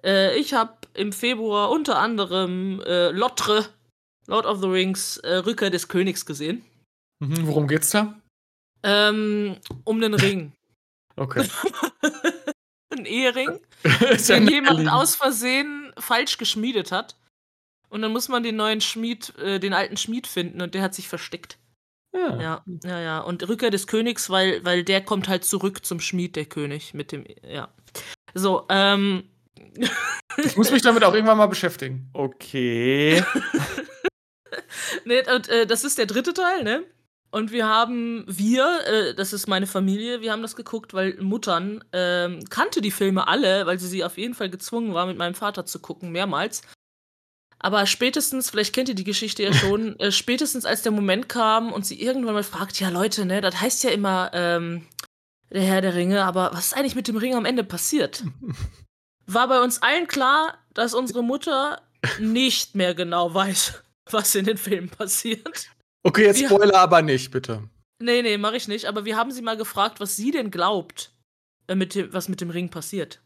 Äh, 0.03 0.37
ich 0.39 0.55
habe 0.55 0.75
im 0.95 1.13
Februar 1.13 1.71
unter 1.71 1.99
anderem 1.99 2.81
äh, 2.87 3.11
Lotre, 3.11 3.69
Lord 4.27 4.47
of 4.47 4.61
the 4.61 4.69
Rings, 4.69 5.19
äh, 5.19 5.37
Rückkehr 5.37 5.71
des 5.71 5.89
Königs 5.89 6.25
gesehen. 6.27 6.65
mhm, 7.21 7.47
worum 7.47 7.69
geht's 7.69 7.91
da? 7.91 8.19
Ähm, 8.83 9.57
um 9.85 10.01
den 10.01 10.15
Ring. 10.15 10.53
Okay. 11.19 11.49
Ein 12.91 13.05
Ehering, 13.05 13.59
ja 13.85 14.17
den 14.17 14.47
jemand 14.49 14.79
naheliegend. 14.79 14.93
aus 14.93 15.17
Versehen 15.17 15.93
falsch 15.99 16.39
geschmiedet 16.39 16.93
hat. 16.93 17.17
Und 17.91 18.03
dann 18.03 18.13
muss 18.13 18.29
man 18.29 18.45
den 18.45 18.55
neuen 18.55 18.81
Schmied, 18.81 19.37
äh, 19.39 19.59
den 19.59 19.73
alten 19.75 19.97
Schmied 19.97 20.29
finden 20.29 20.63
und 20.63 20.75
der 20.75 20.83
hat 20.83 20.95
sich 20.95 21.09
versteckt. 21.09 21.59
Ja. 22.13 22.41
Ja, 22.41 22.65
ja, 22.85 23.01
ja. 23.01 23.21
Und 23.21 23.47
Rückkehr 23.49 23.71
des 23.71 23.87
Königs, 23.87 24.31
weil, 24.31 24.65
weil 24.65 24.85
der 24.85 25.05
kommt 25.05 25.29
halt 25.29 25.45
zurück 25.45 25.85
zum 25.85 26.01
Schmied, 26.01 26.37
der 26.37 26.47
König, 26.47 26.95
mit 26.95 27.13
dem, 27.13 27.25
ja. 27.47 27.69
So, 28.35 28.67
ähm. 28.69 29.25
Ich 30.37 30.57
muss 30.57 30.71
mich 30.71 30.83
damit 30.83 31.05
auch 31.05 31.15
irgendwann 31.15 31.39
mal 31.39 31.47
beschäftigen. 31.47 32.09
Okay. 32.13 33.23
nee, 35.05 35.23
und, 35.31 35.49
äh, 35.49 35.67
das 35.67 35.85
ist 35.85 35.99
der 35.99 36.07
dritte 36.07 36.33
Teil, 36.33 36.65
ne? 36.65 36.85
Und 37.31 37.53
wir 37.53 37.67
haben, 37.67 38.25
wir, 38.27 38.81
äh, 38.87 39.15
das 39.15 39.35
ist 39.35 39.49
meine 39.49 39.67
Familie, 39.67 40.23
wir 40.23 40.33
haben 40.33 40.41
das 40.41 40.57
geguckt, 40.57 40.95
weil 40.95 41.19
Muttern 41.21 41.85
ähm, 41.93 42.41
kannte 42.49 42.81
die 42.81 42.91
Filme 42.91 43.29
alle, 43.29 43.67
weil 43.67 43.79
sie 43.79 43.87
sie 43.87 44.03
auf 44.03 44.17
jeden 44.17 44.35
Fall 44.35 44.49
gezwungen 44.49 44.95
war, 44.95 45.05
mit 45.07 45.19
meinem 45.19 45.35
Vater 45.35 45.67
zu 45.67 45.79
gucken, 45.81 46.11
mehrmals. 46.11 46.63
Aber 47.61 47.87
spätestens, 47.87 48.51
vielleicht 48.51 48.75
kennt 48.75 48.89
ihr 48.89 48.95
die 48.95 49.05
Geschichte 49.05 49.43
ja 49.43 49.53
schon, 49.53 49.99
äh, 50.01 50.13
spätestens 50.13 50.65
als 50.65 50.83
der 50.83 50.93
Moment 50.93 51.29
kam 51.29 51.73
und 51.73 51.85
sie 51.87 52.01
irgendwann 52.01 52.35
mal 52.35 52.43
fragt, 52.43 52.79
ja 52.81 52.89
Leute, 52.89 53.25
ne, 53.25 53.41
das 53.41 53.61
heißt 53.61 53.83
ja 53.85 53.91
immer 53.91 54.31
ähm, 54.33 54.87
der 55.51 55.63
Herr 55.63 55.81
der 55.81 55.95
Ringe, 55.95 56.25
aber 56.25 56.51
was 56.53 56.69
ist 56.69 56.77
eigentlich 56.77 56.95
mit 56.95 57.09
dem 57.09 57.17
Ring 57.17 57.35
am 57.35 57.45
Ende 57.45 57.65
passiert? 57.65 58.25
War 59.27 59.49
bei 59.49 59.61
uns 59.63 59.83
allen 59.83 60.07
klar, 60.07 60.59
dass 60.73 60.95
unsere 60.95 61.23
Mutter 61.23 61.83
nicht 62.21 62.75
mehr 62.75 62.95
genau 62.95 63.35
weiß, 63.35 63.83
was 64.11 64.35
in 64.35 64.45
den 64.47 64.57
Filmen 64.57 64.89
passiert. 64.89 65.69
Okay, 66.03 66.25
jetzt 66.27 66.41
Wir- 66.41 66.49
Spoiler 66.49 66.79
aber 66.79 67.03
nicht, 67.03 67.31
bitte. 67.31 67.69
Nee, 68.01 68.23
nee, 68.23 68.39
mache 68.39 68.57
ich 68.57 68.69
nicht. 68.69 68.87
Aber 68.87 69.05
wir 69.05 69.17
haben 69.17 69.33
sie 69.33 69.43
mal 69.43 69.57
gefragt, 69.57 69.99
was 70.01 70.15
sie 70.17 70.31
denn 70.31 70.51
glaubt, 70.53 71.11
äh, 71.67 71.75
mit 71.75 71.95
dem, 71.97 72.13
was 72.13 72.29
mit 72.29 72.41
dem 72.41 72.51
Ring 72.51 72.71
passiert. 72.71 73.21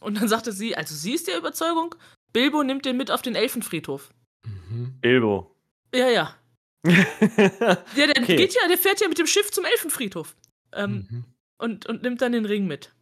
Und 0.00 0.18
dann 0.18 0.26
sagte 0.26 0.52
sie, 0.52 0.74
also 0.76 0.94
sie 0.94 1.12
ist 1.12 1.28
der 1.28 1.36
Überzeugung, 1.36 1.94
Bilbo 2.36 2.62
nimmt 2.62 2.84
den 2.84 2.98
mit 2.98 3.10
auf 3.10 3.22
den 3.22 3.34
Elfenfriedhof. 3.34 4.10
Mhm. 4.44 4.98
Bilbo. 5.00 5.56
Ja, 5.94 6.08
ja. 6.08 6.36
Ja, 6.86 8.06
der 8.06 8.22
Okay. 8.22 8.36
geht 8.36 8.54
ja, 8.54 8.68
der 8.68 8.76
fährt 8.78 9.00
ja 9.00 9.08
mit 9.08 9.18
dem 9.18 9.26
Schiff 9.26 9.50
zum 9.50 9.64
Elfenfriedhof. 9.64 10.36
Ähm, 10.72 11.06
Mhm. 11.10 11.24
und, 11.58 11.86
und 11.86 12.02
nimmt 12.02 12.20
dann 12.20 12.32
den 12.32 12.44
Ring 12.44 12.66
mit. 12.66 12.92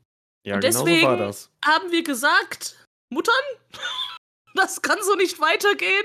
ja, 0.47 0.55
Und 0.55 0.61
genau 0.61 0.79
so 0.79 0.85
deswegen- 0.85 1.07
war 1.09 1.17
das. 1.17 1.51
Haben 1.65 1.91
wir 1.91 2.05
gesagt, 2.05 2.77
Muttern, 3.11 3.35
das 4.55 4.83
kann 4.83 4.99
so 5.03 5.17
nicht 5.17 5.41
weitergehen. 5.41 6.05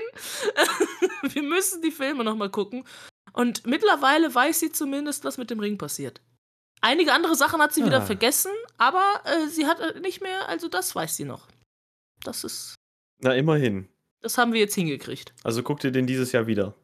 wir 1.22 1.42
müssen 1.42 1.82
die 1.82 1.92
Filme 1.92 2.24
nochmal 2.24 2.50
gucken. 2.50 2.84
Und 3.32 3.64
mittlerweile 3.64 4.34
weiß 4.34 4.58
sie 4.58 4.72
zumindest, 4.72 5.22
was 5.24 5.38
mit 5.38 5.50
dem 5.50 5.60
Ring 5.60 5.78
passiert. 5.78 6.20
Einige 6.80 7.12
andere 7.12 7.36
Sachen 7.36 7.62
hat 7.62 7.72
sie 7.72 7.84
wieder 7.84 7.98
Ah. 8.02 8.06
vergessen, 8.06 8.50
aber 8.76 9.20
äh, 9.24 9.46
sie 9.46 9.66
hat 9.68 9.78
äh, 9.78 10.00
nicht 10.00 10.20
mehr, 10.20 10.48
also 10.48 10.66
das 10.68 10.94
weiß 10.96 11.14
sie 11.16 11.24
noch. 11.24 11.46
Das 12.24 12.42
ist, 12.42 12.74
Na, 13.20 13.34
immerhin. 13.34 13.88
das 14.22 14.38
haben 14.38 14.52
wir 14.52 14.60
jetzt 14.60 14.74
hingekriegt. 14.74 15.34
Also 15.44 15.62
guckt 15.62 15.84
ihr 15.84 15.90
den 15.92 16.06
dieses 16.06 16.32
Jahr 16.32 16.46
wieder. 16.46 16.74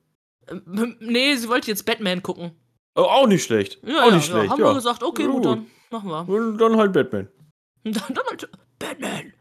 Ähm, 0.48 0.96
nee, 1.00 1.34
sie 1.36 1.48
wollte 1.48 1.68
jetzt 1.68 1.84
Batman 1.86 2.22
gucken. 2.22 2.52
Oh, 2.94 3.02
auch 3.02 3.26
nicht 3.26 3.44
schlecht. 3.44 3.78
Ja, 3.82 4.04
auch 4.04 4.08
ja, 4.08 4.16
nicht 4.16 4.28
ja, 4.28 4.34
schlecht. 4.34 4.50
haben 4.50 4.60
Ja, 4.60 4.66
wir 4.66 4.74
gesagt, 4.74 5.02
okay, 5.02 5.22
Ja, 5.22 5.28
Muttern, 5.28 5.66
machen 5.90 6.08
wir. 6.10 6.28
Und 6.28 6.58
Dann 6.58 6.76
halt 6.76 6.92
Batman. 6.92 7.28
Dann, 7.84 7.92
dann 7.92 8.24
halt 8.28 8.48
Batman. 8.78 9.32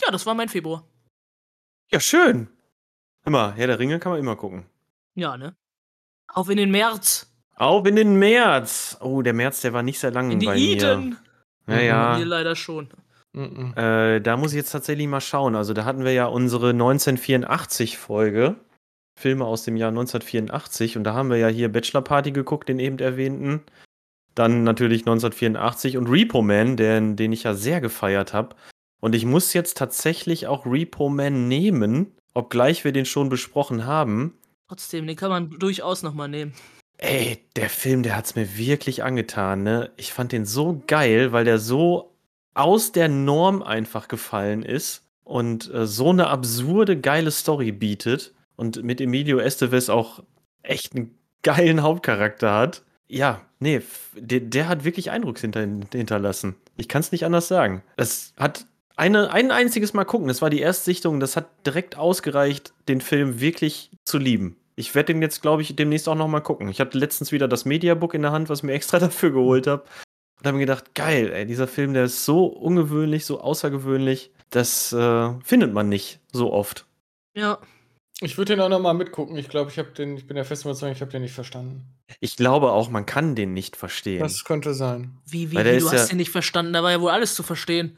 Ja, 0.00 0.10
das 0.10 0.26
war 0.26 0.34
mein 0.34 0.48
Februar. 0.48 0.84
Ja, 1.92 2.00
schön. 2.00 2.48
Immer, 3.24 3.52
Herr 3.52 3.68
der 3.68 3.78
Ringe 3.78 3.98
kann 4.00 4.10
man 4.12 4.20
immer 4.20 4.34
gucken. 4.34 4.64
Ja, 5.14 5.36
ne? 5.36 5.54
Auf 6.26 6.48
in 6.48 6.56
den 6.56 6.70
März. 6.70 7.30
Auf 7.54 7.86
in 7.86 7.94
den 7.94 8.16
März. 8.16 8.96
Oh, 9.00 9.22
der 9.22 9.34
März, 9.34 9.60
der 9.60 9.72
war 9.72 9.82
nicht 9.84 10.00
sehr 10.00 10.10
lang 10.10 10.30
In 10.32 10.40
die 10.40 10.46
bei 10.46 10.56
Eden. 10.56 11.18
mir. 11.66 11.76
Ja, 11.76 12.16
ja. 12.16 12.18
leider 12.18 12.56
schon. 12.56 12.88
Mhm. 13.32 13.72
Äh, 13.76 14.20
da 14.20 14.36
muss 14.36 14.52
ich 14.52 14.58
jetzt 14.58 14.72
tatsächlich 14.72 15.06
mal 15.08 15.20
schauen. 15.20 15.56
Also 15.56 15.72
da 15.72 15.84
hatten 15.84 16.04
wir 16.04 16.12
ja 16.12 16.26
unsere 16.26 16.70
1984-Folge. 16.70 18.56
Filme 19.18 19.44
aus 19.44 19.64
dem 19.64 19.76
Jahr 19.76 19.90
1984. 19.90 20.96
Und 20.96 21.04
da 21.04 21.14
haben 21.14 21.30
wir 21.30 21.36
ja 21.36 21.48
hier 21.48 21.70
Bachelor 21.70 22.02
Party 22.02 22.32
geguckt, 22.32 22.68
den 22.68 22.78
eben 22.78 22.98
erwähnten. 22.98 23.62
Dann 24.34 24.64
natürlich 24.64 25.02
1984 25.02 25.96
und 25.96 26.08
Repo 26.08 26.42
Man, 26.42 26.76
den, 26.76 27.16
den 27.16 27.32
ich 27.32 27.42
ja 27.42 27.54
sehr 27.54 27.80
gefeiert 27.80 28.32
habe. 28.32 28.56
Und 29.00 29.14
ich 29.14 29.26
muss 29.26 29.52
jetzt 29.52 29.76
tatsächlich 29.76 30.46
auch 30.46 30.64
Repo 30.64 31.08
Man 31.08 31.48
nehmen, 31.48 32.12
obgleich 32.34 32.84
wir 32.84 32.92
den 32.92 33.04
schon 33.04 33.28
besprochen 33.28 33.84
haben. 33.84 34.38
Trotzdem, 34.68 35.06
den 35.06 35.16
kann 35.16 35.30
man 35.30 35.50
durchaus 35.58 36.02
nochmal 36.02 36.28
nehmen. 36.28 36.54
Ey, 36.96 37.44
der 37.56 37.68
Film, 37.68 38.02
der 38.02 38.16
hat's 38.16 38.36
mir 38.36 38.56
wirklich 38.56 39.02
angetan, 39.02 39.64
ne? 39.64 39.90
Ich 39.96 40.12
fand 40.12 40.32
den 40.32 40.46
so 40.46 40.82
geil, 40.86 41.32
weil 41.32 41.44
der 41.44 41.58
so 41.58 42.11
aus 42.54 42.92
der 42.92 43.08
Norm 43.08 43.62
einfach 43.62 44.08
gefallen 44.08 44.62
ist 44.62 45.02
und 45.24 45.72
äh, 45.72 45.86
so 45.86 46.10
eine 46.10 46.28
absurde, 46.28 46.98
geile 46.98 47.30
Story 47.30 47.72
bietet 47.72 48.34
und 48.56 48.82
mit 48.82 49.00
Emilio 49.00 49.38
Estevez 49.38 49.88
auch 49.88 50.22
echt 50.62 50.94
einen 50.94 51.16
geilen 51.42 51.82
Hauptcharakter 51.82 52.52
hat. 52.52 52.82
Ja, 53.08 53.40
nee, 53.58 53.82
der, 54.14 54.40
der 54.40 54.68
hat 54.68 54.84
wirklich 54.84 55.10
Eindruck 55.10 55.38
hinter, 55.38 55.66
hinterlassen. 55.92 56.56
Ich 56.76 56.88
kann 56.88 57.00
es 57.00 57.12
nicht 57.12 57.24
anders 57.24 57.48
sagen. 57.48 57.82
Es 57.96 58.32
hat 58.38 58.66
eine, 58.96 59.32
ein 59.32 59.50
einziges 59.50 59.94
Mal 59.94 60.04
gucken, 60.04 60.28
das 60.28 60.42
war 60.42 60.50
die 60.50 60.60
Erstsichtung, 60.60 61.20
das 61.20 61.36
hat 61.36 61.48
direkt 61.66 61.96
ausgereicht, 61.96 62.72
den 62.88 63.00
Film 63.00 63.40
wirklich 63.40 63.90
zu 64.04 64.18
lieben. 64.18 64.56
Ich 64.76 64.94
werde 64.94 65.12
den 65.12 65.22
jetzt, 65.22 65.42
glaube 65.42 65.62
ich, 65.62 65.76
demnächst 65.76 66.08
auch 66.08 66.14
noch 66.14 66.28
mal 66.28 66.40
gucken. 66.40 66.68
Ich 66.68 66.80
hatte 66.80 66.98
letztens 66.98 67.32
wieder 67.32 67.48
das 67.48 67.64
Mediabook 67.64 68.14
in 68.14 68.22
der 68.22 68.32
Hand, 68.32 68.48
was 68.48 68.60
ich 68.60 68.64
mir 68.64 68.72
extra 68.72 68.98
dafür 69.00 69.32
geholt 69.32 69.66
habe. 69.66 69.84
Und 70.42 70.48
habe 70.48 70.58
mir 70.58 70.66
gedacht, 70.66 70.96
geil, 70.96 71.30
ey, 71.32 71.46
dieser 71.46 71.68
Film, 71.68 71.94
der 71.94 72.02
ist 72.04 72.24
so 72.24 72.46
ungewöhnlich, 72.46 73.24
so 73.24 73.40
außergewöhnlich. 73.40 74.32
Das 74.50 74.92
äh, 74.92 75.30
findet 75.44 75.72
man 75.72 75.88
nicht 75.88 76.18
so 76.32 76.52
oft. 76.52 76.84
Ja. 77.36 77.58
Ich 78.20 78.38
würde 78.38 78.54
den 78.56 78.60
auch 78.60 78.68
noch 78.68 78.80
mal 78.80 78.92
mitgucken. 78.92 79.36
Ich 79.36 79.48
glaube, 79.48 79.70
ich 79.70 79.78
habe 79.78 79.90
den, 79.90 80.16
ich 80.16 80.26
bin 80.26 80.34
der 80.34 80.44
festen 80.44 80.66
Überzeugung, 80.66 80.96
ich 80.96 81.00
habe 81.00 81.12
den 81.12 81.22
nicht 81.22 81.32
verstanden. 81.34 81.86
Ich 82.18 82.36
glaube 82.36 82.72
auch, 82.72 82.90
man 82.90 83.06
kann 83.06 83.36
den 83.36 83.52
nicht 83.52 83.76
verstehen. 83.76 84.18
Das 84.18 84.42
könnte 84.44 84.74
sein. 84.74 85.16
Wie, 85.26 85.52
wie, 85.52 85.56
wie 85.58 85.78
du 85.78 85.90
hast 85.92 86.08
ja- 86.08 86.12
ihn 86.12 86.16
nicht 86.16 86.30
verstanden, 86.32 86.72
da 86.72 86.82
war 86.82 86.90
ja 86.90 87.00
wohl 87.00 87.10
alles 87.12 87.36
zu 87.36 87.44
verstehen. 87.44 87.96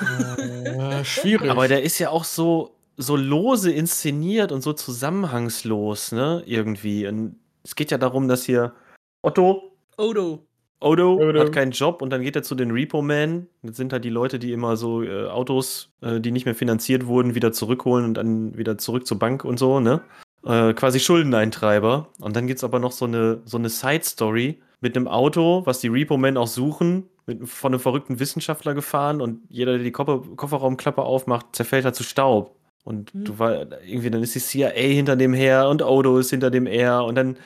Äh, 0.00 1.04
schwierig. 1.04 1.50
Aber 1.50 1.68
der 1.68 1.82
ist 1.82 1.98
ja 1.98 2.08
auch 2.08 2.24
so, 2.24 2.76
so 2.96 3.14
lose 3.14 3.70
inszeniert 3.70 4.52
und 4.52 4.62
so 4.62 4.72
zusammenhangslos, 4.72 6.12
ne? 6.12 6.42
Irgendwie. 6.46 7.06
Und 7.06 7.36
es 7.62 7.74
geht 7.74 7.90
ja 7.90 7.98
darum, 7.98 8.26
dass 8.28 8.44
hier 8.44 8.74
Otto, 9.22 9.76
Odo. 9.98 10.47
Odo, 10.80 11.14
Odo. 11.14 11.40
hat 11.40 11.52
keinen 11.52 11.72
Job 11.72 12.02
und 12.02 12.10
dann 12.10 12.22
geht 12.22 12.36
er 12.36 12.42
zu 12.42 12.54
den 12.54 12.70
Repo-Man. 12.70 13.46
Das 13.62 13.76
sind 13.76 13.92
halt 13.92 14.04
die 14.04 14.10
Leute, 14.10 14.38
die 14.38 14.52
immer 14.52 14.76
so 14.76 15.02
äh, 15.02 15.26
Autos, 15.26 15.92
äh, 16.02 16.20
die 16.20 16.30
nicht 16.30 16.44
mehr 16.44 16.54
finanziert 16.54 17.06
wurden, 17.06 17.34
wieder 17.34 17.52
zurückholen 17.52 18.04
und 18.04 18.14
dann 18.14 18.56
wieder 18.56 18.78
zurück 18.78 19.06
zur 19.06 19.18
Bank 19.18 19.44
und 19.44 19.58
so, 19.58 19.80
ne? 19.80 20.00
Äh, 20.44 20.72
quasi 20.74 21.00
Schuldeneintreiber. 21.00 22.08
Und 22.20 22.36
dann 22.36 22.46
gibt's 22.46 22.62
aber 22.62 22.78
noch 22.78 22.92
so 22.92 23.06
eine, 23.06 23.40
so 23.44 23.56
eine 23.58 23.68
Side-Story 23.68 24.60
mit 24.80 24.96
einem 24.96 25.08
Auto, 25.08 25.62
was 25.66 25.80
die 25.80 25.88
Repo-Men 25.88 26.36
auch 26.36 26.46
suchen, 26.46 27.08
mit, 27.26 27.48
von 27.48 27.72
einem 27.72 27.80
verrückten 27.80 28.20
Wissenschaftler 28.20 28.74
gefahren 28.74 29.20
und 29.20 29.40
jeder, 29.48 29.72
der 29.72 29.82
die 29.82 29.90
Koffer, 29.92 30.22
Kofferraumklappe 30.36 31.02
aufmacht, 31.02 31.46
zerfällt 31.56 31.84
er 31.84 31.92
zu 31.92 32.04
Staub. 32.04 32.54
Und 32.84 33.12
Hm. 33.12 33.24
du 33.24 33.38
war 33.40 33.52
irgendwie, 33.84 34.10
dann 34.10 34.22
ist 34.22 34.36
die 34.36 34.40
CIA 34.40 34.70
hinter 34.70 35.16
dem 35.16 35.34
her 35.34 35.68
und 35.68 35.82
Odo 35.82 36.18
ist 36.18 36.30
hinter 36.30 36.50
dem 36.52 36.66
her 36.66 37.02
und 37.04 37.16
dann 37.16 37.36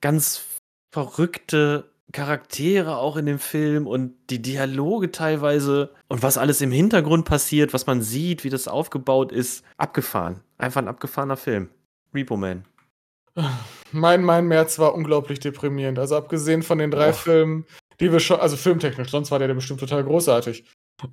ganz 0.00 0.44
verrückte 0.92 1.84
Charaktere 2.12 2.98
auch 2.98 3.16
in 3.16 3.26
dem 3.26 3.38
Film 3.38 3.86
und 3.86 4.14
die 4.30 4.40
Dialoge 4.40 5.10
teilweise 5.10 5.90
und 6.08 6.22
was 6.22 6.38
alles 6.38 6.60
im 6.60 6.70
Hintergrund 6.70 7.24
passiert, 7.24 7.72
was 7.72 7.86
man 7.86 8.02
sieht, 8.02 8.44
wie 8.44 8.50
das 8.50 8.68
aufgebaut 8.68 9.32
ist, 9.32 9.64
abgefahren. 9.76 10.40
Einfach 10.58 10.82
ein 10.82 10.88
abgefahrener 10.88 11.36
Film. 11.36 11.70
Repo 12.14 12.36
Man. 12.36 12.64
Mein, 13.92 14.22
mein 14.22 14.46
März 14.46 14.78
war 14.78 14.94
unglaublich 14.94 15.40
deprimierend. 15.40 15.98
Also 15.98 16.16
abgesehen 16.16 16.62
von 16.62 16.78
den 16.78 16.90
drei 16.90 17.10
Och. 17.10 17.16
Filmen, 17.16 17.66
die 18.00 18.12
wir 18.12 18.20
schon, 18.20 18.38
also 18.40 18.56
filmtechnisch, 18.56 19.10
sonst 19.10 19.30
war 19.30 19.38
der, 19.38 19.48
der 19.48 19.54
bestimmt 19.54 19.80
total 19.80 20.04
großartig. 20.04 20.64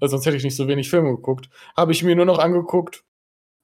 Also 0.02 0.18
sonst 0.18 0.26
hätte 0.26 0.38
ich 0.38 0.44
nicht 0.44 0.56
so 0.58 0.68
wenig 0.68 0.90
Filme 0.90 1.16
geguckt. 1.16 1.50
Habe 1.78 1.94
ich 1.94 2.04
mir 2.04 2.16
nur 2.16 2.26
noch 2.26 2.40
angeguckt 2.40 3.04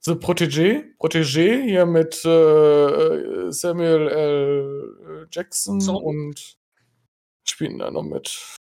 The 0.05 0.13
Protégé, 0.13 0.83
Protégé 0.99 1.63
hier 1.63 1.87
mit 1.87 2.23
äh, 2.25 3.51
Samuel 3.51 4.07
L. 4.07 5.27
Jackson 5.31 5.81
Song. 5.81 5.95
und 5.95 6.57
spielen 7.49 7.79
da 7.79 7.91
noch 7.91 8.03
mit 8.03 8.55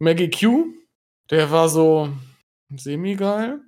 Maggie 0.00 0.30
Q. 0.30 0.66
Der 1.30 1.50
war 1.50 1.68
so 1.68 2.10
semi-geil. 2.74 3.60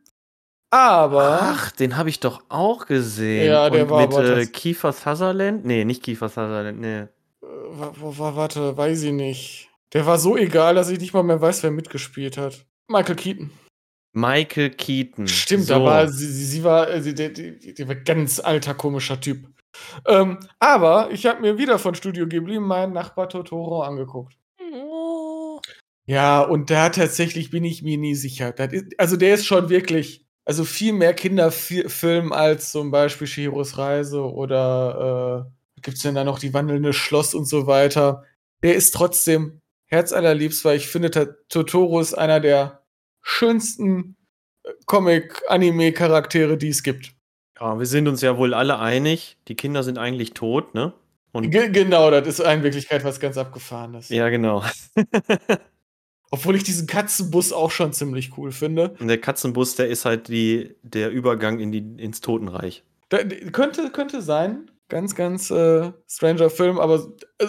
Aber 0.70 1.38
Ach, 1.42 1.70
den 1.70 1.96
habe 1.96 2.08
ich 2.10 2.20
doch 2.20 2.42
auch 2.48 2.86
gesehen. 2.86 3.46
Ja, 3.46 3.70
der 3.70 3.84
und 3.84 3.90
war 3.90 4.06
mit 4.06 4.16
äh, 4.16 4.46
Kiefer 4.46 4.92
Sutherland? 4.92 5.64
Nee, 5.64 5.84
nicht 5.84 6.02
Kiefer 6.02 6.28
Sutherland, 6.28 6.80
nee. 6.80 6.98
Äh, 6.98 7.06
wa- 7.42 7.92
wa- 7.96 8.18
wa- 8.18 8.36
warte, 8.36 8.76
weiß 8.76 9.02
ich 9.04 9.12
nicht. 9.12 9.70
Der 9.92 10.04
war 10.06 10.18
so 10.18 10.36
egal, 10.36 10.74
dass 10.74 10.90
ich 10.90 10.98
nicht 11.00 11.14
mal 11.14 11.22
mehr 11.22 11.40
weiß, 11.40 11.62
wer 11.62 11.70
mitgespielt 11.70 12.36
hat. 12.36 12.66
Michael 12.88 13.14
Keaton. 13.16 13.50
Michael 14.12 14.70
Keaton. 14.70 15.28
Stimmt, 15.28 15.64
so. 15.66 15.74
aber 15.74 16.08
sie, 16.08 16.26
sie, 16.26 16.44
sie 16.44 16.64
war, 16.64 16.90
äh, 16.90 17.00
sie, 17.00 17.14
der, 17.14 17.30
die, 17.30 17.74
die 17.74 17.88
war 17.88 17.94
ganz 17.94 18.40
alter, 18.40 18.74
komischer 18.74 19.20
Typ. 19.20 19.46
Ähm, 20.06 20.38
aber 20.58 21.10
ich 21.10 21.26
habe 21.26 21.40
mir 21.40 21.58
wieder 21.58 21.78
von 21.78 21.94
Studio 21.94 22.26
Ghibli 22.26 22.60
meinen 22.60 22.92
Nachbar 22.92 23.28
Totoro 23.28 23.82
angeguckt. 23.82 24.36
Oh. 24.72 25.60
Ja, 26.06 26.40
und 26.42 26.70
da 26.70 26.90
tatsächlich 26.90 27.50
bin 27.50 27.64
ich 27.64 27.82
mir 27.82 27.98
nie 27.98 28.14
sicher. 28.14 28.56
Ist, 28.72 28.98
also 28.98 29.16
der 29.16 29.34
ist 29.34 29.46
schon 29.46 29.68
wirklich, 29.68 30.24
also 30.44 30.64
viel 30.64 30.92
mehr 30.92 31.14
Kinderfilm 31.14 32.32
als 32.32 32.70
zum 32.70 32.92
Beispiel 32.92 33.26
Shihiros 33.26 33.76
Reise 33.76 34.22
oder 34.22 35.48
äh, 35.76 35.80
gibt's 35.82 36.02
denn 36.02 36.14
da 36.14 36.24
noch 36.24 36.38
die 36.38 36.54
wandelnde 36.54 36.92
Schloss 36.92 37.34
und 37.34 37.46
so 37.46 37.66
weiter. 37.66 38.24
Der 38.62 38.76
ist 38.76 38.94
trotzdem 38.94 39.60
herzallerliebst, 39.86 40.64
weil 40.64 40.76
ich 40.76 40.86
finde, 40.88 41.10
Totoro 41.48 42.00
ist 42.00 42.14
einer 42.14 42.40
der 42.40 42.82
schönsten 43.22 44.16
äh, 44.62 44.70
Comic-Anime-Charaktere, 44.86 46.56
die 46.56 46.68
es 46.68 46.84
gibt. 46.84 47.15
Ja, 47.58 47.78
wir 47.78 47.86
sind 47.86 48.06
uns 48.08 48.20
ja 48.20 48.36
wohl 48.36 48.54
alle 48.54 48.78
einig, 48.78 49.38
die 49.48 49.54
Kinder 49.54 49.82
sind 49.82 49.98
eigentlich 49.98 50.34
tot, 50.34 50.74
ne? 50.74 50.92
Und 51.32 51.50
Ge 51.50 51.70
genau, 51.70 52.10
das 52.10 52.26
ist 52.26 52.40
in 52.40 52.62
Wirklichkeit 52.62 53.04
was 53.04 53.20
ganz 53.20 53.36
Abgefahrenes. 53.36 54.08
ja, 54.08 54.28
genau. 54.28 54.62
Obwohl 56.30 56.56
ich 56.56 56.64
diesen 56.64 56.86
Katzenbus 56.86 57.52
auch 57.52 57.70
schon 57.70 57.92
ziemlich 57.92 58.36
cool 58.36 58.52
finde. 58.52 58.94
Und 58.98 59.08
der 59.08 59.20
Katzenbus, 59.20 59.76
der 59.76 59.88
ist 59.88 60.04
halt 60.04 60.28
die, 60.28 60.74
der 60.82 61.10
Übergang 61.10 61.60
in 61.60 61.72
die, 61.72 62.02
ins 62.02 62.20
Totenreich. 62.20 62.82
Da, 63.10 63.18
könnte, 63.52 63.90
könnte 63.90 64.22
sein. 64.22 64.70
Ganz, 64.88 65.14
ganz 65.14 65.50
äh, 65.50 65.92
stranger 66.08 66.50
Film, 66.50 66.78
aber 66.78 67.06
äh, 67.38 67.46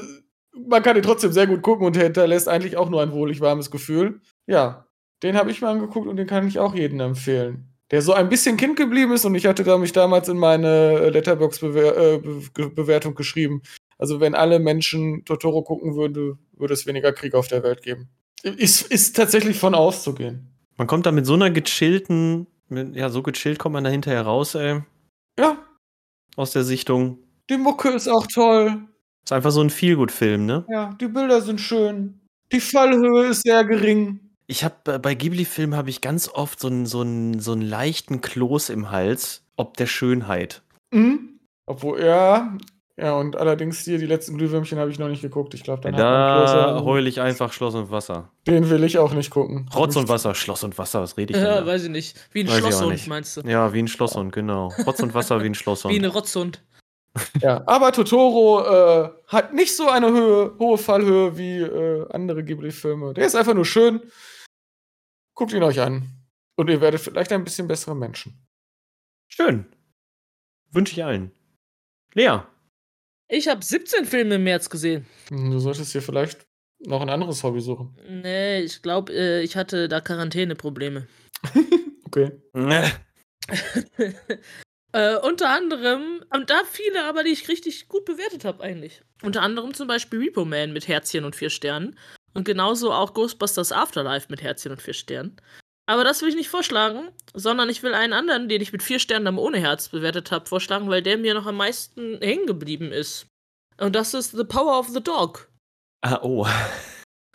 man 0.68 0.84
kann 0.84 0.98
ihn 0.98 1.04
trotzdem 1.04 1.32
sehr 1.32 1.48
gut 1.48 1.62
gucken 1.62 1.86
und 1.86 1.96
hinterlässt 1.96 2.48
eigentlich 2.48 2.78
auch 2.78 2.90
nur 2.90 3.02
ein 3.02 3.12
wohlig 3.12 3.42
warmes 3.42 3.72
Gefühl. 3.72 4.22
Ja, 4.48 4.88
den 5.24 5.36
habe 5.38 5.52
ich 5.52 5.62
mir 5.62 5.70
angeguckt 5.70 6.08
und 6.08 6.18
den 6.18 6.28
kann 6.28 6.48
ich 6.48 6.60
auch 6.60 6.76
jedem 6.76 7.00
empfehlen. 7.00 7.77
Der 7.92 8.02
so 8.02 8.14
ein 8.14 8.28
bisschen 8.28 8.58
Kind 8.58 8.76
geblieben 8.76 9.14
ist 9.14 9.26
und 9.26 9.36
ich 9.36 9.46
hatte 9.46 9.64
da 9.64 9.78
mich 9.78 9.94
damals 9.94 10.28
in 10.28 10.38
meine 10.38 11.10
Letterbox-Bewertung 11.10 13.16
geschrieben. 13.16 13.62
Also, 13.98 14.20
wenn 14.20 14.36
alle 14.36 14.60
Menschen 14.60 15.24
Totoro 15.26 15.64
gucken 15.64 15.96
würden, 15.96 16.38
würde 16.56 16.74
es 16.74 16.86
weniger 16.86 17.14
Krieg 17.14 17.34
auf 17.34 17.48
der 17.48 17.64
Welt 17.64 17.82
geben. 17.82 18.10
Ist, 18.44 18.82
ist 18.92 19.16
tatsächlich 19.16 19.58
von 19.58 19.74
auszugehen. 19.74 20.50
Man 20.76 20.88
kommt 20.88 21.06
da 21.06 21.12
mit 21.12 21.26
so 21.26 21.34
einer 21.34 21.50
gechillten, 21.50 22.48
mit, 22.70 22.96
ja, 22.96 23.10
so 23.10 23.24
gechillt 23.24 23.58
kommt 23.58 23.74
man 23.74 23.84
da 23.84 23.90
hinterher 23.90 24.22
raus, 24.22 24.54
ey, 24.56 24.82
Ja, 25.40 25.58
aus 26.36 26.52
der 26.52 26.64
Sichtung. 26.64 27.18
die 27.50 27.58
Mucke 27.58 27.90
ist 27.90 28.08
auch 28.08 28.28
toll. 28.28 28.78
Ist 29.24 29.34
einfach 29.34 29.52
so 29.52 29.62
ein 29.62 29.72
Feelgood-Film, 29.72 30.46
ne? 30.46 30.66
Ja, 30.70 30.94
die 31.02 31.08
Bilder 31.08 31.42
sind 31.42 31.60
schön. 31.60 32.20
Die 32.52 32.60
Fallhöhe 32.60 33.30
ist 33.30 33.42
sehr 33.42 33.64
gering. 33.66 34.20
Ich 34.48 34.64
habe 34.64 35.00
bei 35.00 35.14
Ghibli-Filmen 35.14 35.76
habe 35.76 35.90
ich 35.90 36.00
ganz 36.02 36.30
oft 36.30 36.60
so 36.60 36.68
einen 36.70 36.86
so 36.86 37.02
einen- 37.02 37.40
so 37.40 37.52
einen 37.52 37.62
leichten 37.62 38.22
Kloß 38.22 38.70
im 38.70 38.92
Hals, 38.92 39.44
ob 39.58 39.76
der 39.78 39.88
Schönheit. 39.88 40.62
Mhm. 40.92 41.40
Obwohl, 41.66 42.02
ja. 42.02 42.58
Ja, 43.00 43.14
und 43.16 43.36
allerdings 43.36 43.82
hier, 43.82 44.00
die 44.00 44.08
letzten 44.08 44.38
Glühwürmchen 44.38 44.80
habe 44.80 44.90
ich 44.90 44.98
noch 44.98 45.10
nicht 45.10 45.22
geguckt. 45.22 45.54
Ich 45.54 45.64
glaube, 45.64 45.82
dann 45.82 45.94
hat 45.94 46.00
man 46.00 46.10
Da 46.10 46.72
bloß, 46.74 46.84
heul 46.86 47.06
ich 47.06 47.22
einfach 47.22 47.54
Schloss 47.54 47.76
und 47.76 47.92
Wasser. 47.92 48.32
Den 48.48 48.70
will 48.72 48.84
ich 48.86 48.98
auch 48.98 49.14
nicht 49.14 49.30
gucken. 49.30 49.70
Rotz 49.76 49.96
und 49.98 50.08
Wasser, 50.10 50.34
Schloss 50.34 50.64
und 50.64 50.78
Wasser, 50.80 51.02
was 51.04 51.16
rede 51.18 51.34
ich 51.34 51.38
Ja, 51.40 51.58
denn 51.58 51.66
da? 51.66 51.72
weiß 51.72 51.84
ich 51.84 51.90
nicht. 51.90 52.18
Wie 52.32 52.40
ein 52.42 52.48
Weiß 52.48 52.58
Schlosshund, 52.58 53.08
meinst 53.08 53.38
du? 53.38 53.42
Ja, 53.42 53.72
wie 53.74 53.80
ein 53.80 53.88
Schlosshund, 53.88 54.32
genau. 54.34 54.74
Rotz 54.86 55.00
und 55.04 55.14
Wasser 55.14 55.44
wie 55.44 55.46
ein 55.48 55.54
Schlosshund. 55.56 55.94
Wie 55.94 56.00
ein 56.00 56.06
Rotzhund. 56.06 56.64
Ja, 57.42 57.62
aber 57.68 57.92
Totoro 57.92 58.64
äh, 58.64 59.10
hat 59.28 59.54
nicht 59.54 59.76
so 59.76 59.90
eine 59.90 60.08
Höhe, 60.12 60.54
hohe 60.58 60.78
Fallhöhe 60.80 61.38
wie 61.38 61.60
äh, 61.60 62.06
andere 62.12 62.44
Ghibli-Filme. 62.44 63.14
Der 63.14 63.26
ist 63.28 63.36
einfach 63.36 63.54
nur 63.54 63.66
schön. 63.66 64.02
Guckt 65.38 65.54
ihn 65.54 65.62
euch 65.64 65.80
an. 65.80 66.10
Und 66.56 66.70
ihr 66.70 66.82
werdet 66.82 67.00
vielleicht 67.00 67.32
ein 67.32 67.44
bisschen 67.44 67.68
bessere 67.68 67.96
Menschen. 67.96 68.44
Schön. 69.28 69.66
Wünsche 70.72 70.94
ich 70.94 71.04
allen. 71.04 71.32
Lea. 72.16 72.40
Ich 73.30 73.48
habe 73.48 73.64
17 73.64 74.06
Filme 74.06 74.36
im 74.36 74.44
März 74.44 74.68
gesehen. 74.70 75.06
Hm, 75.30 75.52
Du 75.52 75.60
solltest 75.60 75.94
dir 75.94 76.02
vielleicht 76.02 76.48
noch 76.80 77.02
ein 77.02 77.10
anderes 77.10 77.44
Hobby 77.44 77.62
suchen. 77.62 77.96
Nee, 78.10 78.62
ich 78.62 78.82
glaube, 78.82 79.14
äh, 79.14 79.44
ich 79.44 79.56
hatte 79.56 79.88
da 79.88 80.02
Quarantäneprobleme. 80.02 81.08
Okay. 82.08 82.32
äh, 84.94 85.18
unter 85.18 85.50
anderem, 85.50 86.24
und 86.34 86.50
da 86.50 86.62
viele 86.64 87.04
aber, 87.04 87.26
die 87.26 87.32
ich 87.32 87.50
richtig 87.50 87.90
gut 87.90 88.06
bewertet 88.06 88.46
habe 88.46 88.64
eigentlich. 88.64 89.02
Unter 89.24 89.42
anderem 89.42 89.74
zum 89.74 89.90
Beispiel 89.90 90.20
Repo 90.20 90.46
Man 90.46 90.72
mit 90.72 90.88
Herzchen 90.88 91.26
und 91.26 91.36
vier 91.36 91.50
Sternen. 91.50 92.00
Und 92.38 92.44
genauso 92.44 92.94
auch 92.94 93.16
Ghostbusters 93.16 93.72
Afterlife 93.72 94.28
mit 94.30 94.44
Herzchen 94.44 94.72
und 94.72 94.80
vier 94.80 94.94
Sternen. 94.94 95.42
Aber 95.88 96.04
das 96.04 96.22
will 96.22 96.30
ich 96.30 96.36
nicht 96.36 96.50
vorschlagen, 96.50 97.10
sondern 97.34 97.68
ich 97.68 97.82
will 97.82 97.96
einen 97.96 98.14
anderen, 98.14 98.48
den 98.48 98.62
ich 98.62 98.72
mit 98.72 98.84
vier 98.84 99.00
Sternen 99.00 99.26
aber 99.26 99.42
ohne 99.42 99.58
Herz 99.58 99.90
bewertet 99.90 100.30
habe, 100.30 100.46
vorschlagen, 100.46 100.88
weil 100.88 101.02
der 101.02 101.18
mir 101.18 101.34
noch 101.34 101.48
am 101.48 101.58
meisten 101.58 102.20
hängen 102.22 102.46
geblieben 102.46 102.92
ist. 102.92 103.26
Und 103.80 103.96
das 103.96 104.14
ist 104.14 104.38
The 104.38 104.44
Power 104.44 104.78
of 104.78 104.90
the 104.90 105.02
Dog. 105.02 105.50
ah, 106.02 106.20
oh. 106.22 106.46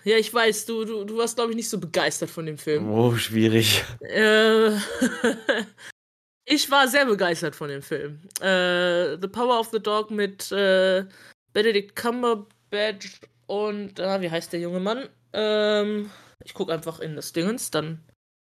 Ja, 0.05 0.19
ich 0.19 0.33
weiß, 0.33 0.67
du, 0.67 0.85
du, 0.85 1.03
du 1.03 1.17
warst, 1.17 1.35
glaube 1.35 1.51
ich, 1.51 1.57
nicht 1.57 1.69
so 1.69 1.81
begeistert 1.81 2.31
von 2.31 2.47
dem 2.47 2.59
Film. 2.59 2.89
Oh, 2.89 3.17
schwierig. 3.17 3.83
Äh, 4.03 4.71
ich 6.45 6.71
war 6.71 6.87
sehr 6.87 7.07
begeistert 7.07 7.57
von 7.57 7.71
dem 7.71 7.83
Film. 7.83 8.21
Äh, 8.41 9.17
the 9.21 9.29
Power 9.29 9.59
of 9.59 9.71
the 9.73 9.81
Dog 9.81 10.13
mit 10.13 10.53
äh, 10.53 11.05
Benedict 11.53 11.97
Cumberbatch 11.97 13.21
und, 13.47 14.01
ah, 14.01 14.21
wie 14.21 14.31
heißt 14.31 14.53
der 14.53 14.61
junge 14.61 14.81
Mann? 14.81 15.09
Ähm, 15.33 16.11
ich 16.45 16.55
gucke 16.55 16.73
einfach 16.73 17.01
in 17.01 17.17
das 17.17 17.33
Dingens, 17.33 17.71
dann. 17.71 18.05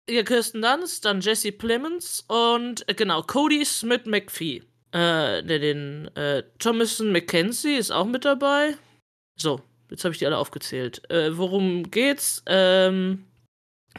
Ja, 0.10 0.24
Kirsten 0.24 0.62
Dunst, 0.62 1.06
dann 1.06 1.22
Jesse 1.22 1.52
Plemons 1.52 2.26
und, 2.28 2.88
äh, 2.90 2.94
genau, 2.94 3.22
Cody 3.22 3.64
Smith 3.66 4.06
McPhee. 4.06 4.64
Äh, 4.94 5.44
der 5.44 5.60
den, 5.60 6.14
äh, 6.16 6.44
Thomason 6.60 7.12
McKenzie 7.12 7.78
ist 7.78 7.92
auch 7.92 8.06
mit 8.06 8.26
dabei. 8.26 8.76
So, 9.40 9.62
jetzt 9.90 10.04
habe 10.04 10.14
ich 10.14 10.20
die 10.20 10.26
alle 10.26 10.38
aufgezählt. 10.38 11.10
Äh, 11.10 11.38
worum 11.38 11.90
geht's? 11.90 12.44
Ähm, 12.46 13.26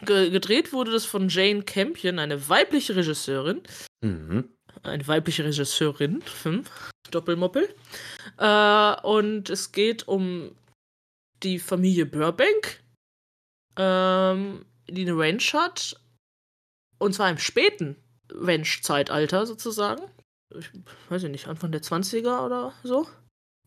Ge 0.01 0.31
gedreht 0.31 0.73
wurde 0.73 0.91
das 0.91 1.05
von 1.05 1.29
Jane 1.29 1.63
Campion, 1.63 2.19
eine 2.19 2.49
weibliche 2.49 2.97
Regisseurin. 2.97 3.61
Mhm. 4.01 4.49
Eine 4.83 5.07
weibliche 5.07 5.45
Regisseurin. 5.45 6.23
Hm. 6.43 6.65
Doppelmoppel. 7.11 7.69
Äh, 8.39 9.01
und 9.03 9.51
es 9.51 9.71
geht 9.73 10.09
um 10.09 10.53
die 11.43 11.59
Familie 11.59 12.07
Burbank, 12.07 12.83
ähm, 13.77 14.65
die 14.89 15.03
eine 15.03 15.17
Ranch 15.17 15.55
hat. 15.55 16.01
Und 16.99 17.15
zwar 17.15 17.31
im 17.31 17.39
späten 17.39 17.97
Ranch-Zeitalter 18.31 19.47
sozusagen. 19.47 20.03
Ich 20.57 20.71
weiß 21.09 21.25
ich 21.25 21.31
nicht, 21.31 21.49
Anfang 21.49 21.73
der 21.73 21.83
20er 21.83 22.45
oder 22.45 22.73
so. 22.85 23.07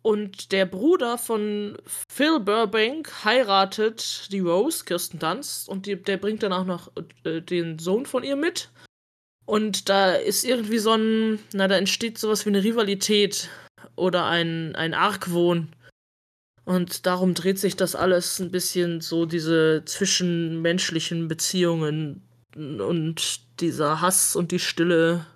und 0.01 0.51
der 0.51 0.67
Bruder 0.67 1.17
von 1.17 1.77
Phil 1.87 2.39
Burbank 2.39 3.25
heiratet 3.25 4.31
die 4.31 4.39
Rose, 4.39 4.85
Kirsten 4.85 5.17
Dunst, 5.17 5.67
und 5.67 5.87
die, 5.87 5.95
der 5.95 6.17
bringt 6.17 6.43
dann 6.43 6.53
auch 6.53 6.65
noch 6.65 6.91
äh, 7.23 7.41
den 7.41 7.79
Sohn 7.79 8.05
von 8.05 8.23
ihr 8.23 8.35
mit. 8.35 8.69
Und 9.45 9.89
da 9.89 10.13
ist 10.13 10.43
irgendwie 10.43 10.77
so 10.77 10.91
ein, 10.91 11.39
na, 11.53 11.67
da 11.67 11.75
entsteht 11.75 12.19
sowas 12.19 12.45
wie 12.45 12.49
eine 12.49 12.63
Rivalität 12.63 13.49
oder 13.95 14.25
ein, 14.25 14.75
ein 14.75 14.93
Argwohn. 14.93 15.74
Und 16.65 17.05
darum 17.05 17.35
dreht 17.35 17.59
sich 17.59 17.75
das 17.75 17.95
alles 17.95 18.39
ein 18.39 18.51
bisschen 18.51 18.99
so, 18.99 19.25
diese 19.25 19.83
zwischenmenschlichen 19.85 21.27
Beziehungen 21.27 22.27
und 22.55 23.59
dieser 23.59 24.01
Hass 24.01 24.35
und 24.35 24.51
die 24.51 24.59
Stille 24.59 25.27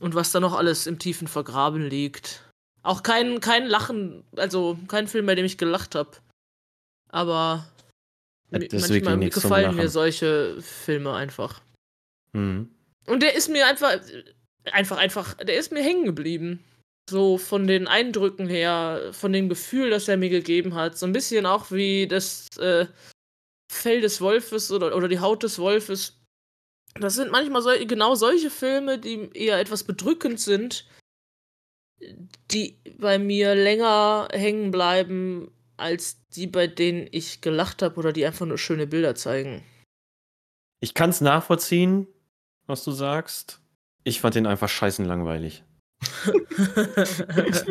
und 0.00 0.14
was 0.14 0.32
da 0.32 0.40
noch 0.40 0.54
alles 0.54 0.86
im 0.86 0.98
Tiefen 0.98 1.28
vergraben 1.28 1.88
liegt. 1.88 2.42
Auch 2.82 3.02
kein, 3.02 3.40
kein 3.40 3.66
Lachen, 3.66 4.24
also 4.36 4.78
kein 4.88 5.06
Film, 5.06 5.26
bei 5.26 5.34
dem 5.34 5.44
ich 5.44 5.56
gelacht 5.56 5.94
habe. 5.94 6.10
Aber 7.08 7.66
deswegen 8.50 9.04
manchmal 9.04 9.30
gefallen 9.30 9.76
mir 9.76 9.88
solche 9.88 10.60
Filme 10.60 11.14
einfach. 11.14 11.62
Mhm. 12.32 12.74
Und 13.06 13.22
der 13.22 13.34
ist 13.34 13.48
mir 13.48 13.66
einfach, 13.66 13.98
einfach, 14.64 14.98
einfach, 14.98 15.34
der 15.34 15.56
ist 15.56 15.72
mir 15.72 15.82
hängen 15.82 16.04
geblieben. 16.04 16.64
So 17.10 17.36
von 17.38 17.66
den 17.66 17.88
Eindrücken 17.88 18.48
her, 18.48 19.10
von 19.12 19.32
dem 19.32 19.48
Gefühl, 19.48 19.90
das 19.90 20.08
er 20.08 20.16
mir 20.16 20.30
gegeben 20.30 20.74
hat. 20.74 20.96
So 20.96 21.06
ein 21.06 21.12
bisschen 21.12 21.46
auch 21.46 21.70
wie 21.70 22.06
das 22.06 22.56
äh, 22.58 22.86
Fell 23.70 24.00
des 24.00 24.20
Wolfes 24.20 24.70
oder, 24.70 24.96
oder 24.96 25.08
die 25.08 25.20
Haut 25.20 25.42
des 25.42 25.58
Wolfes. 25.58 26.20
Das 26.94 27.14
sind 27.14 27.30
manchmal 27.30 27.62
sol 27.62 27.84
genau 27.86 28.14
solche 28.14 28.50
Filme, 28.50 28.98
die 28.98 29.30
eher 29.32 29.58
etwas 29.58 29.84
bedrückend 29.84 30.40
sind, 30.40 30.86
die 32.50 32.78
bei 32.98 33.18
mir 33.18 33.54
länger 33.54 34.28
hängen 34.30 34.70
bleiben, 34.70 35.50
als 35.76 36.20
die, 36.28 36.46
bei 36.46 36.66
denen 36.66 37.08
ich 37.10 37.40
gelacht 37.40 37.82
habe 37.82 37.96
oder 37.96 38.12
die 38.12 38.26
einfach 38.26 38.46
nur 38.46 38.58
schöne 38.58 38.86
Bilder 38.86 39.14
zeigen. 39.14 39.64
Ich 40.80 40.94
kann 40.94 41.10
es 41.10 41.20
nachvollziehen, 41.20 42.06
was 42.66 42.84
du 42.84 42.92
sagst. 42.92 43.60
Ich 44.04 44.20
fand 44.20 44.34
den 44.34 44.46
einfach 44.46 44.68
scheißen 44.68 45.04
langweilig. 45.04 45.64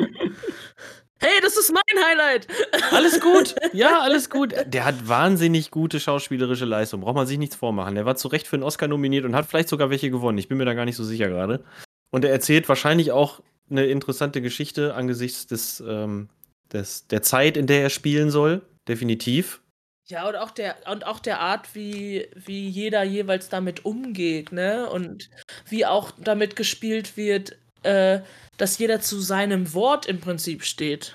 hey, 1.19 1.39
das 1.41 1.57
ist 1.57 1.71
mein 1.73 2.03
Highlight! 2.05 2.47
Alles 2.91 3.19
gut, 3.19 3.55
ja, 3.73 3.99
alles 4.03 4.29
gut. 4.29 4.53
Der 4.65 4.85
hat 4.85 5.07
wahnsinnig 5.07 5.71
gute 5.71 5.99
schauspielerische 5.99 6.65
Leistung. 6.65 7.01
Braucht 7.01 7.15
man 7.15 7.27
sich 7.27 7.37
nichts 7.37 7.55
vormachen. 7.55 7.95
Der 7.95 8.05
war 8.05 8.15
zu 8.15 8.27
Recht 8.27 8.47
für 8.47 8.55
einen 8.55 8.63
Oscar 8.63 8.87
nominiert 8.87 9.25
und 9.25 9.35
hat 9.35 9.45
vielleicht 9.45 9.69
sogar 9.69 9.89
welche 9.89 10.09
gewonnen. 10.11 10.37
Ich 10.37 10.47
bin 10.47 10.57
mir 10.57 10.65
da 10.65 10.73
gar 10.73 10.85
nicht 10.85 10.95
so 10.95 11.03
sicher 11.03 11.27
gerade. 11.29 11.63
Und 12.11 12.25
er 12.25 12.31
erzählt 12.31 12.67
wahrscheinlich 12.69 13.11
auch 13.11 13.41
eine 13.69 13.85
interessante 13.85 14.41
Geschichte 14.41 14.93
angesichts 14.95 15.47
des, 15.47 15.81
ähm, 15.87 16.29
des, 16.71 17.07
der 17.07 17.21
Zeit, 17.21 17.57
in 17.57 17.67
der 17.67 17.83
er 17.83 17.89
spielen 17.89 18.31
soll. 18.31 18.61
Definitiv. 18.87 19.61
Ja, 20.07 20.27
und 20.27 20.35
auch 20.35 20.51
der, 20.51 20.75
und 20.91 21.05
auch 21.05 21.19
der 21.19 21.39
Art, 21.39 21.73
wie, 21.73 22.27
wie 22.35 22.67
jeder 22.67 23.03
jeweils 23.03 23.47
damit 23.47 23.85
umgeht, 23.85 24.51
ne? 24.51 24.89
Und 24.89 25.29
wie 25.69 25.85
auch 25.85 26.11
damit 26.19 26.57
gespielt 26.57 27.15
wird, 27.15 27.57
äh, 27.83 28.21
dass 28.57 28.77
jeder 28.77 29.01
zu 29.01 29.19
seinem 29.19 29.73
Wort 29.73 30.05
im 30.05 30.19
Prinzip 30.19 30.63
steht. 30.63 31.13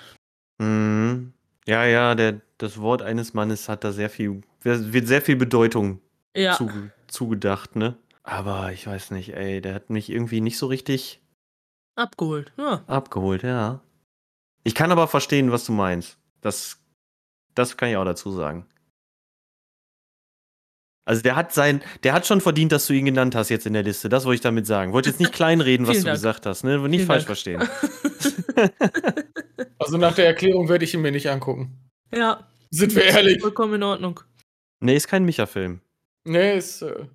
Mhm. 0.59 1.33
Ja, 1.65 1.85
ja, 1.85 2.15
der, 2.15 2.41
das 2.57 2.79
Wort 2.79 3.01
eines 3.01 3.33
Mannes 3.33 3.67
hat 3.69 3.83
da 3.83 3.91
sehr 3.91 4.09
viel, 4.09 4.41
wird 4.61 5.07
sehr 5.07 5.21
viel 5.21 5.35
Bedeutung 5.35 6.01
Ja. 6.35 6.55
zuge 6.55 6.91
zugedacht, 7.07 7.75
ne? 7.75 7.97
Aber 8.23 8.71
ich 8.73 8.85
weiß 8.87 9.11
nicht, 9.11 9.33
ey, 9.33 9.61
der 9.61 9.73
hat 9.73 9.89
mich 9.89 10.09
irgendwie 10.09 10.41
nicht 10.41 10.57
so 10.57 10.67
richtig 10.67 11.21
Abgeholt. 11.95 12.51
Ja. 12.57 12.83
abgeholt, 12.87 13.43
ja. 13.43 13.81
Ich 14.63 14.75
kann 14.75 14.91
aber 14.91 15.07
verstehen, 15.07 15.51
was 15.51 15.65
du 15.65 15.71
meinst. 15.71 16.17
Das, 16.41 16.79
das 17.55 17.77
kann 17.77 17.89
ich 17.89 17.95
auch 17.97 18.05
dazu 18.05 18.31
sagen. 18.31 18.65
Also 21.07 21.21
der 21.21 21.37
hat 21.37 21.53
sein, 21.53 21.81
der 22.03 22.11
hat 22.13 22.27
schon 22.27 22.41
verdient, 22.41 22.73
dass 22.73 22.85
du 22.85 22.93
ihn 22.93 23.05
genannt 23.05 23.33
hast 23.33 23.47
jetzt 23.47 23.65
in 23.65 23.71
der 23.71 23.83
Liste. 23.83 24.09
Das 24.09 24.25
wollte 24.25 24.35
ich 24.35 24.41
damit 24.41 24.67
sagen. 24.67 24.91
Wollte 24.91 25.09
jetzt 25.09 25.19
nicht 25.21 25.31
kleinreden, 25.31 25.87
was 25.87 25.99
du 25.99 26.03
Dank. 26.03 26.15
gesagt 26.15 26.45
hast, 26.45 26.63
ne? 26.65 26.77
Nicht 26.79 27.05
Vielen 27.05 27.07
falsch 27.07 27.25
Dank. 27.25 27.27
verstehen. 27.27 27.63
Also 29.79 29.97
nach 29.97 30.15
der 30.15 30.25
Erklärung 30.25 30.67
werde 30.69 30.83
ich 30.85 30.93
ihn 30.93 31.01
mir 31.01 31.11
nicht 31.11 31.29
angucken. 31.29 31.77
ja. 32.13 32.47
Sind 32.69 32.93
wir 32.95 33.03
ehrlich? 33.05 33.39
Vollkommen 33.41 33.75
in 33.75 33.83
Ordnung. 33.83 34.19
Nee, 34.81 34.97
ist 34.97 35.07
kein 35.07 35.23
Micha-Film. 35.23 35.79
Nee, 36.25 36.57
ist. 36.57 36.81
Äh 36.81 37.05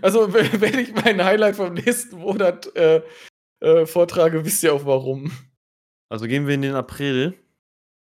also, 0.00 0.32
wenn 0.32 0.46
wenn 0.60 0.78
ich 0.78 0.94
mein 0.94 1.22
Highlight 1.24 1.56
vom 1.56 1.74
nächsten 1.74 2.18
Monat 2.18 2.74
äh, 2.76 3.02
äh, 3.60 3.86
vortrage, 3.86 4.44
wisst 4.44 4.62
ihr 4.62 4.72
auch 4.72 4.84
warum. 4.86 5.32
Also 6.08 6.26
gehen 6.26 6.46
wir 6.46 6.54
in 6.54 6.62
den 6.62 6.74
April. 6.76 7.34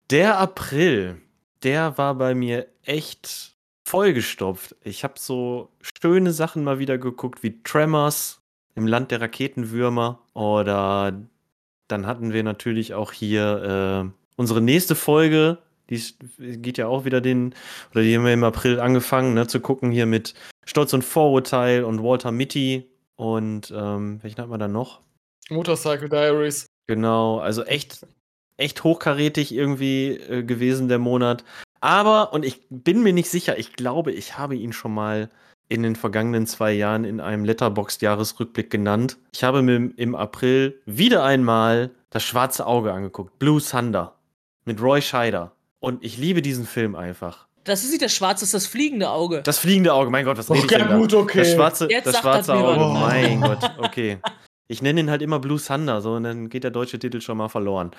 Der 0.09 0.37
April, 0.37 1.21
der 1.63 1.97
war 1.97 2.15
bei 2.15 2.33
mir 2.33 2.67
echt 2.83 3.56
vollgestopft. 3.87 4.75
Ich 4.83 5.03
habe 5.03 5.13
so 5.17 5.69
schöne 6.01 6.33
Sachen 6.33 6.63
mal 6.63 6.77
wieder 6.77 6.97
geguckt, 6.97 7.41
wie 7.41 7.63
Tremors 7.63 8.41
im 8.75 8.85
Land 8.85 9.11
der 9.11 9.21
Raketenwürmer. 9.21 10.19
Oder 10.33 11.13
dann 11.87 12.05
hatten 12.05 12.33
wir 12.33 12.43
natürlich 12.43 12.93
auch 12.93 13.13
hier 13.13 14.11
äh, 14.13 14.21
unsere 14.35 14.61
nächste 14.61 14.93
Folge. 14.93 15.59
Die 15.89 16.01
geht 16.37 16.77
ja 16.77 16.87
auch 16.87 17.05
wieder 17.05 17.21
den, 17.21 17.55
oder 17.91 18.03
die 18.03 18.13
haben 18.17 18.25
wir 18.25 18.33
im 18.33 18.43
April 18.43 18.81
angefangen, 18.81 19.33
ne, 19.33 19.47
zu 19.47 19.61
gucken 19.61 19.89
hier 19.91 20.05
mit 20.05 20.33
Stolz 20.65 20.91
und 20.91 21.05
Vorurteil 21.05 21.85
und 21.85 22.03
Walter 22.03 22.33
Mitty. 22.33 22.89
Und 23.15 23.73
ähm, 23.73 24.21
welchen 24.21 24.41
hatten 24.41 24.51
wir 24.51 24.57
dann 24.57 24.73
noch? 24.73 24.99
Motorcycle 25.49 26.09
Diaries. 26.09 26.65
Genau, 26.87 27.39
also 27.39 27.63
echt, 27.63 28.05
echt 28.57 28.83
hochkarätig 28.83 29.53
irgendwie 29.53 30.09
äh, 30.09 30.43
gewesen 30.43 30.89
der 30.89 30.99
Monat. 30.99 31.45
Aber, 31.81 32.33
und 32.33 32.43
ich 32.45 32.61
bin 32.69 33.03
mir 33.03 33.13
nicht 33.13 33.29
sicher, 33.29 33.57
ich 33.57 33.73
glaube, 33.73 34.11
ich 34.11 34.37
habe 34.37 34.55
ihn 34.55 34.73
schon 34.73 34.93
mal 34.93 35.29
in 35.69 35.83
den 35.83 35.95
vergangenen 35.95 36.47
zwei 36.47 36.71
Jahren 36.71 37.03
in 37.03 37.19
einem 37.19 37.43
Letterboxd-Jahresrückblick 37.45 38.69
genannt. 38.69 39.17
Ich 39.33 39.43
habe 39.43 39.61
mir 39.61 39.91
im- 39.97 40.15
April 40.15 40.79
wieder 40.85 41.23
einmal 41.23 41.91
das 42.09 42.23
schwarze 42.23 42.65
Auge 42.65 42.93
angeguckt. 42.93 43.37
Blue 43.39 43.61
Thunder 43.61 44.15
mit 44.65 44.81
Roy 44.81 45.01
Scheider. 45.01 45.51
Und 45.79 46.03
ich 46.03 46.17
liebe 46.17 46.41
diesen 46.41 46.65
Film 46.65 46.95
einfach. 46.95 47.47
Das 47.65 47.83
ist 47.83 47.89
nicht 47.91 48.01
das 48.01 48.13
Schwarze, 48.13 48.41
das 48.41 48.47
ist 48.49 48.53
das 48.53 48.65
fliegende 48.65 49.09
Auge. 49.09 49.41
Das 49.43 49.59
fliegende 49.59 49.93
Auge, 49.93 50.09
mein 50.09 50.23
Gott, 50.23 50.37
was 50.37 50.49
rede 50.49 50.59
ich 50.59 50.65
Okay, 50.65 50.77
denn 50.79 50.87
da? 50.87 50.97
gut, 50.97 51.13
okay. 51.13 51.39
Das 51.39 51.51
schwarze, 51.51 51.87
Jetzt 51.91 52.05
das 52.07 52.13
sagt 52.13 52.23
schwarze 52.23 52.51
das 52.53 52.61
Auge, 52.61 52.99
mein 52.99 53.41
Gott, 53.41 53.59
okay. 53.77 54.19
Ich 54.69 54.81
nenne 54.81 54.99
ihn 54.99 55.09
halt 55.09 55.21
immer 55.21 55.39
Blue 55.39 55.59
Thunder, 55.61 56.01
so 56.01 56.13
und 56.15 56.23
dann 56.23 56.49
geht 56.49 56.63
der 56.63 56.71
deutsche 56.71 56.99
Titel 56.99 57.21
schon 57.21 57.37
mal 57.37 57.47
verloren. 57.49 57.91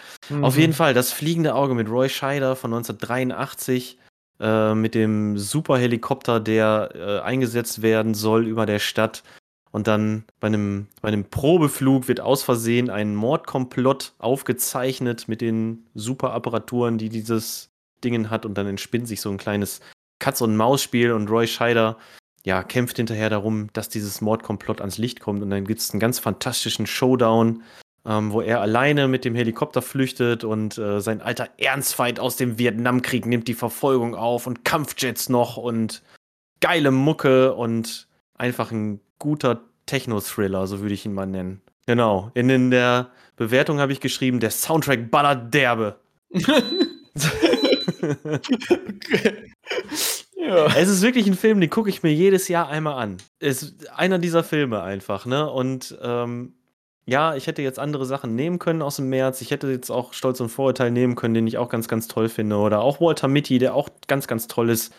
Auf 0.42 0.54
Mhm. 0.54 0.61
jeden 0.61 0.72
Fall, 0.74 0.92
das 0.94 1.12
fliegende 1.12 1.54
Auge 1.54 1.74
mit 1.74 1.88
Roy 1.88 2.09
Scheider 2.09 2.57
von 2.57 2.70
1983, 2.72 3.98
äh, 4.40 4.74
mit 4.74 4.94
dem 4.94 5.38
Superhelikopter, 5.38 6.40
der 6.40 6.90
äh, 6.94 7.20
eingesetzt 7.20 7.83
werden 7.83 8.14
soll 8.14 8.46
über 8.46 8.66
der 8.66 8.78
Stadt. 8.78 9.22
Und 9.70 9.87
dann 9.87 10.24
bei 10.40 10.46
einem, 10.48 10.87
bei 11.02 11.09
einem 11.09 11.24
Probeflug 11.24 12.09
wird 12.09 12.20
aus 12.20 12.42
Versehen 12.42 12.88
ein 12.88 13.14
Mordkomplott 13.14 14.14
aufgezeichnet 14.18 15.28
mit 15.28 15.40
den 15.40 15.87
Superapparaturen, 15.94 16.96
die 16.98 17.09
dieses 17.11 17.70
Dingen 18.02 18.31
hat. 18.31 18.46
Und 18.46 18.57
dann 18.57 18.66
entspinnt 18.66 19.09
sich 19.09 19.20
so 19.20 19.31
ein 19.31 19.37
kleines 19.37 19.81
Katz-und-Maus-Spiel 20.20 21.12
und 21.12 21.28
Roy 21.31 21.46
Scheider 21.46 21.96
ja, 22.44 22.62
kämpft 22.62 22.96
hinterher 22.96 23.31
darum, 23.31 23.68
dass 23.72 23.88
dieses 23.88 24.20
Mordkomplott 24.20 24.81
ans 24.81 24.98
Licht 24.98 25.20
kommt. 25.20 25.42
Und 25.42 25.51
dann 25.51 25.64
gibt 25.64 25.81
es 25.81 25.90
einen 25.90 26.01
ganz 26.01 26.18
fantastischen 26.18 26.87
Showdown, 26.87 27.62
ähm, 28.07 28.33
wo 28.33 28.40
er 28.40 28.61
alleine 28.61 29.09
mit 29.09 29.24
dem 29.24 29.35
Helikopter 29.35 29.83
flüchtet 29.83 30.44
und 30.44 30.79
äh, 30.79 31.01
sein 31.01 31.20
alter 31.20 31.48
Ernstfeind 31.59 32.20
aus 32.20 32.37
dem 32.37 32.59
Vietnamkrieg 32.59 33.27
nimmt 33.27 33.48
die 33.48 33.55
Verfolgung 33.55 34.14
auf 34.14 34.46
und 34.46 34.64
Kampfjets 34.64 35.29
noch 35.29 35.57
und 35.57 36.03
geile 36.61 36.90
Mucke 36.90 37.55
und 37.55 38.09
einfach 38.35 38.70
ein 38.70 39.01
guter 39.18 39.62
Techno-Thriller, 39.87 40.66
so 40.66 40.81
würde 40.81 40.94
ich 40.94 41.05
ihn 41.05 41.14
mal 41.14 41.27
nennen. 41.27 41.61
Genau. 41.87 42.31
In, 42.35 42.51
in 42.51 42.70
der 42.70 43.11
Bewertung 43.37 43.81
habe 43.81 43.92
ich 43.92 44.01
geschrieben, 44.01 44.40
der 44.40 44.51
Soundtrack 44.51 45.11
ballert 45.11 45.53
derbe. 45.55 45.96
okay. 47.98 49.53
Ja. 50.38 50.66
Es 50.77 50.88
ist 50.88 51.03
wirklich 51.03 51.27
ein 51.27 51.35
Film, 51.35 51.61
den 51.61 51.70
gucke 51.70 51.90
ich 51.90 52.03
mir 52.03 52.12
jedes 52.12 52.48
Jahr 52.48 52.68
einmal 52.68 53.03
an. 53.03 53.18
Es 53.40 53.62
ist 53.62 53.90
einer 53.90 54.18
dieser 54.18 54.44
Filme 54.44 54.83
einfach, 54.83 55.27
ne? 55.27 55.51
Und 55.51 55.98
ähm, 56.01 56.55
ja, 57.07 57.35
ich 57.35 57.46
hätte 57.46 57.62
jetzt 57.62 57.79
andere 57.79 58.05
Sachen 58.05 58.35
nehmen 58.35 58.59
können 58.59 58.83
aus 58.83 58.96
dem 58.96 59.09
März. 59.09 59.40
Ich 59.40 59.51
hätte 59.51 59.70
jetzt 59.70 59.90
auch 59.90 60.12
Stolz 60.12 60.40
und 60.40 60.51
Vorurteil 60.51 60.90
nehmen 60.90 61.14
können, 61.14 61.35
den 61.35 61.46
ich 61.46 61.57
auch 61.57 61.70
ganz, 61.70 61.88
ganz 61.88 62.07
toll 62.07 62.29
finde. 62.29 62.57
Oder 62.57 62.81
auch 62.81 63.01
Walter 63.01 63.29
Mitty, 63.29 63.59
der 63.59 63.74
auch 63.74 63.88
ganz, 64.07 64.27
ganz 64.27 64.46
toll 64.46 64.68
ist. 64.70 64.92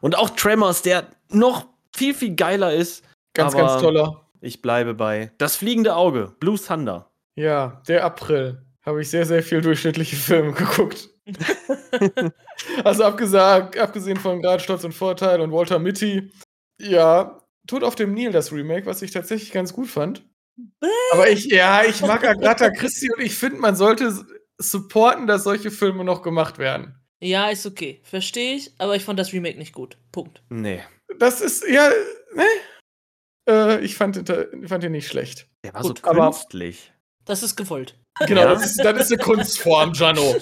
Und 0.00 0.16
auch 0.18 0.30
Tremors, 0.30 0.82
der 0.82 1.06
noch 1.30 1.66
viel, 1.96 2.12
viel 2.12 2.36
geiler 2.36 2.74
ist. 2.74 3.02
Ganz, 3.32 3.54
Aber 3.54 3.66
ganz 3.66 3.82
toller. 3.82 4.20
Ich 4.42 4.60
bleibe 4.60 4.92
bei 4.92 5.32
Das 5.38 5.56
fliegende 5.56 5.96
Auge, 5.96 6.34
Blue 6.38 6.58
Thunder. 6.58 7.10
Ja, 7.34 7.80
der 7.88 8.04
April. 8.04 8.62
Habe 8.84 9.00
ich 9.00 9.08
sehr, 9.08 9.24
sehr 9.24 9.42
viel 9.42 9.62
durchschnittliche 9.62 10.16
Filme 10.16 10.52
geguckt. 10.52 11.08
also 12.84 13.04
abgesagt, 13.04 13.78
abgesehen 13.78 14.16
von 14.18 14.40
gerade 14.42 14.62
Stolz 14.62 14.84
und 14.84 14.92
Vorteil 14.94 15.40
und 15.40 15.52
Walter 15.52 15.78
Mitty. 15.78 16.30
Ja, 16.80 17.40
Tod 17.66 17.82
auf 17.82 17.94
dem 17.94 18.14
Nil, 18.14 18.32
das 18.32 18.52
Remake, 18.52 18.86
was 18.86 19.02
ich 19.02 19.10
tatsächlich 19.10 19.52
ganz 19.52 19.72
gut 19.72 19.88
fand. 19.88 20.22
Aber 21.12 21.28
ich, 21.30 21.46
ja, 21.46 21.84
ich 21.84 22.00
mag 22.02 22.24
Agatha 22.26 22.70
Christie 22.70 23.10
und 23.12 23.22
ich 23.22 23.34
finde, 23.34 23.58
man 23.58 23.74
sollte 23.76 24.12
supporten, 24.58 25.26
dass 25.26 25.44
solche 25.44 25.70
Filme 25.70 26.04
noch 26.04 26.22
gemacht 26.22 26.58
werden. 26.58 26.94
Ja, 27.20 27.48
ist 27.50 27.66
okay. 27.66 28.00
Verstehe 28.04 28.56
ich, 28.56 28.72
aber 28.78 28.94
ich 28.96 29.04
fand 29.04 29.18
das 29.18 29.32
Remake 29.32 29.58
nicht 29.58 29.72
gut. 29.72 29.96
Punkt. 30.12 30.42
Nee. 30.50 30.82
Das 31.18 31.40
ist, 31.40 31.66
ja, 31.68 31.90
ne? 32.34 32.44
Äh, 33.48 33.84
ich 33.84 33.94
fand, 33.96 34.28
den- 34.28 34.68
fand 34.68 34.82
den 34.84 34.92
nicht 34.92 35.08
schlecht. 35.08 35.48
Der 35.64 35.74
war 35.74 35.82
Gut, 35.82 35.98
so 35.98 36.04
aber- 36.08 36.30
künstlich. 36.30 36.92
Das 37.26 37.42
ist 37.42 37.56
gewollt. 37.56 37.94
Genau, 38.26 38.42
Ja. 38.42 38.48
das, 38.54 38.64
ist, 38.66 38.84
das 38.84 39.00
ist 39.10 39.12
eine 39.12 39.22
Kunstform, 39.22 39.92
Jano. 39.94 40.36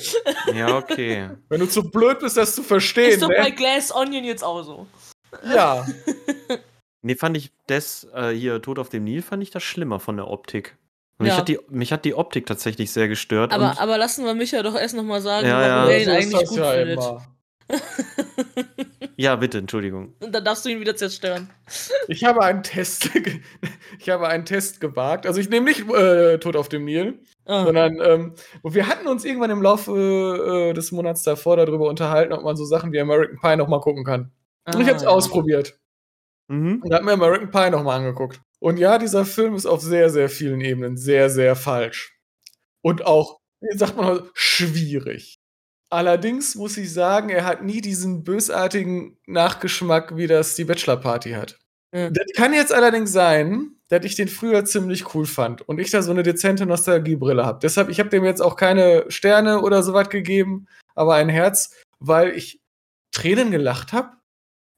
Ja, 0.55 0.77
okay. 0.77 1.31
Wenn 1.49 1.61
du 1.61 1.66
zu 1.68 1.85
blöd 1.90 2.18
bist, 2.21 2.37
das 2.37 2.55
zu 2.55 2.62
verstehen, 2.62 3.11
Ist 3.12 3.23
doch 3.23 3.29
bei 3.29 3.49
ne? 3.51 3.53
Glass 3.55 3.95
Onion 3.95 4.25
jetzt 4.25 4.42
auch 4.45 4.62
so. 4.62 4.87
Ja. 5.55 5.87
Nee, 7.05 7.16
fand 7.16 7.37
ich 7.37 7.51
das 7.66 8.07
äh, 8.14 8.31
hier 8.31 8.62
Tod 8.62 8.79
auf 8.79 8.88
dem 8.88 9.03
Nil 9.03 9.23
fand 9.23 9.42
ich 9.42 9.51
das 9.51 9.64
schlimmer 9.64 9.99
von 9.99 10.16
der 10.16 10.29
Optik. 10.29 10.77
Und 11.18 11.25
mich, 11.25 11.33
Ja. 11.33 11.38
hat 11.38 11.49
die, 11.49 11.59
mich 11.68 11.92
hat 11.92 12.05
die 12.05 12.14
Optik 12.14 12.47
tatsächlich 12.47 12.92
sehr 12.92 13.09
gestört. 13.09 13.53
Aber, 13.53 13.81
aber 13.81 13.99
lassen 13.99 14.25
wir 14.25 14.35
Micha 14.35 14.62
doch 14.62 14.77
erst 14.77 14.95
nochmal 14.95 15.21
sagen, 15.21 15.49
Ja, 15.49 15.55
warum 15.61 15.90
ja. 15.90 15.97
er 15.97 15.99
ihn 15.99 16.05
So 16.05 16.11
ist 16.12 16.16
eigentlich 16.35 16.49
gut 16.49 16.59
ja 16.59 16.71
findet. 16.73 16.99
immer. 17.01 17.27
Ja, 19.17 19.37
bitte, 19.37 19.59
Entschuldigung. 19.59 20.15
Und 20.21 20.35
dann 20.35 20.45
darfst 20.45 20.65
du 20.65 20.69
ihn 20.71 20.81
wieder 20.81 20.97
zerstören. 20.97 21.51
Ich 22.09 22.25
habe 22.25 22.43
einen 22.43 22.63
Test, 22.63 23.11
ich 23.99 24.09
habe 24.11 24.29
einen 24.29 24.45
Test 24.45 24.81
gewagt. 24.81 25.27
Also 25.27 25.41
ich 25.41 25.49
nehme 25.49 25.67
nicht 25.67 25.89
äh, 25.91 26.39
Tod 26.39 26.57
auf 26.57 26.69
dem 26.69 26.85
Nil, 26.85 27.21
Ah. 27.45 27.65
sondern 27.65 27.99
ähm, 28.01 28.35
und 28.63 28.75
wir 28.75 28.87
hatten 28.87 29.09
uns 29.09 29.25
irgendwann 29.25 29.51
im 29.51 29.63
Laufe 29.63 30.69
äh, 30.71 30.75
des 30.75 30.93
Monats 30.93 31.25
davor 31.25 31.57
darüber 31.57 31.89
unterhalten, 31.89 32.33
ob 32.33 32.45
man 32.45 32.55
so 32.57 32.65
Sachen 32.65 32.93
wie 32.93 33.01
American 33.01 33.39
Pie 33.41 33.57
noch 33.57 33.67
mal 33.67 33.81
gucken 33.81 34.05
kann. 34.05 34.31
Und 34.67 34.81
ich 34.81 34.87
habe 34.87 34.97
es 34.97 35.05
Ah. 35.05 35.09
ausprobiert 35.11 35.77
Mhm. 36.49 36.81
und 36.85 36.95
habe 36.95 37.05
mir 37.05 37.13
American 37.13 37.51
Pie 37.51 37.71
noch 37.71 37.83
mal 37.83 37.97
angeguckt. 37.97 38.41
Und 38.61 38.79
ja, 38.79 38.97
dieser 38.99 39.25
Film 39.25 39.57
ist 39.57 39.67
auf 39.67 39.81
sehr, 39.81 40.09
sehr 40.11 40.29
vielen 40.29 40.61
Ebenen 40.61 40.97
sehr, 40.97 41.31
sehr 41.31 41.57
falsch. 41.57 42.17
Und 42.81 43.05
auch, 43.07 43.41
wie 43.61 43.77
sagt 43.77 43.97
man 43.97 44.07
heute, 44.07 44.31
schwierig. 44.35 45.41
Allerdings 45.93 46.55
muss 46.55 46.79
ich 46.79 46.91
sagen, 46.91 47.29
er 47.29 47.45
hat 47.45 47.63
nie 47.63 47.83
diesen 47.83 48.25
bösartigen 48.25 49.19
Nachgeschmack, 49.27 50.17
wie 50.17 50.27
das 50.27 50.55
die 50.55 50.65
Bachelor 50.65 50.97
Party 50.97 51.33
hat. 51.33 51.59
Ja. 51.95 52.09
Das 52.09 52.25
kann 52.35 52.55
jetzt 52.55 52.73
allerdings 52.73 53.13
sein, 53.13 53.73
dass 53.91 54.03
ich 54.07 54.15
den 54.15 54.29
früher 54.29 54.65
ziemlich 54.65 55.15
cool 55.15 55.27
fand 55.27 55.61
und 55.69 55.79
ich 55.79 55.91
da 55.91 56.01
so 56.01 56.11
eine 56.11 56.23
dezente 56.23 56.65
Nostalgiebrille 56.65 57.45
habe. 57.45 57.59
Deshalb, 57.61 57.91
ich 57.91 58.01
habe 58.01 58.09
dem 58.09 58.25
jetzt 58.25 58.41
auch 58.41 58.57
keine 58.57 59.05
Sterne 59.09 59.61
oder 59.61 59.83
sowas 59.83 60.09
gegeben, 60.09 60.67
aber 60.95 61.17
ein 61.17 61.29
Herz, 61.29 61.77
weil 61.99 62.31
ich 62.31 62.63
Tränen 63.11 63.51
gelacht 63.51 63.93
habe. 63.93 64.13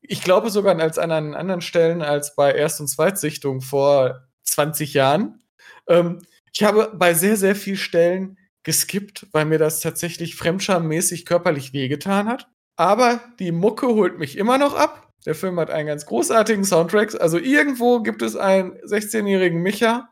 Ich 0.00 0.20
glaube 0.20 0.50
sogar 0.50 0.76
als 0.80 0.98
an 0.98 1.12
an 1.12 1.34
anderen 1.34 1.60
Stellen 1.60 2.02
als 2.02 2.34
bei 2.34 2.52
Erst- 2.52 2.80
und 2.80 2.88
Zweitsichtung 2.88 3.60
vor 3.60 4.26
20 4.42 4.94
Jahren. 4.94 5.44
Ähm, 5.86 6.22
ich 6.52 6.64
habe 6.64 6.90
bei 6.92 7.14
sehr, 7.14 7.36
sehr 7.36 7.54
vielen 7.54 7.76
Stellen 7.76 8.36
geskippt, 8.64 9.26
weil 9.32 9.44
mir 9.44 9.58
das 9.58 9.80
tatsächlich 9.80 10.36
fremdschammäßig 10.36 11.26
körperlich 11.26 11.72
wehgetan 11.72 12.28
hat. 12.28 12.48
Aber 12.76 13.20
die 13.38 13.52
Mucke 13.52 13.86
holt 13.86 14.18
mich 14.18 14.36
immer 14.36 14.58
noch 14.58 14.74
ab. 14.74 15.12
Der 15.26 15.34
Film 15.34 15.58
hat 15.60 15.70
einen 15.70 15.86
ganz 15.86 16.06
großartigen 16.06 16.64
Soundtrack. 16.64 17.20
Also 17.20 17.38
irgendwo 17.38 18.02
gibt 18.02 18.22
es 18.22 18.36
einen 18.36 18.72
16-jährigen 18.80 19.62
Micha 19.62 20.08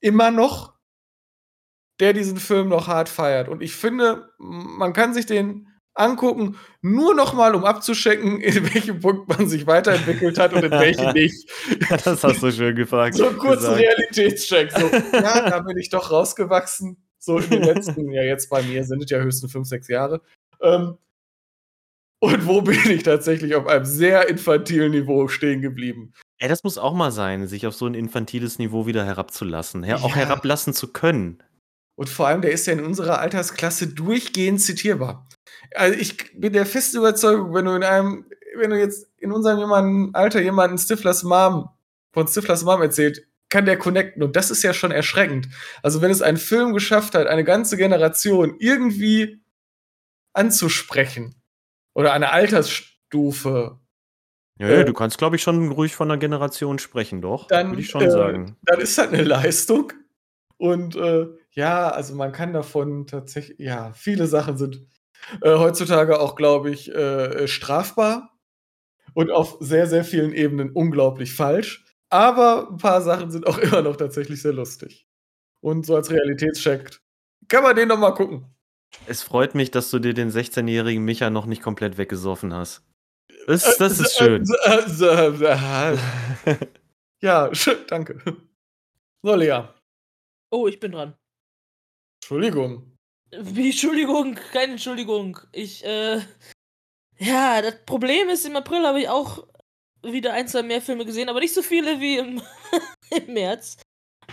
immer 0.00 0.30
noch, 0.30 0.74
der 2.00 2.12
diesen 2.12 2.38
Film 2.38 2.68
noch 2.68 2.88
hart 2.88 3.08
feiert. 3.08 3.48
Und 3.48 3.62
ich 3.62 3.74
finde, 3.74 4.30
man 4.38 4.92
kann 4.92 5.14
sich 5.14 5.26
den 5.26 5.68
angucken, 5.94 6.58
nur 6.82 7.14
noch 7.14 7.34
mal, 7.34 7.54
um 7.54 7.64
abzuschecken, 7.64 8.40
in 8.40 8.74
welchem 8.74 9.00
Punkt 9.00 9.28
man 9.28 9.48
sich 9.48 9.66
weiterentwickelt 9.66 10.38
hat 10.38 10.52
und 10.52 10.64
in 10.64 10.70
welchem 10.70 11.12
nicht. 11.14 11.48
Das 12.04 12.24
hast 12.24 12.42
du 12.42 12.50
schön 12.50 12.74
gefragt. 12.74 13.14
So 13.14 13.28
einen 13.28 13.38
kurzen 13.38 13.74
gesagt. 13.74 13.80
Realitätscheck. 13.80 14.72
So, 14.72 14.90
ja, 15.12 15.48
da 15.50 15.60
bin 15.60 15.76
ich 15.78 15.90
doch 15.90 16.10
rausgewachsen. 16.10 17.03
So 17.24 17.38
in 17.38 17.50
den 17.50 17.62
letzten, 17.62 18.08
ja, 18.12 18.22
jetzt 18.22 18.50
bei 18.50 18.62
mir 18.62 18.84
sind 18.84 19.02
es 19.04 19.10
ja 19.10 19.18
höchstens 19.18 19.52
fünf, 19.52 19.66
sechs 19.66 19.88
Jahre. 19.88 20.20
Ähm, 20.60 20.98
und 22.20 22.46
wo 22.46 22.62
bin 22.62 22.78
ich 22.90 23.02
tatsächlich 23.02 23.54
auf 23.54 23.66
einem 23.66 23.84
sehr 23.84 24.28
infantilen 24.28 24.92
Niveau 24.92 25.28
stehen 25.28 25.60
geblieben? 25.60 26.12
Ey, 26.38 26.48
das 26.48 26.64
muss 26.64 26.78
auch 26.78 26.94
mal 26.94 27.10
sein, 27.10 27.46
sich 27.46 27.66
auf 27.66 27.74
so 27.74 27.86
ein 27.86 27.94
infantiles 27.94 28.58
Niveau 28.58 28.86
wieder 28.86 29.04
herabzulassen. 29.04 29.82
Her 29.82 30.02
Auch 30.02 30.10
Ja. 30.10 30.16
herablassen 30.16 30.72
zu 30.72 30.92
können. 30.92 31.42
Und 31.96 32.08
vor 32.08 32.26
allem, 32.26 32.40
der 32.42 32.50
ist 32.52 32.66
ja 32.66 32.72
in 32.72 32.84
unserer 32.84 33.20
Altersklasse 33.20 33.88
durchgehend 33.88 34.60
zitierbar. 34.60 35.28
Also 35.74 35.98
ich 35.98 36.16
bin 36.38 36.52
der 36.52 36.66
festen 36.66 36.98
Überzeugung, 36.98 37.54
wenn 37.54 37.66
du 37.66 37.72
in 37.74 37.84
einem, 37.84 38.26
wenn 38.56 38.70
du 38.70 38.78
jetzt 38.78 39.08
in 39.18 39.30
unserem 39.30 39.58
jemanden, 39.58 40.14
Alter 40.14 40.40
jemanden 40.40 40.78
Stiflers 40.78 41.22
Mom, 41.22 41.68
von 42.12 42.26
Stiflers 42.26 42.64
Mom 42.64 42.82
erzählt, 42.82 43.26
kann 43.48 43.66
der 43.66 43.78
connecten. 43.78 44.22
Und 44.22 44.36
das 44.36 44.50
ist 44.50 44.62
ja 44.62 44.74
schon 44.74 44.90
erschreckend. 44.90 45.48
Also 45.82 46.02
wenn 46.02 46.10
es 46.10 46.22
ein 46.22 46.36
Film 46.36 46.72
geschafft 46.72 47.14
hat, 47.14 47.26
eine 47.26 47.44
ganze 47.44 47.76
Generation 47.76 48.56
irgendwie 48.58 49.42
anzusprechen 50.32 51.34
oder 51.94 52.12
eine 52.12 52.30
Altersstufe, 52.30 53.78
Ja, 54.58 54.68
ja 54.68 54.80
Äh, 54.80 54.84
du 54.84 54.92
kannst, 54.92 55.18
glaube 55.18 55.36
ich, 55.36 55.42
schon 55.42 55.70
ruhig 55.72 55.94
von 55.94 56.10
einer 56.10 56.18
Generation 56.18 56.78
sprechen, 56.78 57.20
doch. 57.22 57.46
dann, 57.46 57.70
Würde 57.70 57.82
ich 57.82 57.90
schon 57.90 58.02
äh, 58.02 58.10
sagen. 58.10 58.56
dann 58.62 58.80
ist 58.80 58.98
das 58.98 59.08
eine 59.08 59.22
Leistung. 59.22 59.92
Und 60.56 60.96
äh, 60.96 61.26
ja, 61.52 61.88
also 61.90 62.14
man 62.14 62.32
kann 62.32 62.52
davon 62.52 63.06
tatsächlich, 63.06 63.58
ja, 63.58 63.92
viele 63.94 64.26
Sachen 64.26 64.56
sind 64.56 64.86
äh, 65.42 65.54
heutzutage 65.56 66.20
auch, 66.20 66.36
glaube 66.36 66.70
ich, 66.70 66.92
äh, 66.94 67.46
strafbar 67.48 68.36
und 69.14 69.30
auf 69.30 69.56
sehr, 69.60 69.86
sehr 69.86 70.04
vielen 70.04 70.32
Ebenen 70.32 70.70
unglaublich 70.70 71.34
falsch. 71.34 71.83
Aber 72.14 72.68
ein 72.70 72.76
paar 72.76 73.02
Sachen 73.02 73.32
sind 73.32 73.44
auch 73.44 73.58
immer 73.66 73.82
noch 73.82 73.96
tatsächlich 73.96 74.40
sehr 74.40 74.52
lustig. 74.52 75.04
Und 75.60 75.84
so 75.84 75.96
als 75.96 76.12
Realitätscheck 76.12 77.00
kann 77.48 77.64
man 77.64 77.74
den 77.74 77.88
doch 77.88 77.98
mal 77.98 78.12
gucken. 78.12 78.54
Es 79.06 79.24
freut 79.24 79.56
mich, 79.56 79.72
dass 79.72 79.90
du 79.90 79.98
dir 79.98 80.14
den 80.14 80.30
16-jährigen 80.30 81.04
Micha 81.04 81.30
noch 81.30 81.46
nicht 81.46 81.60
komplett 81.60 81.98
weggesoffen 81.98 82.54
hast. 82.54 82.84
Das, 83.48 83.78
das 83.78 83.98
ist 83.98 84.16
schön. 84.16 84.44
Ja, 87.20 87.54
schön, 87.54 87.78
danke. 87.88 88.20
So, 89.22 89.34
Lea. 89.34 89.62
Oh, 90.50 90.68
ich 90.68 90.78
bin 90.78 90.92
dran. 90.92 91.14
Entschuldigung. 92.20 92.98
Wie, 93.30 93.70
Entschuldigung, 93.70 94.34
keine 94.52 94.72
Entschuldigung. 94.72 95.40
Ich, 95.52 95.82
äh. 95.86 96.20
Ja, 97.16 97.62
das 97.62 97.82
Problem 97.86 98.28
ist, 98.28 98.44
im 98.44 98.56
April 98.56 98.86
habe 98.86 99.00
ich 99.00 99.08
auch 99.08 99.46
wieder 100.04 100.32
ein, 100.32 100.48
zwei 100.48 100.62
mehr 100.62 100.82
Filme 100.82 101.04
gesehen, 101.04 101.28
aber 101.28 101.40
nicht 101.40 101.54
so 101.54 101.62
viele 101.62 102.00
wie 102.00 102.18
im, 102.18 102.42
im 103.10 103.32
März. 103.32 103.78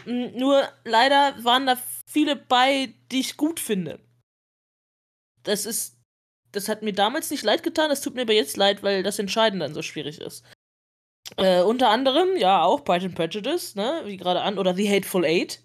Mm, 0.06 0.38
Nur 0.38 0.68
leider 0.84 1.36
waren 1.44 1.66
da 1.66 1.78
viele 2.08 2.36
bei, 2.36 2.94
die 3.12 3.20
ich 3.20 3.38
gut 3.38 3.60
finde. 3.60 4.00
Das 5.44 5.66
ist. 5.66 5.98
Das 6.54 6.68
hat 6.68 6.82
mir 6.82 6.92
damals 6.92 7.32
nicht 7.32 7.44
leid 7.44 7.64
getan, 7.64 7.90
das 7.90 8.02
tut 8.02 8.14
mir 8.14 8.24
aber 8.24 8.34
jetzt 8.34 8.58
leid, 8.58 8.84
weil 8.84 9.04
das 9.04 9.20
Entscheiden 9.20 9.62
dann 9.62 9.74
so 9.74 9.82
schwierig 9.82 10.20
ist. 10.20 10.44
Äh, 11.38 11.62
unter 11.62 11.90
anderem, 11.90 12.36
ja, 12.36 12.64
auch 12.64 12.84
Pride 12.84 13.06
and 13.06 13.16
Prejudice, 13.16 13.76
ne, 13.76 14.02
wie 14.04 14.18
gerade 14.18 14.42
an, 14.42 14.60
oder 14.60 14.76
The 14.76 14.90
Hateful 14.90 15.24
Eight. 15.24 15.64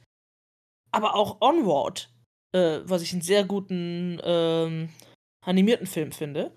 Aber 0.92 1.16
auch 1.16 1.40
Onward 1.40 2.08
äh, 2.56 2.80
was 2.84 3.02
ich 3.02 3.12
einen 3.12 3.22
sehr 3.22 3.44
guten 3.44 4.20
ähm, 4.22 4.88
animierten 5.44 5.86
Film 5.86 6.12
finde. 6.12 6.52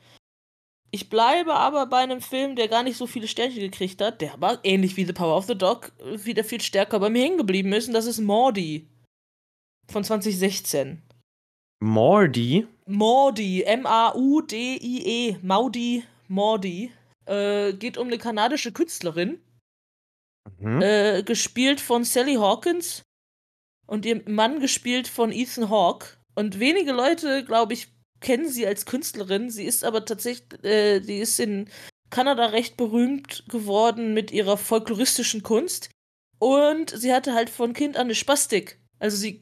Ich 0.92 1.10
bleibe 1.10 1.54
aber 1.54 1.86
bei 1.86 1.98
einem 2.00 2.22
Film, 2.22 2.56
der 2.56 2.68
gar 2.68 2.84
nicht 2.84 2.98
so 2.98 3.06
viele 3.06 3.28
Sternchen 3.28 3.62
gekriegt 3.62 4.02
hat, 4.02 4.22
der 4.22 4.34
aber 4.34 4.60
ähnlich 4.64 4.98
wie 4.98 5.06
The 5.06 5.14
Power 5.14 5.38
of 5.38 5.46
the 5.46 5.58
Dog 5.58 5.92
wieder 6.02 6.44
viel 6.44 6.62
stärker 6.62 7.00
bei 7.00 7.10
mir 7.10 7.22
hängen 7.24 7.38
geblieben 7.38 7.72
ist, 7.74 7.88
und 7.88 7.94
das 7.94 8.06
ist 8.08 8.20
Mordy 8.20 8.88
von 9.92 10.04
2016. 10.04 11.02
Mordy. 11.82 12.66
Mordy, 12.88 13.64
M-A-U-D-I-E, 13.64 15.38
Maudi, 15.44 16.04
Mordy, 16.28 16.92
äh, 17.26 17.74
geht 17.74 17.98
um 17.98 18.08
eine 18.08 18.18
kanadische 18.18 18.72
Künstlerin, 18.72 19.40
Mhm. 20.60 20.82
äh, 20.82 21.24
gespielt 21.24 21.80
von 21.80 22.04
Sally 22.04 22.36
Hawkins 22.36 23.04
und 23.86 24.06
ihr 24.06 24.24
Mann 24.28 24.60
gespielt 24.60 25.08
von 25.08 25.32
Ethan 25.32 25.70
Hawke. 25.70 26.18
Und 26.36 26.60
wenige 26.60 26.92
Leute, 26.92 27.46
glaube 27.46 27.74
ich, 27.74 27.88
kennen 28.22 28.50
sie 28.50 28.66
als 28.68 28.86
Künstlerin. 28.86 29.50
Sie 29.50 29.66
ist 29.66 29.84
aber 29.84 30.06
tatsächlich, 30.06 30.64
äh, 30.64 31.00
die 31.00 31.20
ist 31.20 31.40
in 31.40 31.70
Kanada 32.10 32.48
recht 32.48 32.78
berühmt 32.78 33.46
geworden 33.50 34.14
mit 34.14 34.32
ihrer 34.32 34.58
folkloristischen 34.58 35.44
Kunst. 35.44 35.90
Und 36.40 36.90
sie 36.90 37.14
hatte 37.14 37.34
halt 37.34 37.50
von 37.50 37.74
Kind 37.74 37.98
an 37.98 38.08
eine 38.08 38.16
Spastik. 38.16 38.80
Also 39.00 39.18
sie, 39.18 39.40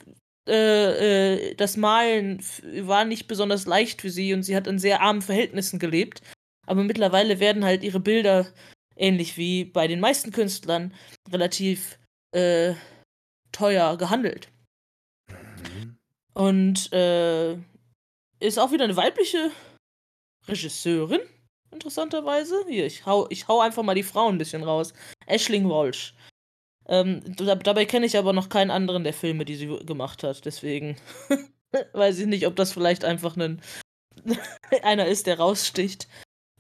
äh, 0.48 1.52
äh, 1.52 1.56
das 1.56 1.78
Malen 1.78 2.44
war 2.82 3.06
nicht 3.06 3.28
besonders 3.28 3.66
leicht 3.66 4.02
für 4.02 4.10
sie 4.10 4.34
und 4.34 4.44
sie 4.44 4.56
hat 4.56 4.68
in 4.68 4.80
sehr 4.80 5.02
armen 5.02 5.22
Verhältnissen 5.22 5.80
gelebt. 5.80 6.22
Aber 6.66 6.84
mittlerweile 6.84 7.40
werden 7.40 7.64
halt 7.64 7.84
ihre 7.84 8.00
Bilder, 8.00 8.48
ähnlich 8.96 9.38
wie 9.38 9.64
bei 9.64 9.88
den 9.88 10.00
meisten 10.00 10.32
Künstlern, 10.32 10.94
relativ 11.32 11.98
äh, 12.32 12.74
teuer 13.52 13.98
gehandelt. 13.98 14.50
Mhm. 15.30 15.98
Und 16.34 16.92
äh, 16.94 17.58
ist 18.40 18.60
auch 18.60 18.72
wieder 18.72 18.84
eine 18.84 18.96
weibliche 18.96 19.52
Regisseurin, 20.48 21.22
interessanterweise. 21.72 22.64
Hier, 22.68 22.86
ich 22.86 23.06
hau, 23.06 23.28
ich 23.30 23.48
hau 23.48 23.60
einfach 23.60 23.84
mal 23.84 23.96
die 23.96 24.04
Frauen 24.04 24.36
ein 24.36 24.38
bisschen 24.38 24.64
raus. 24.64 24.94
Ashling 25.26 25.70
Walsh. 25.70 26.14
Ähm, 26.88 27.22
da, 27.36 27.56
dabei 27.56 27.86
kenne 27.86 28.06
ich 28.06 28.18
aber 28.18 28.34
noch 28.34 28.50
keinen 28.50 28.72
anderen 28.72 29.04
der 29.04 29.14
Filme, 29.14 29.46
die 29.46 29.56
sie 29.56 29.68
gemacht 29.86 30.24
hat, 30.24 30.46
deswegen. 30.46 30.98
Weiß 31.94 32.20
ich 32.20 32.28
nicht, 32.28 32.48
ob 32.48 32.56
das 32.56 32.72
vielleicht 32.72 33.04
einfach 33.04 33.36
ein 33.36 33.62
einer 34.84 35.06
ist, 35.06 35.28
der 35.28 35.38
raussticht. 35.40 36.08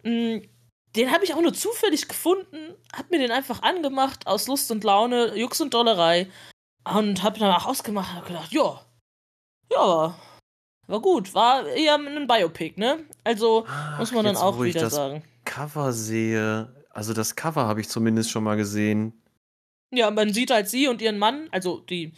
Mm, 0.03 0.39
Den 0.95 1.11
habe 1.11 1.23
ich 1.23 1.33
auch 1.33 1.41
nur 1.41 1.53
zufällig 1.53 2.07
gefunden, 2.07 2.75
hab 2.93 3.09
mir 3.09 3.19
den 3.19 3.31
einfach 3.31 3.61
angemacht 3.63 4.27
aus 4.27 4.47
Lust 4.47 4.69
und 4.71 4.83
Laune, 4.83 5.35
Jux 5.37 5.61
und 5.61 5.73
Dollerei 5.73 6.29
und 6.83 7.23
hab 7.23 7.37
danach 7.37 7.65
ausgemacht 7.65 8.17
und 8.17 8.27
gedacht, 8.27 8.51
ja, 8.51 8.85
ja, 9.71 10.19
war 10.87 11.01
gut, 11.01 11.33
war 11.33 11.65
eher 11.67 11.95
ein 11.95 12.27
Biopic, 12.27 12.77
ne? 12.77 12.99
Also 13.23 13.65
muss 13.97 14.11
man 14.11 14.23
dann 14.25 14.35
jetzt, 14.35 14.43
auch 14.43 14.61
wieder 14.63 14.81
das 14.81 14.93
sagen. 14.95 15.23
Cover 15.45 15.93
sehe, 15.93 16.73
also 16.89 17.13
das 17.13 17.35
Cover 17.35 17.65
habe 17.67 17.81
ich 17.81 17.89
zumindest 17.89 18.31
schon 18.31 18.43
mal 18.43 18.57
gesehen. 18.57 19.13
Ja, 19.91 20.11
man 20.11 20.33
sieht 20.33 20.51
halt 20.51 20.67
sie 20.67 20.87
und 20.87 21.01
ihren 21.01 21.17
Mann, 21.17 21.47
also 21.51 21.79
die 21.79 22.13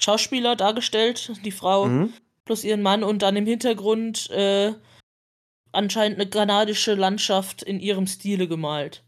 Schauspieler 0.00 0.56
dargestellt, 0.56 1.32
die 1.44 1.52
Frau 1.52 1.86
Mhm. 1.86 2.12
plus 2.44 2.64
ihren 2.64 2.82
Mann 2.82 3.04
und 3.04 3.22
dann 3.22 3.36
im 3.36 3.46
Hintergrund 3.46 4.28
äh, 4.30 4.72
anscheinend 5.70 6.18
eine 6.20 6.28
kanadische 6.28 6.94
Landschaft 6.94 7.62
in 7.62 7.78
ihrem 7.80 8.06
Stile 8.06 8.48
gemalt. 8.48 9.04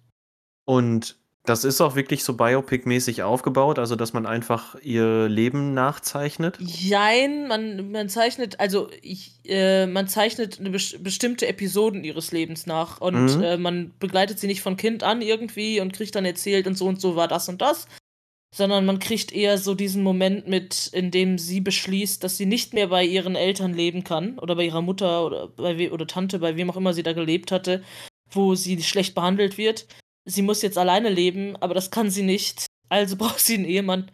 Und 0.65 1.17
das 1.47 1.65
ist 1.65 1.81
auch 1.83 1.95
wirklich 1.95 2.25
so 2.25 2.33
Biopic-mäßig 2.33 3.23
aufgebaut, 3.23 3.79
also 3.79 3.97
dass 3.97 4.15
man 4.15 4.25
einfach 4.25 4.77
ihr 4.81 5.29
Leben 5.29 5.75
nachzeichnet. 5.75 6.57
Jein, 6.59 7.49
man, 7.49 7.91
man 7.93 8.09
zeichnet, 8.09 8.61
also 8.61 8.89
ich, 9.03 9.33
äh, 9.45 9.87
man 9.87 10.09
zeichnet 10.09 10.59
eine 10.59 10.71
bes 10.71 10.97
bestimmte 11.03 11.47
Episoden 11.47 12.03
ihres 12.03 12.33
Lebens 12.33 12.67
nach 12.67 13.01
und 13.03 13.37
Mhm. 13.37 13.43
äh, 13.43 13.57
man 13.59 13.93
begleitet 13.99 14.39
sie 14.39 14.47
nicht 14.47 14.63
von 14.63 14.79
Kind 14.79 15.03
an 15.03 15.21
irgendwie 15.21 15.81
und 15.81 15.93
kriegt 15.93 16.15
dann 16.15 16.25
erzählt 16.25 16.67
und 16.67 16.79
so 16.79 16.87
und 16.87 16.99
so 16.99 17.15
war 17.15 17.29
das 17.29 17.47
und 17.51 17.61
das, 17.61 17.89
sondern 18.55 18.87
man 18.87 18.99
kriegt 18.99 19.31
eher 19.31 19.59
so 19.59 19.75
diesen 19.75 20.03
Moment 20.03 20.49
mit, 20.49 20.87
in 20.95 21.11
dem 21.11 21.37
sie 21.37 21.61
beschließt, 21.61 22.25
dass 22.25 22.39
sie 22.39 22.47
nicht 22.47 22.73
mehr 22.73 22.87
bei 22.87 23.05
ihren 23.05 23.37
Eltern 23.37 23.75
leben 23.75 24.03
kann 24.03 24.39
oder 24.39 24.57
bei 24.57 24.65
ihrer 24.65 24.81
Mutter 24.81 25.27
oder 25.27 25.49
bei 25.49 25.93
oder 25.93 26.07
Tante, 26.07 26.39
bei 26.39 26.57
wem 26.57 26.71
auch 26.71 26.77
immer 26.79 26.95
sie 26.95 27.03
da 27.03 27.13
gelebt 27.13 27.53
hatte, 27.53 27.83
wo 28.31 28.55
sie 28.55 28.83
schlecht 28.83 29.15
behandelt 29.15 29.59
wird. 29.59 29.87
Sie 30.25 30.43
muss 30.43 30.63
jetzt 30.63 30.79
alleine 30.79 31.11
leben, 31.11 31.57
aber 31.57 31.75
das 31.75 31.91
kann 31.91 32.11
sie 32.11 32.23
nicht. 32.23 32.67
Also 32.89 33.17
braucht 33.19 33.41
sie 33.41 33.55
einen 33.55 33.65
Ehemann. 33.65 34.11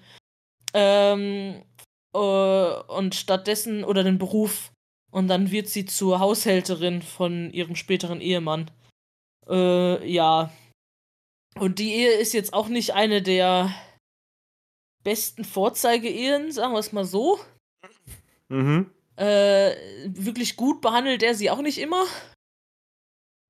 Ähm, 0.73 1.63
äh, 2.15 2.19
und 2.19 3.15
stattdessen 3.15 3.85
oder 3.85 4.05
den 4.05 4.19
Beruf. 4.19 4.73
Und 5.11 5.29
dann 5.29 5.51
wird 5.51 5.69
sie 5.69 5.87
zur 5.87 6.21
Haushälterin 6.21 7.03
von 7.03 7.53
ihrem 7.53 7.75
späteren 7.75 8.21
Ehemann. 8.21 8.71
Äh, 9.49 10.09
ja. 10.09 10.53
Und 11.59 11.81
die 11.81 11.93
Ehe 11.95 12.13
ist 12.13 12.33
jetzt 12.33 12.53
auch 12.53 12.69
nicht 12.69 12.95
eine 12.95 13.23
der 13.23 13.75
besten 15.03 15.45
Vorzeige-Ehen, 15.45 16.53
sagen 16.53 16.75
wir 16.75 16.79
es 16.79 16.93
mal 16.93 17.05
so. 17.05 17.41
Mhm. 18.49 18.91
Äh, 19.17 19.75
wirklich 20.07 20.57
gut 20.57 20.81
behandelt 20.81 21.23
er 21.23 21.35
sie 21.35 21.51
auch 21.51 21.61
nicht 21.61 21.79
immer. 21.79 22.05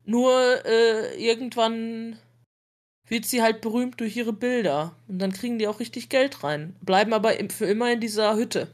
Nur 0.05 0.65
äh, 0.65 1.23
irgendwann 1.23 2.19
wird 3.11 3.27
sie 3.27 3.43
halt 3.43 3.61
berühmt 3.61 4.01
durch 4.01 4.17
ihre 4.17 4.33
Bilder. 4.33 4.97
Und 5.09 5.19
dann 5.19 5.33
kriegen 5.33 5.59
die 5.59 5.67
auch 5.67 5.81
richtig 5.81 6.09
Geld 6.09 6.43
rein. 6.45 6.77
Bleiben 6.81 7.13
aber 7.13 7.35
für 7.51 7.67
immer 7.67 7.93
in 7.93 8.01
dieser 8.01 8.37
Hütte. 8.37 8.69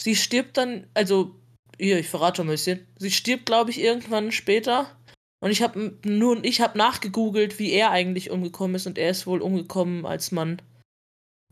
Sie 0.00 0.16
stirbt 0.16 0.56
dann, 0.56 0.86
also, 0.94 1.34
hier, 1.78 1.98
ich 1.98 2.08
verrate 2.08 2.38
schon 2.38 2.46
ein 2.46 2.52
bisschen. 2.52 2.86
Sie 2.98 3.10
stirbt, 3.10 3.46
glaube 3.46 3.70
ich, 3.70 3.80
irgendwann 3.80 4.32
später. 4.32 4.96
Und 5.40 5.50
ich 5.50 5.62
habe 5.62 5.98
nur, 6.04 6.42
ich 6.44 6.60
habe 6.60 6.78
nachgegoogelt, 6.78 7.58
wie 7.58 7.72
er 7.72 7.90
eigentlich 7.90 8.30
umgekommen 8.30 8.76
ist. 8.76 8.86
Und 8.86 8.98
er 8.98 9.10
ist 9.10 9.26
wohl 9.26 9.42
umgekommen, 9.42 10.06
als 10.06 10.30
man 10.30 10.62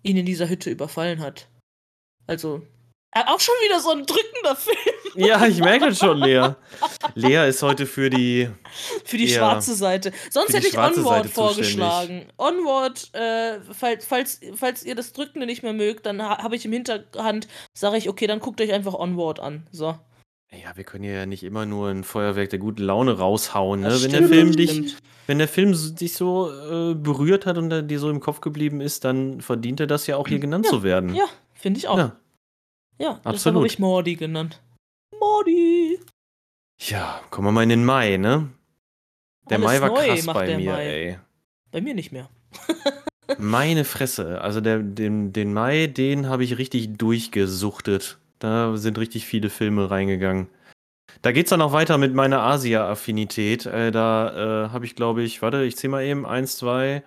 ihn 0.02 0.16
in 0.16 0.26
dieser 0.26 0.48
Hütte 0.48 0.70
überfallen 0.70 1.20
hat. 1.20 1.48
Also, 2.26 2.66
auch 3.14 3.40
schon 3.40 3.54
wieder 3.64 3.78
so 3.80 3.90
ein 3.90 4.04
drückender 4.06 4.56
Film. 4.56 4.76
Ja, 5.14 5.44
ich 5.46 5.58
merke 5.60 5.88
das 5.90 5.98
schon, 5.98 6.18
Lea. 6.18 6.50
Lea 7.14 7.48
ist 7.48 7.62
heute 7.62 7.86
für 7.86 8.08
die. 8.08 8.48
Für 9.04 9.18
die 9.18 9.26
Ja. 9.26 9.38
schwarze 9.38 9.74
Seite. 9.74 10.12
Sonst 10.30 10.54
hätte 10.54 10.68
ich 10.68 10.78
Onward 10.78 10.94
Seite 11.24 11.28
vorgeschlagen. 11.28 12.26
Onward, 12.38 13.12
äh, 13.14 13.60
falls, 13.72 14.06
falls, 14.06 14.40
falls 14.54 14.82
ihr 14.82 14.94
das 14.94 15.12
Drückende 15.12 15.46
nicht 15.46 15.62
mehr 15.62 15.74
mögt, 15.74 16.06
dann 16.06 16.22
ha 16.22 16.42
habe 16.42 16.56
ich 16.56 16.64
im 16.64 16.72
Hinterhand, 16.72 17.48
sage 17.74 17.98
ich, 17.98 18.08
okay, 18.08 18.26
dann 18.26 18.40
guckt 18.40 18.60
euch 18.60 18.72
einfach 18.72 18.94
Onward 18.94 19.40
an. 19.40 19.66
So. 19.70 19.98
Ja, 20.50 20.74
wir 20.76 20.84
können 20.84 21.04
ja 21.04 21.24
nicht 21.26 21.42
immer 21.44 21.64
nur 21.66 21.88
ein 21.88 22.04
Feuerwerk 22.04 22.50
der 22.50 22.58
guten 22.58 22.82
Laune 22.82 23.16
raushauen, 23.18 23.80
ne? 23.80 24.02
Wenn 24.02 24.10
der 24.12 24.24
Film 24.28 24.52
dich, 24.54 24.70
stimmt. 24.70 24.96
wenn 25.26 25.38
der 25.38 25.48
Film 25.48 25.74
so- 25.74 25.94
dich 25.94 26.12
so 26.14 26.50
äh, 26.50 26.94
berührt 26.94 27.46
hat 27.46 27.56
und 27.58 27.88
dir 27.88 27.98
so 27.98 28.10
im 28.10 28.20
Kopf 28.20 28.40
geblieben 28.42 28.80
ist, 28.82 29.04
dann 29.04 29.40
verdient 29.40 29.80
er 29.80 29.86
das 29.86 30.06
ja 30.06 30.16
auch 30.16 30.28
hier 30.28 30.38
genannt 30.40 30.66
zu 30.66 30.82
werden. 30.82 31.14
Ja, 31.14 31.24
finde 31.54 31.78
ich 31.78 31.88
auch. 31.88 31.96
Ja, 31.96 32.16
Ja. 33.03 33.14
das 33.24 33.34
absolut. 33.34 33.57
habe 33.57 33.66
ich 33.66 33.78
Mordi 33.80 34.14
genannt. 34.14 34.62
Mordi! 35.18 35.98
ja, 36.78 37.20
kommen 37.30 37.48
wir 37.48 37.53
mal 37.53 37.64
in 37.64 37.68
den 37.68 37.84
Mai, 37.84 38.16
ne? 38.16 38.48
Der 39.50 39.59
Alles 39.59 39.66
Mai 39.66 39.80
war 39.80 39.94
krass 39.94 40.26
bei 40.26 40.57
mir, 40.57 40.72
Mai. 40.72 40.86
ey. 40.86 41.18
Bei 41.72 41.80
mir 41.80 41.94
nicht 41.94 42.12
mehr. 42.12 42.28
Meine 43.38 43.84
Fresse. 43.84 44.40
Also 44.40 44.61
der, 44.61 44.78
den, 44.78 45.32
den 45.32 45.53
Mai, 45.53 45.88
den 45.88 46.28
habe 46.28 46.44
ich 46.44 46.59
richtig 46.59 46.96
durchgesuchtet. 46.96 48.18
Da 48.38 48.76
sind 48.76 48.98
richtig 48.98 49.26
viele 49.26 49.50
Filme 49.50 49.90
reingegangen. 49.90 50.48
Da 51.22 51.32
geht's 51.32 51.50
dann 51.50 51.62
auch 51.62 51.72
weiter 51.72 51.98
mit 51.98 52.14
meiner 52.14 52.42
Asia-Affinität. 52.42 53.66
Äh, 53.66 53.90
da 53.90 54.66
äh, 54.66 54.68
habe 54.70 54.84
ich, 54.84 54.94
glaube 54.94 55.22
ich, 55.22 55.42
warte, 55.42 55.64
ich 55.64 55.76
zähle 55.76 55.90
mal 55.90 56.05
eben, 56.05 56.24
eins, 56.24 56.57
zwei, 56.57 57.03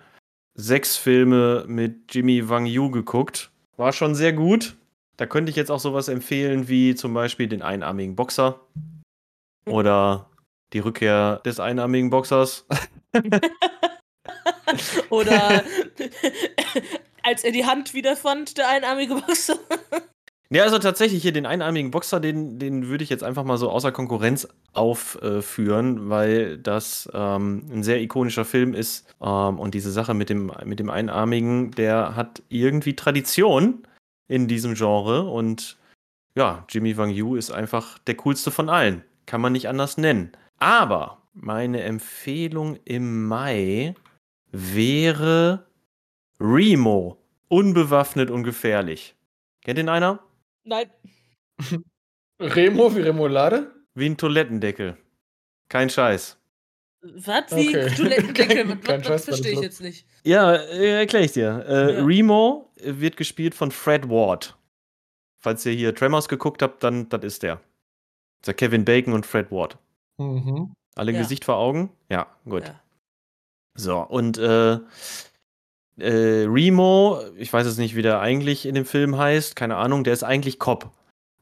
sechs 0.54 0.96
Filme 0.96 1.64
mit 1.66 2.14
Jimmy 2.14 2.48
Wang 2.48 2.66
Yu 2.66 2.90
geguckt. 2.90 3.50
War 3.76 3.92
schon 3.92 4.14
sehr 4.14 4.32
gut. 4.32 4.76
Da 5.16 5.26
könnte 5.26 5.50
ich 5.50 5.56
jetzt 5.56 5.70
auch 5.70 5.80
sowas 5.80 6.08
empfehlen 6.08 6.68
wie 6.68 6.94
zum 6.94 7.14
Beispiel 7.14 7.48
den 7.48 7.62
einarmigen 7.62 8.16
Boxer 8.16 8.60
oder 9.66 10.30
die 10.72 10.80
Rückkehr 10.80 11.40
des 11.44 11.60
einarmigen 11.60 12.10
Boxers. 12.10 12.66
Oder 15.10 15.62
als 17.22 17.44
er 17.44 17.52
die 17.52 17.66
Hand 17.66 17.94
wiederfand, 17.94 18.58
der 18.58 18.68
einarmige 18.68 19.14
Boxer. 19.14 19.58
Ja, 20.48 20.62
also 20.62 20.78
tatsächlich 20.78 21.22
hier 21.22 21.32
den 21.32 21.44
einarmigen 21.44 21.90
Boxer, 21.90 22.20
den, 22.20 22.60
den 22.60 22.86
würde 22.86 23.02
ich 23.02 23.10
jetzt 23.10 23.24
einfach 23.24 23.42
mal 23.42 23.56
so 23.58 23.68
außer 23.68 23.90
Konkurrenz 23.90 24.46
aufführen, 24.74 26.08
weil 26.08 26.56
das 26.58 27.10
ähm, 27.12 27.66
ein 27.68 27.82
sehr 27.82 28.00
ikonischer 28.00 28.44
Film 28.44 28.72
ist. 28.72 29.12
Ähm, 29.20 29.58
und 29.58 29.74
diese 29.74 29.90
Sache 29.90 30.14
mit 30.14 30.30
dem, 30.30 30.52
mit 30.64 30.78
dem 30.78 30.88
Einarmigen, 30.88 31.72
der 31.72 32.14
hat 32.14 32.44
irgendwie 32.48 32.94
Tradition 32.94 33.82
in 34.28 34.48
diesem 34.48 34.74
Genre. 34.74 35.22
Und 35.30 35.76
ja, 36.34 36.64
Jimmy 36.68 36.96
Wang 36.96 37.10
Yu 37.10 37.36
ist 37.36 37.50
einfach 37.50 37.98
der 38.00 38.16
coolste 38.16 38.50
von 38.50 38.68
allen. 38.68 39.04
Kann 39.26 39.40
man 39.40 39.52
nicht 39.52 39.68
anders 39.68 39.96
nennen. 39.96 40.32
Aber 40.58 41.22
meine 41.32 41.82
Empfehlung 41.82 42.78
im 42.84 43.26
Mai 43.26 43.94
wäre 44.50 45.66
Remo. 46.40 47.18
Unbewaffnet 47.48 48.30
und 48.30 48.42
gefährlich. 48.42 49.14
Kennt 49.62 49.78
den 49.78 49.88
einer? 49.88 50.20
Nein. 50.64 50.90
Remo 52.40 52.94
wie 52.94 53.00
Remoulade? 53.00 53.72
Wie 53.94 54.06
ein 54.06 54.16
Toilettendeckel. 54.16 54.96
Kein 55.68 55.90
Scheiß. 55.90 56.38
Was? 57.14 57.44
Wie? 57.56 57.68
Okay. 57.68 57.94
Toilettendeckel? 57.94 58.56
Kein- 58.56 58.68
Was, 58.68 58.80
kein 58.84 59.00
was, 59.00 59.08
was 59.10 59.24
verstehe 59.24 59.52
ich 59.52 59.60
jetzt 59.60 59.80
nicht. 59.80 60.06
Ja, 60.24 60.54
äh, 60.54 60.98
erkläre 61.00 61.24
ich 61.24 61.32
dir. 61.32 61.64
Äh, 61.68 61.94
Ja. 61.98 62.04
Remo 62.04 62.70
wird 62.82 63.16
gespielt 63.16 63.54
von 63.54 63.70
Fred 63.70 64.08
Ward. 64.08 64.56
Falls 65.38 65.64
ihr 65.66 65.72
hier 65.72 65.94
Tremors 65.94 66.28
geguckt 66.28 66.62
habt, 66.62 66.82
dann 66.82 67.08
das 67.08 67.22
ist 67.24 67.42
der. 67.42 67.56
Das 67.56 67.62
ist 68.42 68.46
der 68.48 68.54
Kevin 68.54 68.84
Bacon 68.84 69.12
und 69.12 69.24
Fred 69.26 69.50
Ward. 69.50 69.78
Mhm. 70.18 70.72
Alle 70.94 71.12
Ja. 71.12 71.18
Gesicht 71.20 71.44
vor 71.44 71.56
Augen? 71.56 71.90
Ja, 72.10 72.26
gut. 72.44 72.64
Ja. 72.64 72.80
So, 73.74 73.98
und 74.00 74.38
äh, 74.38 74.78
äh, 75.98 76.44
Remo, 76.46 77.20
ich 77.36 77.52
weiß 77.52 77.66
jetzt 77.66 77.78
nicht, 77.78 77.94
wie 77.96 78.02
der 78.02 78.20
eigentlich 78.20 78.66
in 78.66 78.74
dem 78.74 78.84
Film 78.86 79.16
heißt, 79.16 79.56
keine 79.56 79.76
Ahnung, 79.76 80.04
der 80.04 80.12
ist 80.12 80.22
eigentlich 80.24 80.58
Cop. 80.58 80.90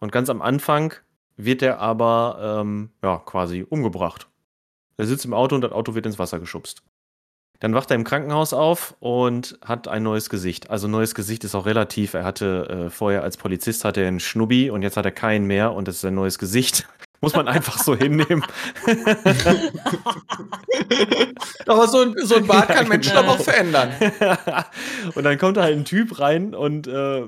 Und 0.00 0.12
ganz 0.12 0.28
am 0.30 0.42
Anfang 0.42 0.94
wird 1.36 1.62
er 1.62 1.78
aber 1.78 2.60
ähm, 2.60 2.90
ja, 3.02 3.18
quasi 3.24 3.64
umgebracht. 3.68 4.28
Er 4.96 5.06
sitzt 5.06 5.24
im 5.24 5.34
Auto 5.34 5.54
und 5.54 5.60
das 5.62 5.72
Auto 5.72 5.94
wird 5.94 6.06
ins 6.06 6.18
Wasser 6.18 6.38
geschubst. 6.38 6.82
Dann 7.60 7.74
wacht 7.74 7.90
er 7.90 7.94
im 7.94 8.04
Krankenhaus 8.04 8.52
auf 8.52 8.94
und 9.00 9.58
hat 9.64 9.88
ein 9.88 10.02
neues 10.02 10.28
Gesicht. 10.28 10.70
Also 10.70 10.88
neues 10.88 11.14
Gesicht 11.14 11.44
ist 11.44 11.54
auch 11.54 11.66
relativ. 11.66 12.14
Er 12.14 12.24
hatte 12.24 12.68
äh, 12.68 12.90
vorher 12.90 13.22
als 13.22 13.36
Polizist 13.36 13.84
hatte 13.84 14.02
er 14.02 14.08
einen 14.08 14.20
Schnubbi 14.20 14.70
und 14.70 14.82
jetzt 14.82 14.96
hat 14.96 15.04
er 15.04 15.12
keinen 15.12 15.46
mehr 15.46 15.72
und 15.72 15.88
das 15.88 15.96
ist 15.96 16.04
ein 16.04 16.14
neues 16.14 16.38
Gesicht. 16.38 16.86
Muss 17.20 17.34
man 17.34 17.48
einfach 17.48 17.78
so 17.78 17.96
hinnehmen. 17.96 18.44
Aber 21.66 21.88
so 21.88 22.02
ein, 22.02 22.14
so 22.22 22.34
ein 22.34 22.46
Bart 22.46 22.68
kann 22.68 22.86
Menschen 22.86 23.14
genau. 23.14 23.22
aber 23.22 23.32
auch 23.32 23.40
verändern. 23.40 23.94
und 25.14 25.24
dann 25.24 25.38
kommt 25.38 25.56
da 25.56 25.62
halt 25.62 25.78
ein 25.78 25.86
Typ 25.86 26.18
rein 26.20 26.54
und 26.54 26.86
äh, 26.86 27.26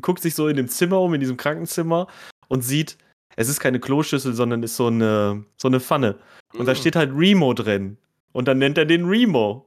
guckt 0.00 0.22
sich 0.22 0.34
so 0.34 0.48
in 0.48 0.56
dem 0.56 0.66
Zimmer 0.66 1.00
um, 1.00 1.14
in 1.14 1.20
diesem 1.20 1.36
Krankenzimmer 1.36 2.08
und 2.48 2.62
sieht, 2.62 2.98
es 3.40 3.48
ist 3.48 3.60
keine 3.60 3.80
Kloschüssel, 3.80 4.34
sondern 4.34 4.62
ist 4.62 4.76
so 4.76 4.88
eine, 4.88 5.44
so 5.56 5.68
eine 5.68 5.80
Pfanne. 5.80 6.16
Und 6.52 6.66
da 6.66 6.72
Mm. 6.72 6.76
steht 6.76 6.96
halt 6.96 7.10
Remo 7.14 7.54
drin. 7.54 7.96
Und 8.32 8.46
dann 8.48 8.58
nennt 8.58 8.76
er 8.78 8.84
den 8.84 9.06
Remo. 9.06 9.66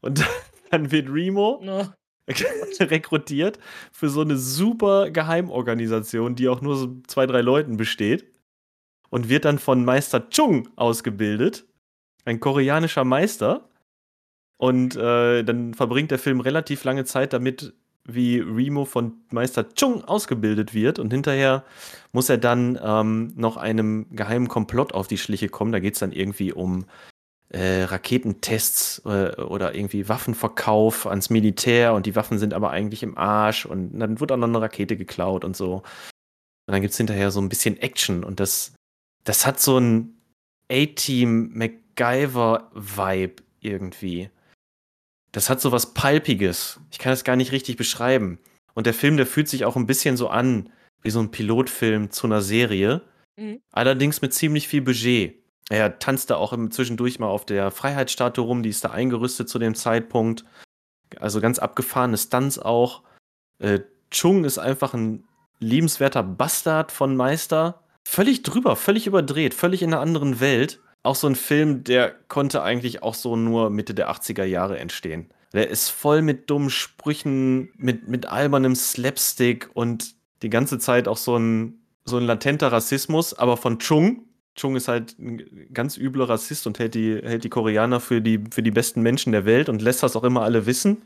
Und 0.00 0.24
dann 0.70 0.90
wird 0.90 1.08
Remo 1.10 1.60
No. 1.62 1.86
rekrutiert 2.80 3.58
für 3.92 4.08
so 4.08 4.20
eine 4.22 4.36
super 4.36 5.10
Geheimorganisation, 5.10 6.34
die 6.34 6.48
auch 6.48 6.60
nur 6.62 6.76
so 6.76 6.96
zwei, 7.08 7.26
drei 7.26 7.40
Leuten 7.40 7.76
besteht. 7.76 8.26
Und 9.10 9.28
wird 9.28 9.44
dann 9.44 9.58
von 9.58 9.84
Meister 9.84 10.28
Chung 10.30 10.68
ausgebildet. 10.76 11.66
Ein 12.24 12.38
koreanischer 12.40 13.04
Meister. 13.04 13.68
Und 14.56 14.94
äh, 14.96 15.42
dann 15.42 15.74
verbringt 15.74 16.10
der 16.10 16.18
Film 16.18 16.40
relativ 16.40 16.84
lange 16.84 17.04
Zeit 17.04 17.32
damit, 17.32 17.72
wie 18.04 18.38
Remo 18.38 18.84
von 18.84 19.12
Meister 19.30 19.74
Chung 19.74 20.04
ausgebildet 20.04 20.74
wird. 20.74 20.98
Und 20.98 21.12
hinterher 21.12 21.64
muss 22.12 22.28
er 22.28 22.38
dann 22.38 22.78
ähm, 22.82 23.32
noch 23.36 23.56
einem 23.56 24.06
geheimen 24.10 24.48
Komplott 24.48 24.92
auf 24.94 25.06
die 25.06 25.18
Schliche 25.18 25.48
kommen. 25.48 25.72
Da 25.72 25.80
geht 25.80 25.94
es 25.94 26.00
dann 26.00 26.12
irgendwie 26.12 26.52
um 26.52 26.86
äh, 27.50 27.82
Raketentests 27.82 29.02
äh, 29.04 29.40
oder 29.40 29.74
irgendwie 29.74 30.08
Waffenverkauf 30.08 31.06
ans 31.06 31.30
Militär 31.30 31.94
und 31.94 32.06
die 32.06 32.14
Waffen 32.14 32.38
sind 32.38 32.54
aber 32.54 32.70
eigentlich 32.70 33.02
im 33.02 33.18
Arsch 33.18 33.66
und 33.66 33.98
dann 33.98 34.20
wird 34.20 34.32
auch 34.32 34.36
noch 34.36 34.46
eine 34.46 34.60
Rakete 34.60 34.96
geklaut 34.96 35.44
und 35.44 35.56
so. 35.56 35.82
Und 36.66 36.72
dann 36.72 36.80
gibt 36.80 36.92
es 36.92 36.98
hinterher 36.98 37.30
so 37.30 37.40
ein 37.40 37.48
bisschen 37.48 37.76
Action 37.78 38.22
und 38.22 38.38
das, 38.38 38.72
das 39.24 39.46
hat 39.46 39.60
so 39.60 39.78
ein 39.78 40.14
A-Team 40.70 41.50
MacGyver-Vibe 41.54 43.42
irgendwie. 43.60 44.30
Das 45.32 45.48
hat 45.48 45.60
so 45.60 45.72
was 45.72 45.94
Palpiges. 45.94 46.80
Ich 46.90 46.98
kann 46.98 47.12
das 47.12 47.24
gar 47.24 47.36
nicht 47.36 47.52
richtig 47.52 47.76
beschreiben. 47.76 48.38
Und 48.74 48.86
der 48.86 48.94
Film, 48.94 49.16
der 49.16 49.26
fühlt 49.26 49.48
sich 49.48 49.64
auch 49.64 49.76
ein 49.76 49.86
bisschen 49.86 50.16
so 50.16 50.28
an 50.28 50.70
wie 51.02 51.10
so 51.10 51.20
ein 51.20 51.30
Pilotfilm 51.30 52.10
zu 52.10 52.26
einer 52.26 52.42
Serie. 52.42 53.02
Mhm. 53.36 53.60
Allerdings 53.70 54.22
mit 54.22 54.34
ziemlich 54.34 54.68
viel 54.68 54.82
Budget. 54.82 55.36
Er 55.70 55.98
tanzt 55.98 56.30
da 56.30 56.36
auch 56.36 56.56
zwischendurch 56.70 57.18
mal 57.20 57.28
auf 57.28 57.46
der 57.46 57.70
Freiheitsstatue 57.70 58.44
rum, 58.44 58.62
die 58.62 58.70
ist 58.70 58.84
da 58.84 58.90
eingerüstet 58.90 59.48
zu 59.48 59.58
dem 59.58 59.74
Zeitpunkt. 59.74 60.44
Also 61.18 61.40
ganz 61.40 61.58
abgefahrene 61.58 62.18
Stunts 62.18 62.58
auch. 62.58 63.02
Äh, 63.58 63.80
Chung 64.10 64.44
ist 64.44 64.58
einfach 64.58 64.94
ein 64.94 65.24
liebenswerter 65.60 66.24
Bastard 66.24 66.90
von 66.90 67.16
Meister. 67.16 67.84
Völlig 68.04 68.42
drüber, 68.42 68.74
völlig 68.74 69.06
überdreht, 69.06 69.54
völlig 69.54 69.82
in 69.82 69.92
einer 69.92 70.02
anderen 70.02 70.40
Welt. 70.40 70.80
Auch 71.02 71.14
so 71.14 71.26
ein 71.26 71.34
Film, 71.34 71.84
der 71.84 72.14
konnte 72.28 72.62
eigentlich 72.62 73.02
auch 73.02 73.14
so 73.14 73.36
nur 73.36 73.70
Mitte 73.70 73.94
der 73.94 74.10
80er 74.10 74.44
Jahre 74.44 74.78
entstehen. 74.78 75.30
Der 75.52 75.68
ist 75.68 75.88
voll 75.88 76.22
mit 76.22 76.50
dummen 76.50 76.70
Sprüchen, 76.70 77.70
mit, 77.76 78.08
mit 78.08 78.26
albernem 78.26 78.74
Slapstick 78.74 79.70
und 79.74 80.14
die 80.42 80.50
ganze 80.50 80.78
Zeit 80.78 81.08
auch 81.08 81.16
so 81.16 81.36
ein, 81.36 81.80
so 82.04 82.18
ein 82.18 82.24
latenter 82.24 82.70
Rassismus, 82.70 83.34
aber 83.34 83.56
von 83.56 83.78
Chung, 83.78 84.24
Chung 84.54 84.76
ist 84.76 84.88
halt 84.88 85.18
ein 85.18 85.68
ganz 85.72 85.96
übler 85.96 86.28
Rassist 86.28 86.66
und 86.66 86.78
hält 86.78 86.94
die, 86.94 87.14
hält 87.22 87.44
die 87.44 87.48
Koreaner 87.48 88.00
für 88.00 88.20
die, 88.20 88.44
für 88.50 88.62
die 88.62 88.70
besten 88.70 89.00
Menschen 89.00 89.32
der 89.32 89.44
Welt 89.44 89.68
und 89.68 89.80
lässt 89.80 90.02
das 90.02 90.16
auch 90.16 90.24
immer 90.24 90.42
alle 90.42 90.66
wissen. 90.66 91.02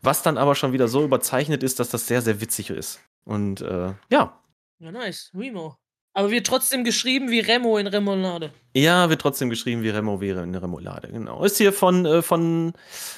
Was 0.00 0.22
dann 0.22 0.38
aber 0.38 0.54
schon 0.54 0.72
wieder 0.72 0.88
so 0.88 1.04
überzeichnet 1.04 1.62
ist, 1.62 1.80
dass 1.80 1.90
das 1.90 2.06
sehr, 2.06 2.22
sehr 2.22 2.40
witzig 2.40 2.70
ist. 2.70 3.00
Und 3.24 3.60
äh, 3.60 3.92
ja. 4.10 4.40
Ja, 4.78 4.92
nice. 4.92 5.30
Remo. 5.34 5.76
Aber 6.14 6.30
wird 6.30 6.46
trotzdem 6.46 6.84
geschrieben 6.84 7.30
wie 7.30 7.40
Remo 7.40 7.76
in 7.76 7.88
Remoulade. 7.88 8.52
Ja, 8.72 9.10
wird 9.10 9.20
trotzdem 9.20 9.50
geschrieben 9.50 9.82
wie 9.82 9.88
Remo 9.88 10.20
wäre 10.20 10.44
in 10.44 10.54
Remoulade, 10.54 11.08
genau. 11.08 11.44
Ist 11.44 11.58
hier 11.58 11.72
von, 11.72 12.06
äh, 12.06 12.22
von, 12.22 12.72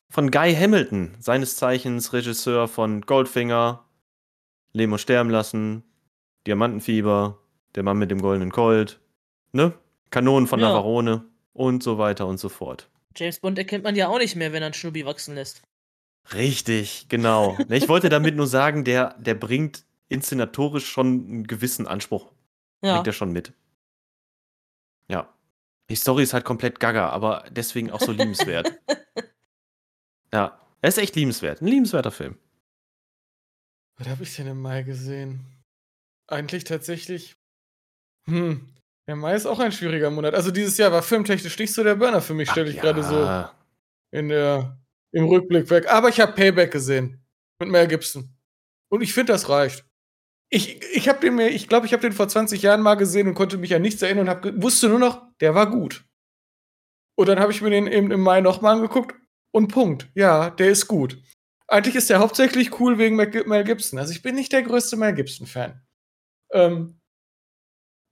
von 0.08 0.30
Guy 0.30 0.54
Hamilton, 0.54 1.14
seines 1.20 1.56
Zeichens 1.56 2.14
Regisseur 2.14 2.68
von 2.68 3.02
Goldfinger, 3.02 3.84
Lemo 4.72 4.96
sterben 4.96 5.30
lassen, 5.30 5.84
Diamantenfieber, 6.46 7.38
Der 7.74 7.82
Mann 7.82 7.98
mit 7.98 8.10
dem 8.10 8.22
goldenen 8.22 8.50
Colt, 8.50 8.98
ne? 9.52 9.74
Kanonen 10.10 10.46
von 10.46 10.60
ja. 10.60 10.68
Navarone 10.68 11.26
und 11.52 11.82
so 11.82 11.98
weiter 11.98 12.26
und 12.26 12.38
so 12.38 12.48
fort. 12.48 12.88
James 13.14 13.40
Bond 13.40 13.58
erkennt 13.58 13.84
man 13.84 13.96
ja 13.96 14.08
auch 14.08 14.18
nicht 14.18 14.36
mehr, 14.36 14.52
wenn 14.52 14.62
er 14.62 14.66
einen 14.66 14.74
Schnubbi 14.74 15.04
wachsen 15.04 15.34
lässt. 15.34 15.62
Richtig, 16.32 17.06
genau. 17.08 17.56
Ne, 17.68 17.76
ich 17.76 17.88
wollte 17.88 18.08
damit 18.08 18.36
nur 18.36 18.46
sagen, 18.46 18.84
der, 18.84 19.14
der 19.18 19.34
bringt 19.34 19.84
inszenatorisch 20.08 20.86
schon 20.86 21.06
einen 21.06 21.46
gewissen 21.46 21.86
Anspruch. 21.86 22.32
Ja. 22.82 22.94
Bringt 22.94 23.06
er 23.06 23.12
schon 23.12 23.32
mit. 23.32 23.52
Ja. 25.08 25.32
Die 25.88 25.96
Story 25.96 26.22
ist 26.22 26.34
halt 26.34 26.44
komplett 26.44 26.80
gaga, 26.80 27.10
aber 27.10 27.44
deswegen 27.50 27.90
auch 27.90 28.00
so 28.00 28.12
liebenswert. 28.12 28.72
ja. 30.32 30.60
Er 30.82 30.88
ist 30.88 30.98
echt 30.98 31.16
liebenswert. 31.16 31.62
Ein 31.62 31.68
liebenswerter 31.68 32.10
Film. 32.10 32.38
Was 33.98 34.08
habe 34.08 34.22
ich 34.22 34.36
denn 34.36 34.46
im 34.46 34.60
Mai 34.60 34.82
gesehen? 34.82 35.40
Eigentlich 36.28 36.64
tatsächlich. 36.64 37.36
Hm. 38.28 38.68
Der 39.06 39.16
Mai 39.16 39.34
ist 39.34 39.46
auch 39.46 39.60
ein 39.60 39.72
schwieriger 39.72 40.10
Monat. 40.10 40.34
Also 40.34 40.50
dieses 40.50 40.76
Jahr 40.76 40.92
war 40.92 41.02
filmtechnisch 41.02 41.58
nicht 41.58 41.72
so 41.72 41.84
der 41.84 41.94
Burner 41.94 42.20
für 42.20 42.34
mich, 42.34 42.50
stelle 42.50 42.68
ich 42.68 42.76
ja. 42.76 42.82
gerade 42.82 43.02
so 43.02 43.48
in 44.10 44.28
der, 44.28 44.78
im 45.12 45.26
Rückblick 45.26 45.70
weg. 45.70 45.88
Aber 45.90 46.08
ich 46.08 46.20
habe 46.20 46.32
Payback 46.32 46.72
gesehen. 46.72 47.24
Mit 47.58 47.70
Mel 47.70 47.86
Gibson. 47.86 48.36
Und 48.88 49.02
ich 49.02 49.14
finde, 49.14 49.32
das 49.32 49.48
reicht. 49.48 49.84
Ich, 50.48 50.80
ich 50.94 51.08
habe 51.08 51.20
den 51.20 51.34
mir, 51.34 51.48
ich 51.48 51.68
glaube, 51.68 51.86
ich 51.86 51.92
habe 51.92 52.02
den 52.02 52.12
vor 52.12 52.28
20 52.28 52.62
Jahren 52.62 52.80
mal 52.80 52.94
gesehen 52.94 53.26
und 53.26 53.34
konnte 53.34 53.58
mich 53.58 53.74
an 53.74 53.82
nichts 53.82 54.02
erinnern 54.02 54.28
und 54.28 54.30
hab, 54.30 54.62
wusste 54.62 54.88
nur 54.88 54.98
noch, 54.98 55.26
der 55.40 55.54
war 55.54 55.68
gut. 55.68 56.04
Und 57.18 57.28
dann 57.28 57.40
habe 57.40 57.50
ich 57.50 57.62
mir 57.62 57.70
den 57.70 57.86
eben 57.86 58.10
im 58.10 58.20
Mai 58.20 58.40
nochmal 58.40 58.76
angeguckt 58.76 59.16
und 59.52 59.68
Punkt. 59.68 60.08
Ja, 60.14 60.50
der 60.50 60.70
ist 60.70 60.86
gut. 60.86 61.20
Eigentlich 61.66 61.96
ist 61.96 62.10
der 62.10 62.20
hauptsächlich 62.20 62.78
cool 62.78 62.98
wegen 62.98 63.16
Mel 63.16 63.64
Gibson. 63.64 63.98
Also 63.98 64.12
ich 64.12 64.22
bin 64.22 64.34
nicht 64.34 64.52
der 64.52 64.62
größte 64.62 64.96
Mel 64.96 65.14
Gibson-Fan. 65.14 65.80
Ähm, 66.52 67.00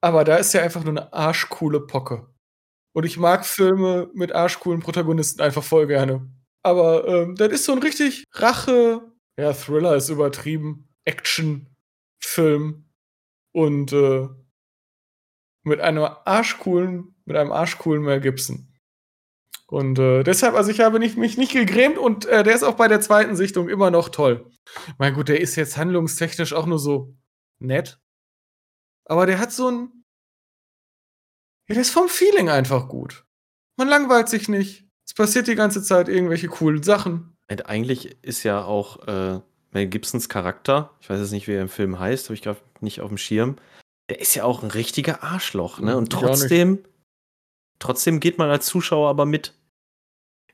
aber 0.01 0.25
da 0.25 0.37
ist 0.37 0.53
ja 0.55 0.63
einfach 0.63 0.83
nur 0.83 0.93
eine 0.93 1.13
arschcoole 1.13 1.87
Pocke. 1.87 2.27
Und 2.95 3.05
ich 3.05 3.17
mag 3.17 3.47
Filme 3.47 4.11
mit 4.15 4.33
arschcoolen 4.33 4.81
Protagonisten 4.81 5.41
einfach 5.41 5.63
voll 5.63 5.87
gerne. 5.87 6.29
Aber 6.63 7.07
ähm, 7.07 7.37
das 7.37 7.53
ist 7.53 7.65
so 7.65 7.73
ein 7.73 7.83
richtig 7.83 8.25
Rache, 8.33 9.03
ja, 9.39 9.53
Thriller 9.53 9.97
ist 9.97 10.09
übertrieben, 10.09 10.89
Action-Film. 12.25 12.85
Und 13.53 13.93
äh, 13.93 14.29
mit 15.63 15.81
einem 15.81 16.05
arschcoolen, 16.25 17.15
mit 17.25 17.37
einem 17.37 17.53
arschcoolen 17.53 18.03
Mel 18.03 18.21
Gibson. 18.21 18.71
Und 19.67 19.99
äh, 19.99 20.23
deshalb, 20.23 20.55
also 20.55 20.71
ich 20.71 20.81
habe 20.81 20.99
nicht, 20.99 21.17
mich 21.17 21.39
nicht 21.39 21.53
gegrämt 21.53 21.97
und 21.97 22.27
äh, 22.27 22.43
der 22.43 22.55
ist 22.55 22.65
auch 22.65 22.75
bei 22.75 22.87
der 22.89 23.01
zweiten 23.01 23.35
Sichtung 23.35 23.69
immer 23.69 23.91
noch 23.91 24.11
toll. 24.11 24.51
Mein 24.99 25.15
gut, 25.15 25.29
der 25.29 25.41
ist 25.41 25.57
jetzt 25.57 25.77
handlungstechnisch 25.77 26.53
auch 26.53 26.67
nur 26.67 26.79
so 26.79 27.17
nett. 27.61 28.01
Aber 29.07 29.27
der 29.27 29.39
hat 29.39 29.53
so 29.53 29.71
ein. 29.71 30.05
Ja, 31.69 31.75
der 31.75 31.83
ist 31.83 31.91
vom 31.91 32.09
Feeling 32.09 32.51
einfach 32.51 32.89
gut. 32.89 33.25
Man 33.77 33.89
langweilt 33.89 34.29
sich 34.29 34.49
nicht. 34.49 34.87
Es 35.07 35.15
passiert 35.15 35.47
die 35.47 35.55
ganze 35.55 35.83
Zeit 35.83 36.09
irgendwelche 36.09 36.49
coolen 36.49 36.83
Sachen. 36.83 37.37
Und 37.51 37.67
eigentlich 37.67 38.23
ist 38.23 38.43
ja 38.43 38.65
auch 38.65 39.07
äh, 39.09 39.41
Mel 39.75 39.87
Gibsons 39.87 40.29
Charakter, 40.29 40.91
ich 41.01 41.11
weiß 41.11 41.21
jetzt 41.21 41.33
nicht, 41.33 41.49
wie 41.49 41.53
er 41.53 41.63
im 41.63 41.69
Film 41.69 41.99
heißt, 41.99 42.27
habe 42.27 42.35
ich 42.35 42.43
gerade 42.43 42.61
nicht 42.81 43.01
auf 43.01 43.09
dem 43.09 43.19
Schirm, 43.19 43.57
der 44.09 44.21
ist 44.21 44.35
ja 44.35 44.45
auch 44.45 44.63
ein 44.63 44.71
richtiger 44.71 45.23
Arschloch, 45.23 45.81
ne? 45.81 45.97
Und 45.97 46.11
trotzdem, 46.11 46.85
trotzdem 47.79 48.21
geht 48.21 48.39
man 48.39 48.51
als 48.51 48.67
Zuschauer 48.67 49.09
aber 49.09 49.27
mit. 49.27 49.55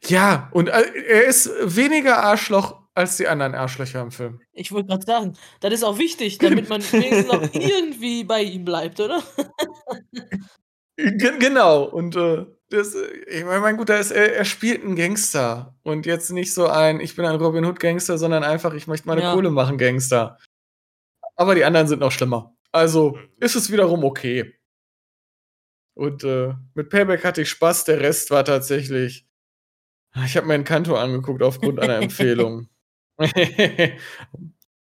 Ja, 0.07 0.49
und 0.53 0.69
äh, 0.69 0.85
er 1.09 1.25
ist 1.27 1.51
weniger 1.63 2.23
Arschloch 2.23 2.81
als 2.95 3.17
die 3.17 3.29
anderen 3.29 3.55
Arschlöcher 3.55 4.01
im 4.01 4.11
Film. 4.11 4.41
Ich 4.53 4.73
wollte 4.73 4.89
gerade 4.89 5.05
sagen, 5.05 5.37
das 5.61 5.75
ist 5.75 5.85
auch 5.85 5.99
wichtig, 5.99 6.39
damit 6.39 6.69
man 6.69 6.81
wenigstens 6.93 7.27
noch 7.27 7.43
irgendwie 7.55 8.25
bei 8.25 8.43
ihm 8.43 8.65
bleibt, 8.65 9.01
oder? 9.01 9.23
G 10.97 11.39
genau, 11.39 11.85
und 11.85 12.17
äh, 12.17 12.47
das, 12.71 12.95
ich 12.95 13.45
meine, 13.45 13.61
mein 13.61 13.77
gut, 13.77 13.91
ist, 13.91 14.13
er, 14.13 14.37
er, 14.37 14.45
spielt 14.45 14.83
einen 14.83 14.97
Gangster 14.97 15.77
und 15.83 16.07
jetzt 16.07 16.31
nicht 16.31 16.55
so 16.55 16.69
ein, 16.69 17.01
ich 17.01 17.17
bin 17.17 17.25
ein 17.25 17.37
Robin 17.37 17.65
Hood 17.65 17.81
Gangster, 17.81 18.17
sondern 18.17 18.45
einfach, 18.45 18.75
ich 18.75 18.87
möchte 18.87 19.09
meine 19.09 19.23
ja. 19.23 19.35
Kohle 19.35 19.51
machen 19.51 19.77
Gangster. 19.77 20.39
Aber 21.37 21.55
die 21.55 21.65
anderen 21.65 21.89
sind 21.89 22.01
noch 22.01 22.13
schlimmer. 22.13 22.55
Also 22.73 23.19
ist 23.39 23.57
es 23.57 23.73
wiederum 23.73 24.05
okay. 24.05 24.55
Und 25.95 26.23
äh, 26.23 26.55
mit 26.75 26.91
Payback 26.91 27.25
hatte 27.25 27.43
ich 27.43 27.51
Spaß, 27.51 27.85
der 27.85 28.01
Rest 28.01 28.31
war 28.31 28.45
tatsächlich. 28.45 29.27
Ich 30.25 30.37
habe 30.37 30.47
mir 30.47 30.55
einen 30.55 30.65
Kanto 30.65 30.97
angeguckt 30.97 31.43
aufgrund 31.43 31.81
einer 31.81 31.97
Empfehlung. 31.97 32.69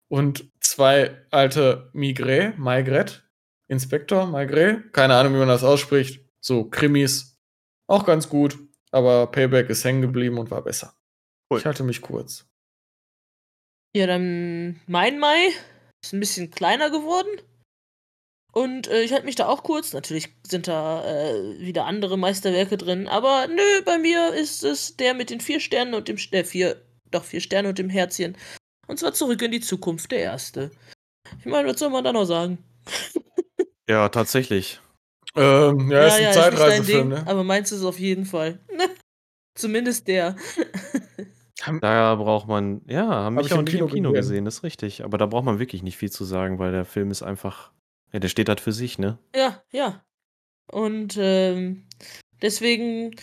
und 0.07 0.49
zwei 0.59 1.25
alte 1.31 1.91
Migré, 1.93 2.55
Maigret, 2.57 3.27
Inspektor, 3.67 4.27
Maigret, 4.27 4.93
keine 4.93 5.15
Ahnung, 5.15 5.33
wie 5.33 5.39
man 5.39 5.47
das 5.47 5.63
ausspricht. 5.63 6.23
So, 6.39 6.65
Krimis. 6.65 7.32
Auch 7.87 8.05
ganz 8.05 8.29
gut, 8.29 8.57
aber 8.91 9.27
Payback 9.27 9.69
ist 9.69 9.83
hängen 9.83 10.01
geblieben 10.01 10.37
und 10.37 10.51
war 10.51 10.61
besser. 10.61 10.95
Cool. 11.49 11.59
Ich 11.59 11.65
halte 11.65 11.83
mich 11.83 12.01
kurz. 12.01 12.45
Ja, 13.95 14.07
dann 14.07 14.79
mein 14.87 15.19
Mai 15.19 15.49
ist 16.03 16.13
ein 16.13 16.19
bisschen 16.19 16.51
kleiner 16.51 16.89
geworden. 16.89 17.29
Und 18.51 18.87
äh, 18.87 19.01
ich 19.01 19.11
halte 19.11 19.25
mich 19.25 19.35
da 19.35 19.47
auch 19.47 19.63
kurz. 19.63 19.93
Natürlich 19.93 20.29
sind 20.45 20.67
da 20.67 21.03
äh, 21.05 21.59
wieder 21.59 21.85
andere 21.85 22.17
Meisterwerke 22.17 22.77
drin. 22.77 23.07
Aber 23.07 23.47
nö, 23.47 23.81
bei 23.83 23.97
mir 23.97 24.33
ist 24.33 24.63
es 24.63 24.95
der 24.95 25.15
mit 25.15 25.31
den 25.31 25.41
vier 25.41 25.59
Sternen 25.59 25.95
und 25.95 26.07
dem 26.07 26.17
äh, 26.31 26.43
vier 26.43 26.81
doch 27.09 27.23
vier 27.23 27.41
Sterne 27.41 27.69
und 27.69 27.79
dem 27.79 27.89
Herzchen. 27.89 28.37
Und 28.87 28.99
zwar 28.99 29.13
zurück 29.13 29.41
in 29.41 29.51
die 29.51 29.61
Zukunft, 29.61 30.11
der 30.11 30.19
erste. 30.19 30.71
Ich 31.39 31.45
meine, 31.45 31.67
was 31.69 31.79
soll 31.79 31.89
man 31.89 32.03
da 32.03 32.13
noch 32.13 32.25
sagen? 32.25 32.57
ja, 33.89 34.09
tatsächlich. 34.09 34.79
Ähm, 35.35 35.89
ja, 35.91 36.01
ja, 36.01 36.07
ist 36.07 36.13
ein 36.13 36.23
ja, 36.23 36.31
Zeitreisefilm, 36.31 37.09
ne? 37.09 37.27
Aber 37.27 37.43
meins 37.43 37.71
ist 37.71 37.83
auf 37.83 37.99
jeden 37.99 38.25
Fall. 38.25 38.59
Zumindest 39.55 40.07
der. 40.07 40.35
Da 41.81 42.15
braucht 42.15 42.47
man, 42.47 42.81
ja, 42.87 43.05
haben 43.05 43.37
Hab 43.37 43.43
mich 43.43 43.45
ich 43.47 43.53
auch 43.53 43.59
im 43.59 43.65
nicht 43.65 43.73
im 43.75 43.79
Kino 43.79 43.87
Kino 43.87 44.11
gesehen. 44.11 44.21
gesehen, 44.21 44.45
das 44.45 44.55
ist 44.55 44.63
richtig. 44.63 45.03
Aber 45.03 45.17
da 45.17 45.25
braucht 45.25 45.45
man 45.45 45.59
wirklich 45.59 45.81
nicht 45.81 45.97
viel 45.97 46.11
zu 46.11 46.25
sagen, 46.25 46.59
weil 46.59 46.71
der 46.71 46.85
Film 46.85 47.09
ist 47.09 47.23
einfach, 47.23 47.71
ja, 48.11 48.19
der 48.19 48.27
steht 48.27 48.49
halt 48.49 48.59
für 48.59 48.73
sich, 48.73 48.99
ne? 48.99 49.17
Ja, 49.35 49.63
ja. 49.71 50.03
Und 50.71 51.17
ähm, 51.17 51.87
deswegen 52.41 53.15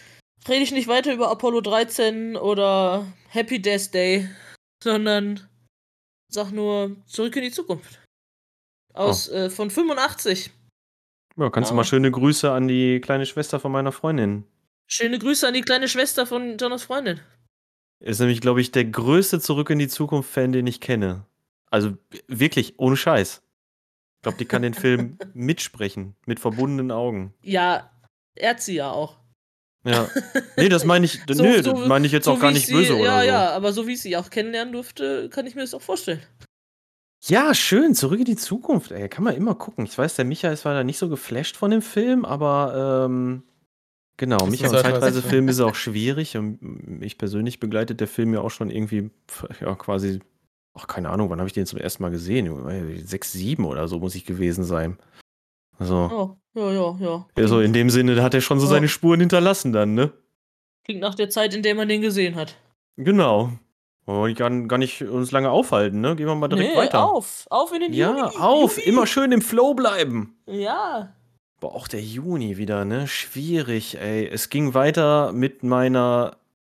rede 0.49 0.63
ich 0.63 0.73
nicht 0.73 0.89
weiter 0.89 1.13
über 1.13 1.31
Apollo 1.31 1.61
13 1.61 2.37
oder 2.37 3.07
Happy 3.29 3.61
Death 3.61 3.93
Day, 3.93 4.29
sondern 4.83 5.49
sag 6.29 6.53
nur 6.53 6.97
Zurück 7.07 7.37
in 7.37 7.43
die 7.43 7.51
Zukunft. 7.51 8.01
Aus 8.95 9.29
äh, 9.29 9.51
von 9.51 9.71
85. 9.71 10.51
Ja, 11.37 11.51
kannst 11.51 11.71
du 11.71 11.75
Ja. 11.75 11.77
mal 11.77 11.85
schöne 11.85 12.11
Grüße 12.11 12.51
an 12.51 12.69
die 12.69 13.01
kleine 13.01 13.27
Schwester 13.27 13.61
von 13.61 13.73
meiner 13.73 13.93
Freundin. 13.93 14.45
Schöne 14.87 15.19
Grüße 15.19 15.47
an 15.47 15.55
die 15.55 15.61
kleine 15.63 15.89
Schwester 15.89 16.27
von 16.27 16.57
Jonas 16.59 16.83
Freundin. 16.85 17.21
Ist 18.01 18.19
nämlich, 18.21 18.41
glaube 18.41 18.61
ich, 18.61 18.73
der 18.73 18.85
größte 18.87 19.41
Zurück 19.41 19.71
in 19.71 19.79
die 19.79 19.89
Zukunft-Fan, 19.89 20.53
den 20.53 20.67
ich 20.67 20.81
kenne. 20.81 21.27
Also 21.71 21.97
wirklich, 22.27 22.75
ohne 22.79 22.97
Scheiß. 22.97 23.43
Ich 24.19 24.23
glaube, 24.23 24.39
die 24.39 24.45
kann 24.47 24.63
den 24.63 24.75
Film 24.75 25.19
mitsprechen, 25.35 26.15
mit 26.27 26.41
verbundenen 26.41 26.91
Augen. 26.91 27.33
Ja, 27.43 27.91
er 28.35 28.51
hat 28.51 28.61
sie 28.63 28.75
ja 28.75 28.91
auch. 28.91 29.19
Ja. 29.85 30.09
Nee, 30.57 30.69
das 30.69 30.85
meine 30.85 31.07
ich, 31.07 31.21
So- 31.31 31.43
nö, 31.43 31.63
so- 31.63 31.75
meine 31.75 32.05
ich 32.07 32.13
jetzt 32.13 32.25
So 32.25 32.33
auch 32.33 32.41
gar 32.41 32.51
nicht 32.51 32.63
ich 32.63 32.67
sie, 32.67 32.75
böse 32.75 32.95
ja, 32.95 33.01
oder 33.01 33.21
so. 33.21 33.27
Ja, 33.27 33.51
aber 33.53 33.73
so 33.73 33.87
wie 33.87 33.93
ich 33.95 34.03
sie 34.03 34.17
auch 34.17 34.29
kennenlernen 34.29 34.73
durfte, 34.75 35.31
kann 35.31 35.47
ich 35.47 35.55
mir 35.55 35.63
das 35.63 35.73
auch 35.73 35.81
vorstellen. 35.81 36.21
Ja, 37.23 37.55
schön, 37.55 37.95
zurück 37.95 38.19
in 38.19 38.25
die 38.25 38.37
Zukunft, 38.37 38.93
ey. 38.93 39.09
Kann 39.09 39.25
man 39.25 39.35
immer 39.37 39.55
gucken. 39.55 39.85
Ich 39.85 39.97
weiß, 39.97 40.17
der 40.17 40.25
Michael 40.25 40.55
ist 40.55 40.65
da 40.65 40.83
nicht 40.85 40.99
so 40.99 41.09
geflasht 41.09 41.57
von 41.57 41.71
dem 41.71 41.83
Film, 41.83 42.25
aber 42.25 43.05
ähm, 43.07 43.43
genau, 44.17 44.39
ist 44.45 44.51
Michael 44.51 44.71
ein 44.71 44.77
und 44.77 44.83
Zeitreisefilm. 44.83 45.03
Zeitreisefilm 45.03 45.49
ist 45.49 45.61
auch 45.61 45.75
schwierig 45.75 46.37
und 46.39 46.63
mich 46.63 47.19
persönlich 47.19 47.61
begleitet 47.61 48.01
der 48.01 48.09
Film 48.09 48.33
ja 48.33 48.41
auch 48.41 48.51
schon 48.51 48.71
irgendwie, 48.71 49.11
ja, 49.61 49.75
quasi, 49.75 50.21
ach, 50.73 50.87
keine 50.87 51.11
Ahnung, 51.11 51.29
wann 51.29 51.41
habe 51.41 51.47
ich 51.49 51.53
den 51.53 51.67
zum 51.67 51.79
ersten 51.79 52.03
Mal 52.03 52.11
gesehen? 52.11 53.07
Sechs, 53.07 53.33
sieben 53.33 53.67
oder 53.67 53.87
so 53.87 53.99
muss 53.99 54.15
ich 54.15 54.25
gewesen 54.25 54.65
sein. 54.65 54.97
Also, 55.79 56.39
Ja, 56.55 56.63
ja, 56.63 56.73
ja, 56.73 56.99
ja. 57.01 57.27
also 57.37 57.61
in 57.61 57.73
dem 57.75 57.91
Sinne 57.91 58.23
hat 58.23 58.33
er 58.35 58.41
schon 58.41 58.61
so 58.61 58.67
Ja. 58.67 58.71
seine 58.73 58.89
Spuren 58.89 59.21
hinterlassen 59.21 59.73
dann, 59.73 59.95
ne? 59.95 60.13
Klingt 60.85 61.01
nach 61.03 61.15
der 61.15 61.29
Zeit, 61.29 61.55
in 61.55 61.63
der 61.63 61.75
man 61.75 61.89
den 61.89 62.01
gesehen 62.01 62.35
hat. 62.35 62.57
Genau. 62.97 63.53
Wollen 64.07 64.29
wir 64.29 64.35
gar, 64.35 64.51
gar 64.67 64.79
nicht 64.79 65.03
uns 65.03 65.31
lange 65.31 65.51
aufhalten, 65.51 66.01
ne? 66.01 66.17
Gehen 66.17 66.27
wir 66.27 66.35
mal 66.35 66.49
direkt 66.49 66.73
nee, 66.73 66.77
weiter. 66.79 67.05
auf. 67.09 67.47
Auf 67.51 67.73
in 67.73 67.81
den 67.81 67.93
Ja, 67.93 68.09
Juni. 68.11 68.23
auf, 68.39 68.77
Juni. 68.79 68.89
immer 68.89 69.07
schön 69.07 69.31
im 69.33 69.43
Flow 69.43 69.75
bleiben. 69.75 70.37
Ja. 70.47 71.13
Boah, 71.61 71.75
auch 71.75 71.87
der 71.89 72.01
Juni 72.01 72.57
wieder, 72.57 72.85
ne? 72.85 73.07
Schwierig, 73.07 73.99
ey. 74.01 74.27
Es 74.27 74.49
ging 74.49 74.73
weiter 74.75 75.33
mit 75.33 75.63
meiner, 75.63 76.37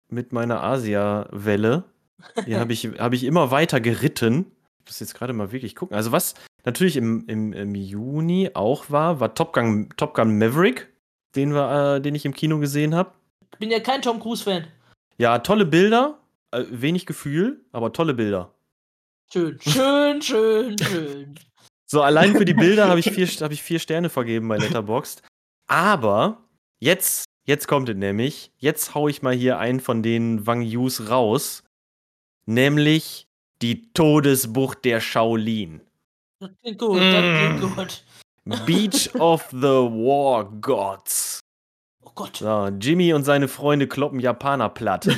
mit 0.08 0.32
meiner 0.32 0.62
Asia-Welle. 0.62 1.84
Die 2.46 2.56
habe 2.56 2.72
ich, 2.72 2.86
hab 2.98 3.12
ich 3.12 3.24
immer 3.24 3.50
weiter 3.50 3.80
geritten. 3.80 4.46
Ich 4.80 4.90
muss 4.90 5.00
jetzt 5.00 5.14
gerade 5.14 5.32
mal 5.32 5.52
wirklich 5.52 5.76
gucken. 5.76 5.96
Also, 5.96 6.10
was 6.12 6.34
natürlich 6.64 6.96
im, 6.96 7.24
im, 7.28 7.52
im 7.52 7.74
Juni 7.76 8.50
auch 8.54 8.90
war, 8.90 9.20
war 9.20 9.34
Top 9.34 9.52
Gun, 9.52 9.88
Top 9.96 10.14
Gun 10.14 10.36
Maverick, 10.38 10.88
den, 11.36 11.54
wir, 11.54 11.94
äh, 11.96 12.00
den 12.00 12.14
ich 12.16 12.24
im 12.24 12.34
Kino 12.34 12.58
gesehen 12.58 12.94
habe. 12.94 13.12
Bin 13.60 13.70
ja 13.70 13.78
kein 13.78 14.02
Tom 14.02 14.18
Cruise-Fan. 14.18 14.64
Ja, 15.18 15.38
tolle 15.38 15.64
Bilder, 15.64 16.18
äh, 16.52 16.64
wenig 16.70 17.06
Gefühl, 17.06 17.64
aber 17.72 17.92
tolle 17.92 18.14
Bilder. 18.14 18.54
Schön, 19.32 19.58
schön, 19.60 20.22
schön, 20.22 20.78
schön. 20.78 21.34
So, 21.86 22.00
allein 22.00 22.34
für 22.34 22.46
die 22.46 22.54
Bilder 22.54 22.88
habe 22.88 23.00
ich, 23.00 23.10
vier- 23.10 23.26
hab 23.42 23.52
ich 23.52 23.62
vier 23.62 23.78
Sterne 23.78 24.08
vergeben 24.08 24.48
bei 24.48 24.56
Letterboxd. 24.56 25.22
Aber 25.66 26.48
jetzt, 26.80 27.26
jetzt 27.44 27.68
kommt 27.68 27.90
es 27.90 27.96
nämlich. 27.96 28.50
Jetzt 28.56 28.94
hau 28.94 29.08
ich 29.08 29.20
mal 29.20 29.34
hier 29.34 29.58
einen 29.58 29.78
von 29.78 30.02
den 30.02 30.46
Wang 30.46 30.62
Yus 30.62 31.10
raus. 31.10 31.64
Nämlich 32.46 33.26
die 33.60 33.92
Todesbucht 33.92 34.86
der 34.86 35.02
Shaolin. 35.02 35.82
Das 36.40 36.50
klingt 36.62 36.78
gut, 36.78 36.98
das 36.98 37.58
klingt 37.58 37.76
gut. 37.76 38.04
Beach 38.64 39.14
of 39.20 39.46
the 39.50 39.58
War 39.60 40.50
Gods. 40.62 41.40
Oh 42.02 42.12
Gott. 42.14 42.38
So, 42.38 42.68
Jimmy 42.80 43.12
und 43.12 43.24
seine 43.24 43.48
Freunde 43.48 43.86
kloppen 43.86 44.18
Japaner 44.18 44.70
platt. 44.70 45.08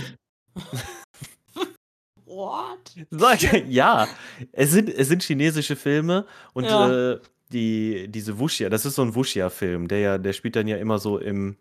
What? 2.35 2.95
Ja, 3.69 4.09
es 4.53 4.73
sind, 4.73 4.89
es 4.89 5.09
sind 5.09 5.23
chinesische 5.23 5.77
Filme 5.77 6.27
und 6.53 6.65
Ja. 6.65 7.13
äh, 7.13 7.21
die, 7.53 8.09
diese 8.09 8.39
Wuxia, 8.39 8.69
das 8.69 8.85
ist 8.85 8.97
so 8.97 9.03
ein 9.03 9.15
Wuxia-Film, 9.15 9.89
der 9.89 9.99
ja, 10.01 10.19
der 10.19 10.33
spielt 10.33 10.57
dann 10.57 10.67
ja 10.67 10.77
immer 10.77 10.99
so 10.99 11.19
im, 11.19 11.57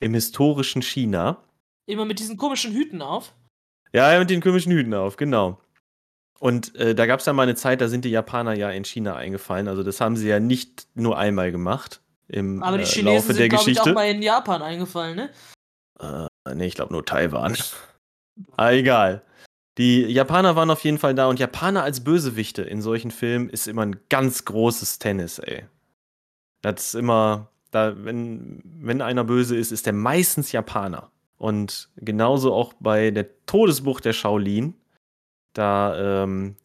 im 0.00 0.14
historischen 0.14 0.80
China. 0.82 1.38
Immer 1.86 2.04
mit 2.06 2.18
diesen 2.18 2.36
komischen 2.36 2.72
Hüten 2.72 3.02
auf. 3.02 3.34
Ja, 3.92 4.18
mit 4.18 4.30
den 4.30 4.40
komischen 4.40 4.72
Hüten 4.72 4.94
auf, 4.94 5.16
genau. 5.16 5.60
Und 6.40 6.74
äh, 6.76 6.94
da 6.94 7.06
gab 7.06 7.20
es 7.20 7.26
ja 7.26 7.32
mal 7.32 7.42
eine 7.44 7.54
Zeit, 7.54 7.80
da 7.80 7.88
sind 7.88 8.04
die 8.04 8.10
Japaner 8.10 8.54
ja 8.54 8.70
in 8.70 8.84
China 8.84 9.16
eingefallen. 9.16 9.68
Also 9.68 9.82
das 9.82 10.00
haben 10.00 10.16
sie 10.16 10.28
ja 10.28 10.40
nicht 10.40 10.88
nur 10.94 11.16
einmal 11.18 11.52
gemacht 11.52 12.00
im 12.28 12.62
Aber 12.62 12.78
die 12.78 12.84
äh, 12.84 12.86
Chinesen 12.86 13.14
Laufe 13.14 13.26
der 13.28 13.34
sind, 13.34 13.48
glaube 13.50 13.62
ich, 13.62 13.66
Geschichte. 13.76 13.90
auch 13.90 13.94
mal 13.94 14.08
in 14.08 14.22
Japan 14.22 14.62
eingefallen, 14.62 15.16
ne? 15.16 15.30
Äh, 16.00 16.54
nee, 16.54 16.66
ich 16.66 16.74
glaube 16.74 16.92
nur 16.92 17.04
Taiwan. 17.04 17.56
ah, 18.56 18.70
egal. 18.72 19.22
Die 19.78 20.02
Japaner 20.02 20.54
waren 20.54 20.70
auf 20.70 20.84
jeden 20.84 20.98
Fall 20.98 21.14
da 21.14 21.26
und 21.26 21.40
Japaner 21.40 21.82
als 21.82 22.04
Bösewichte 22.04 22.62
in 22.62 22.80
solchen 22.80 23.10
Filmen 23.10 23.48
ist 23.48 23.66
immer 23.66 23.82
ein 23.82 23.96
ganz 24.08 24.44
großes 24.44 24.98
Tennis, 25.00 25.38
ey. 25.40 25.64
Das 26.62 26.86
ist 26.86 26.94
immer, 26.94 27.50
da, 27.72 27.94
wenn, 28.04 28.62
wenn 28.64 29.02
einer 29.02 29.24
böse 29.24 29.56
ist, 29.56 29.72
ist 29.72 29.86
der 29.86 29.92
meistens 29.92 30.52
Japaner. 30.52 31.10
Und 31.36 31.90
genauso 31.96 32.54
auch 32.54 32.72
bei 32.78 33.10
der 33.10 33.26
Todesbucht 33.46 34.04
der 34.04 34.12
Shaolin. 34.12 34.74
Da 35.52 36.22
ähm, 36.22 36.56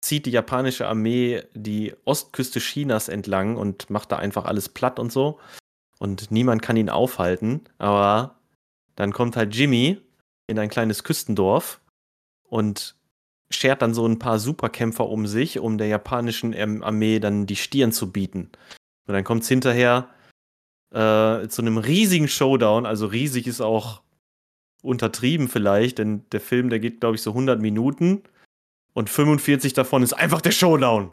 zieht 0.00 0.26
die 0.26 0.30
japanische 0.30 0.86
Armee 0.86 1.42
die 1.54 1.94
Ostküste 2.04 2.58
Chinas 2.58 3.08
entlang 3.08 3.56
und 3.56 3.88
macht 3.90 4.12
da 4.12 4.16
einfach 4.16 4.44
alles 4.44 4.68
platt 4.68 4.98
und 4.98 5.12
so. 5.12 5.38
Und 5.98 6.30
niemand 6.30 6.62
kann 6.62 6.76
ihn 6.76 6.90
aufhalten. 6.90 7.62
Aber 7.78 8.36
dann 8.96 9.12
kommt 9.12 9.36
halt 9.36 9.54
Jimmy 9.54 9.98
in 10.48 10.58
ein 10.58 10.68
kleines 10.68 11.02
Küstendorf 11.04 11.80
und 12.48 12.96
schert 13.50 13.82
dann 13.82 13.94
so 13.94 14.06
ein 14.06 14.18
paar 14.18 14.38
Superkämpfer 14.38 15.08
um 15.08 15.26
sich, 15.26 15.58
um 15.58 15.78
der 15.78 15.86
japanischen 15.86 16.54
Armee 16.82 17.20
dann 17.20 17.46
die 17.46 17.56
Stirn 17.56 17.92
zu 17.92 18.10
bieten. 18.10 18.50
Und 19.06 19.14
dann 19.14 19.24
kommt 19.24 19.42
es 19.42 19.48
hinterher 19.48 20.08
äh, 20.90 21.46
zu 21.48 21.62
einem 21.62 21.78
riesigen 21.78 22.28
Showdown. 22.28 22.86
Also 22.86 23.06
riesig 23.06 23.46
ist 23.46 23.60
auch 23.60 24.02
untertrieben 24.82 25.48
vielleicht, 25.48 25.98
denn 25.98 26.24
der 26.32 26.40
Film, 26.40 26.70
der 26.70 26.80
geht, 26.80 27.00
glaube 27.00 27.16
ich, 27.16 27.22
so 27.22 27.30
100 27.30 27.60
Minuten 27.60 28.22
und 28.94 29.10
45 29.10 29.72
davon 29.74 30.02
ist 30.02 30.12
einfach 30.12 30.40
der 30.40 30.52
Showdown. 30.52 31.12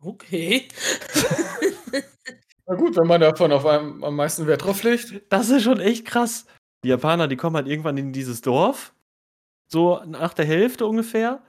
Okay. 0.00 0.68
Na 2.66 2.74
gut, 2.74 2.96
wenn 2.96 3.06
man 3.06 3.20
davon 3.20 3.50
auf 3.50 3.66
einem, 3.66 4.04
am 4.04 4.14
meisten 4.14 4.46
Wert 4.46 4.64
drauf 4.64 4.82
legt. 4.82 5.22
Das 5.30 5.48
ist 5.48 5.62
schon 5.62 5.80
echt 5.80 6.04
krass. 6.04 6.46
Die 6.84 6.88
Japaner, 6.88 7.26
die 7.26 7.36
kommen 7.36 7.56
halt 7.56 7.66
irgendwann 7.66 7.96
in 7.96 8.12
dieses 8.12 8.40
Dorf. 8.40 8.92
So 9.68 10.02
nach 10.06 10.34
der 10.34 10.46
Hälfte 10.46 10.86
ungefähr. 10.86 11.40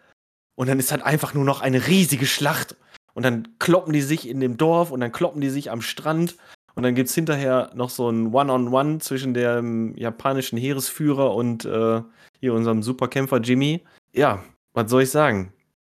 Und 0.55 0.67
dann 0.67 0.79
ist 0.79 0.91
halt 0.91 1.03
einfach 1.03 1.33
nur 1.33 1.45
noch 1.45 1.61
eine 1.61 1.87
riesige 1.87 2.25
Schlacht. 2.25 2.75
Und 3.13 3.23
dann 3.23 3.47
kloppen 3.59 3.93
die 3.93 4.01
sich 4.01 4.27
in 4.27 4.39
dem 4.39 4.57
Dorf 4.57 4.91
und 4.91 4.99
dann 4.99 5.11
kloppen 5.11 5.41
die 5.41 5.49
sich 5.49 5.71
am 5.71 5.81
Strand. 5.81 6.35
Und 6.75 6.83
dann 6.83 6.95
gibt 6.95 7.09
es 7.09 7.15
hinterher 7.15 7.71
noch 7.73 7.89
so 7.89 8.09
ein 8.09 8.33
One-on-One 8.33 8.99
zwischen 8.99 9.33
dem 9.33 9.95
japanischen 9.97 10.57
Heeresführer 10.57 11.33
und 11.33 11.65
äh, 11.65 12.01
hier 12.39 12.53
unserem 12.53 12.83
Superkämpfer 12.83 13.39
Jimmy. 13.39 13.83
Ja, 14.13 14.43
was 14.73 14.89
soll 14.89 15.03
ich 15.03 15.11
sagen? 15.11 15.53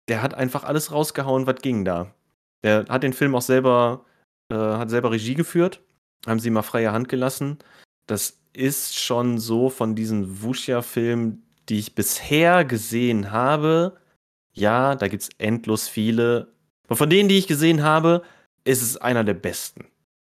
Der 0.08 0.22
hat 0.22 0.34
einfach 0.34 0.64
alles 0.64 0.92
rausgehauen, 0.92 1.48
was 1.48 1.62
ging 1.62 1.86
da. 1.86 2.14
Der 2.64 2.86
hat 2.90 3.04
den 3.04 3.14
Film 3.14 3.36
auch 3.36 3.42
selber, 3.42 4.06
äh, 4.50 4.56
hat 4.56 4.90
selber 4.90 5.12
Regie 5.12 5.36
geführt. 5.36 5.82
Haben 6.26 6.40
sie 6.40 6.50
mal 6.50 6.62
freie 6.62 6.92
Hand 6.92 7.10
gelassen. 7.10 7.60
Das 8.08 8.40
ist 8.54 8.98
schon 8.98 9.40
so 9.40 9.70
von 9.70 9.96
diesen 9.96 10.42
Wuxia-Filmen, 10.44 11.44
die 11.70 11.80
ich 11.80 11.96
bisher 11.96 12.66
gesehen 12.66 13.32
habe. 13.32 13.98
Ja, 14.54 14.96
da 14.96 15.08
gibt 15.08 15.24
es 15.24 15.30
endlos 15.38 15.88
viele. 15.88 16.54
Aber 16.86 16.96
von 16.96 17.10
denen, 17.10 17.30
die 17.30 17.38
ich 17.38 17.48
gesehen 17.48 17.84
habe, 17.84 18.24
ist 18.64 18.82
es 18.82 18.98
einer 18.98 19.24
der 19.24 19.34
besten. 19.34 19.86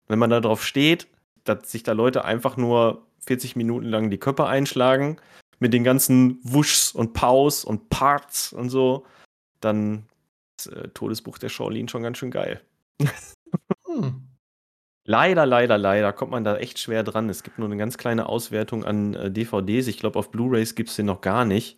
Wenn 0.07 0.19
man 0.19 0.29
da 0.29 0.39
drauf 0.39 0.63
steht, 0.63 1.07
dass 1.43 1.71
sich 1.71 1.83
da 1.83 1.93
Leute 1.93 2.25
einfach 2.25 2.57
nur 2.57 3.07
40 3.25 3.55
Minuten 3.55 3.87
lang 3.87 4.09
die 4.09 4.17
Köpfe 4.17 4.47
einschlagen, 4.47 5.17
mit 5.59 5.73
den 5.73 5.83
ganzen 5.83 6.39
Wuschs 6.43 6.91
und 6.91 7.13
Paus 7.13 7.65
und 7.65 7.89
Parts 7.89 8.53
und 8.53 8.69
so, 8.69 9.05
dann 9.59 10.05
ist 10.57 10.67
äh, 10.67 10.89
Todesbuch 10.89 11.37
der 11.37 11.49
Shaolin 11.49 11.87
schon 11.87 12.03
ganz 12.03 12.17
schön 12.17 12.31
geil. 12.31 12.61
Leider, 15.09 15.45
leider, 15.45 15.77
leider 15.77 16.11
kommt 16.11 16.31
man 16.31 16.43
da 16.43 16.57
echt 16.57 16.79
schwer 16.79 17.01
dran. 17.01 17.29
Es 17.29 17.41
gibt 17.41 17.59
nur 17.59 17.67
eine 17.69 17.77
ganz 17.77 17.97
kleine 17.97 18.27
Auswertung 18.27 18.83
an 18.83 19.13
äh, 19.13 19.31
DVDs. 19.31 19.87
Ich 19.87 19.99
glaube, 19.99 20.19
auf 20.19 20.31
Blu-rays 20.31 20.75
gibt 20.75 20.89
es 20.89 20.97
den 20.97 21.05
noch 21.05 21.21
gar 21.21 21.45
nicht. 21.45 21.77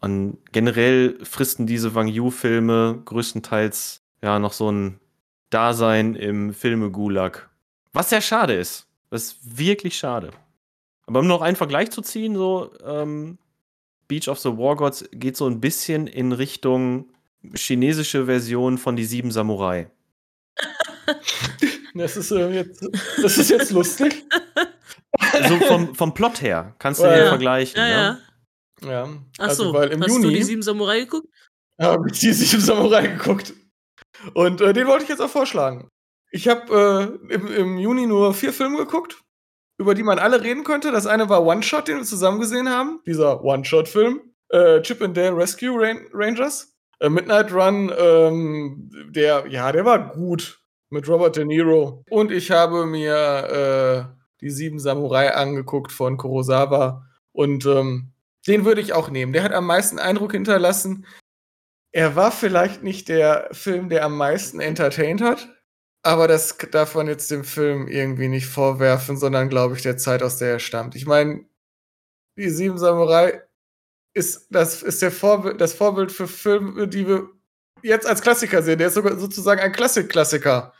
Und 0.00 0.36
generell 0.52 1.18
fristen 1.24 1.66
diese 1.66 1.94
Wang 1.94 2.08
Yu-Filme 2.08 3.00
größtenteils 3.06 4.02
ja 4.20 4.38
noch 4.38 4.52
so 4.52 4.70
ein 4.70 5.00
Dasein 5.48 6.14
im 6.14 6.52
Filme-Gulag. 6.52 7.48
Was 7.94 8.10
sehr 8.10 8.20
schade 8.20 8.52
ist. 8.52 8.86
Das 9.08 9.22
ist 9.22 9.58
wirklich 9.58 9.96
schade. 9.96 10.30
Aber 11.06 11.20
um 11.20 11.26
noch 11.26 11.40
einen 11.40 11.56
Vergleich 11.56 11.90
zu 11.90 12.02
ziehen, 12.02 12.34
so, 12.34 12.70
ähm, 12.84 13.38
Beach 14.08 14.28
of 14.28 14.40
the 14.40 14.50
War 14.50 14.76
Gods 14.76 15.08
geht 15.12 15.38
so 15.38 15.46
ein 15.46 15.62
bisschen 15.62 16.06
in 16.06 16.32
Richtung 16.32 17.06
chinesische 17.54 18.26
Version 18.26 18.76
von 18.76 18.94
Die 18.94 19.06
Sieben 19.06 19.30
Samurai. 19.30 19.90
Das 21.94 22.16
ist, 22.16 22.30
äh, 22.30 22.48
jetzt, 22.50 22.86
das 23.22 23.38
ist 23.38 23.50
jetzt 23.50 23.70
lustig. 23.70 24.24
So 25.48 25.56
vom, 25.66 25.94
vom 25.94 26.14
Plot 26.14 26.40
her 26.40 26.74
kannst 26.78 27.00
du 27.00 27.04
Ja, 27.04 27.10
den 27.14 27.22
ja. 27.24 27.28
vergleichen. 27.28 27.76
Ja, 27.78 27.84
ne? 27.86 28.18
ja. 28.82 28.90
Ja, 28.90 29.08
Ach 29.38 29.48
also, 29.48 29.64
so, 29.64 29.72
weil 29.74 29.90
im 29.90 30.00
hast 30.02 30.08
Juni 30.08 30.22
du 30.24 30.30
die 30.30 30.42
sieben 30.42 30.62
Samurai 30.62 31.00
geguckt? 31.00 31.28
habe 31.80 32.08
ich 32.10 32.18
die 32.18 32.32
Sieben 32.32 32.62
Samurai 32.62 33.06
geguckt. 33.08 33.52
Und 34.34 34.60
äh, 34.60 34.72
den 34.72 34.86
wollte 34.86 35.04
ich 35.04 35.08
jetzt 35.10 35.20
auch 35.20 35.30
vorschlagen. 35.30 35.88
Ich 36.30 36.48
habe 36.48 37.18
äh, 37.30 37.34
im, 37.34 37.46
im 37.46 37.78
Juni 37.78 38.06
nur 38.06 38.32
vier 38.34 38.52
Filme 38.52 38.78
geguckt, 38.78 39.20
über 39.78 39.94
die 39.94 40.02
man 40.02 40.18
alle 40.18 40.42
reden 40.42 40.64
könnte. 40.64 40.92
Das 40.92 41.06
eine 41.06 41.28
war 41.28 41.44
One 41.44 41.62
Shot, 41.62 41.88
den 41.88 41.98
wir 41.98 42.04
zusammen 42.04 42.40
gesehen 42.40 42.68
haben. 42.68 43.00
Dieser 43.06 43.44
One-Shot-Film. 43.44 44.20
Äh, 44.48 44.80
Chip 44.82 45.02
and 45.02 45.16
Dale 45.16 45.36
Rescue 45.36 45.78
Ran 45.78 46.06
Rangers. 46.12 46.74
Äh, 47.00 47.08
Midnight 47.10 47.52
Run, 47.52 47.92
ähm, 47.98 48.90
der, 49.10 49.46
ja, 49.48 49.70
der 49.72 49.84
war 49.84 50.12
gut. 50.12 50.61
Mit 50.92 51.08
Robert 51.08 51.36
De 51.36 51.44
Niro. 51.46 52.04
Und 52.10 52.30
ich 52.30 52.50
habe 52.50 52.84
mir 52.84 54.12
äh, 54.12 54.22
die 54.42 54.50
Sieben 54.50 54.78
Samurai 54.78 55.34
angeguckt 55.34 55.90
von 55.90 56.18
Kurosawa. 56.18 57.08
Und 57.32 57.64
ähm, 57.64 58.12
den 58.46 58.66
würde 58.66 58.82
ich 58.82 58.92
auch 58.92 59.08
nehmen. 59.08 59.32
Der 59.32 59.42
hat 59.42 59.52
am 59.52 59.66
meisten 59.66 59.98
Eindruck 59.98 60.32
hinterlassen. 60.32 61.06
Er 61.92 62.14
war 62.14 62.30
vielleicht 62.30 62.82
nicht 62.82 63.08
der 63.08 63.48
Film, 63.52 63.88
der 63.88 64.04
am 64.04 64.18
meisten 64.18 64.60
entertained 64.60 65.22
hat, 65.22 65.48
aber 66.02 66.28
das 66.28 66.58
darf 66.70 66.94
man 66.94 67.06
jetzt 67.06 67.30
dem 67.30 67.44
Film 67.44 67.88
irgendwie 67.88 68.28
nicht 68.28 68.46
vorwerfen, 68.46 69.16
sondern 69.16 69.48
glaube 69.48 69.76
ich 69.76 69.82
der 69.82 69.96
Zeit, 69.96 70.22
aus 70.22 70.36
der 70.36 70.52
er 70.52 70.58
stammt. 70.58 70.94
Ich 70.94 71.06
meine, 71.06 71.46
die 72.36 72.50
Sieben 72.50 72.76
Samurai 72.76 73.42
ist 74.14 74.48
das, 74.50 74.82
ist 74.82 75.00
der 75.00 75.10
Vorbild, 75.10 75.58
das 75.60 75.72
Vorbild 75.72 76.12
für 76.12 76.28
Filme, 76.28 76.88
die 76.88 77.06
wir 77.06 77.28
jetzt 77.82 78.06
als 78.06 78.22
Klassiker 78.22 78.62
sehen. 78.62 78.78
Der 78.78 78.88
ist 78.88 78.94
sogar 78.94 79.18
sozusagen 79.18 79.60
ein 79.60 79.72
Klassik-Klassiker. 79.72 80.72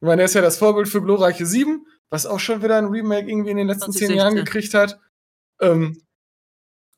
Ich 0.00 0.06
meine, 0.06 0.22
er 0.22 0.26
ist 0.26 0.34
ja 0.34 0.42
das 0.42 0.58
Vorbild 0.58 0.88
für 0.88 1.02
Glorreiche 1.02 1.46
Sieben, 1.46 1.86
was 2.10 2.26
auch 2.26 2.40
schon 2.40 2.62
wieder 2.62 2.78
ein 2.78 2.86
Remake 2.86 3.28
irgendwie 3.28 3.50
in 3.50 3.56
den 3.56 3.66
letzten 3.66 3.92
zehn 3.92 4.08
2016. 4.08 4.16
Jahren 4.16 4.34
gekriegt 4.36 4.74
hat. 4.74 5.00
Ähm, 5.60 6.02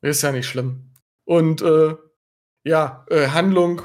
ist 0.02 0.22
ja 0.22 0.32
nicht 0.32 0.46
schlimm. 0.46 0.92
Und 1.24 1.62
äh, 1.62 1.94
ja, 2.64 3.06
äh, 3.10 3.28
Handlung. 3.28 3.82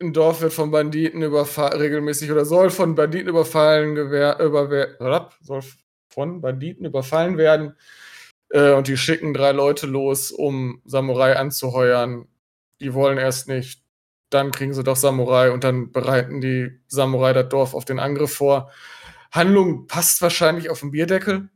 Ein 0.00 0.12
Dorf 0.12 0.40
wird 0.40 0.52
von 0.52 0.72
Banditen 0.72 1.22
überfallen, 1.22 1.78
regelmäßig 1.78 2.32
oder 2.32 2.44
soll 2.44 2.70
von 2.70 2.96
Banditen 2.96 3.28
überfallen, 3.28 3.96
rapp, 3.96 5.36
soll 5.40 5.60
von 6.08 6.40
Banditen 6.40 6.84
überfallen 6.84 7.38
werden. 7.38 7.76
Äh, 8.48 8.72
und 8.72 8.88
die 8.88 8.96
schicken 8.96 9.32
drei 9.32 9.52
Leute 9.52 9.86
los, 9.86 10.32
um 10.32 10.82
Samurai 10.84 11.36
anzuheuern. 11.36 12.26
Die 12.80 12.94
wollen 12.94 13.18
erst 13.18 13.46
nicht. 13.46 13.81
Dann 14.32 14.50
kriegen 14.50 14.72
sie 14.72 14.82
doch 14.82 14.96
Samurai 14.96 15.50
und 15.50 15.62
dann 15.62 15.92
bereiten 15.92 16.40
die 16.40 16.80
Samurai 16.88 17.34
das 17.34 17.50
Dorf 17.50 17.74
auf 17.74 17.84
den 17.84 17.98
Angriff 17.98 18.34
vor. 18.34 18.70
Handlung 19.30 19.86
passt 19.86 20.22
wahrscheinlich 20.22 20.70
auf 20.70 20.80
den 20.80 20.90
Bierdeckel, 20.90 21.50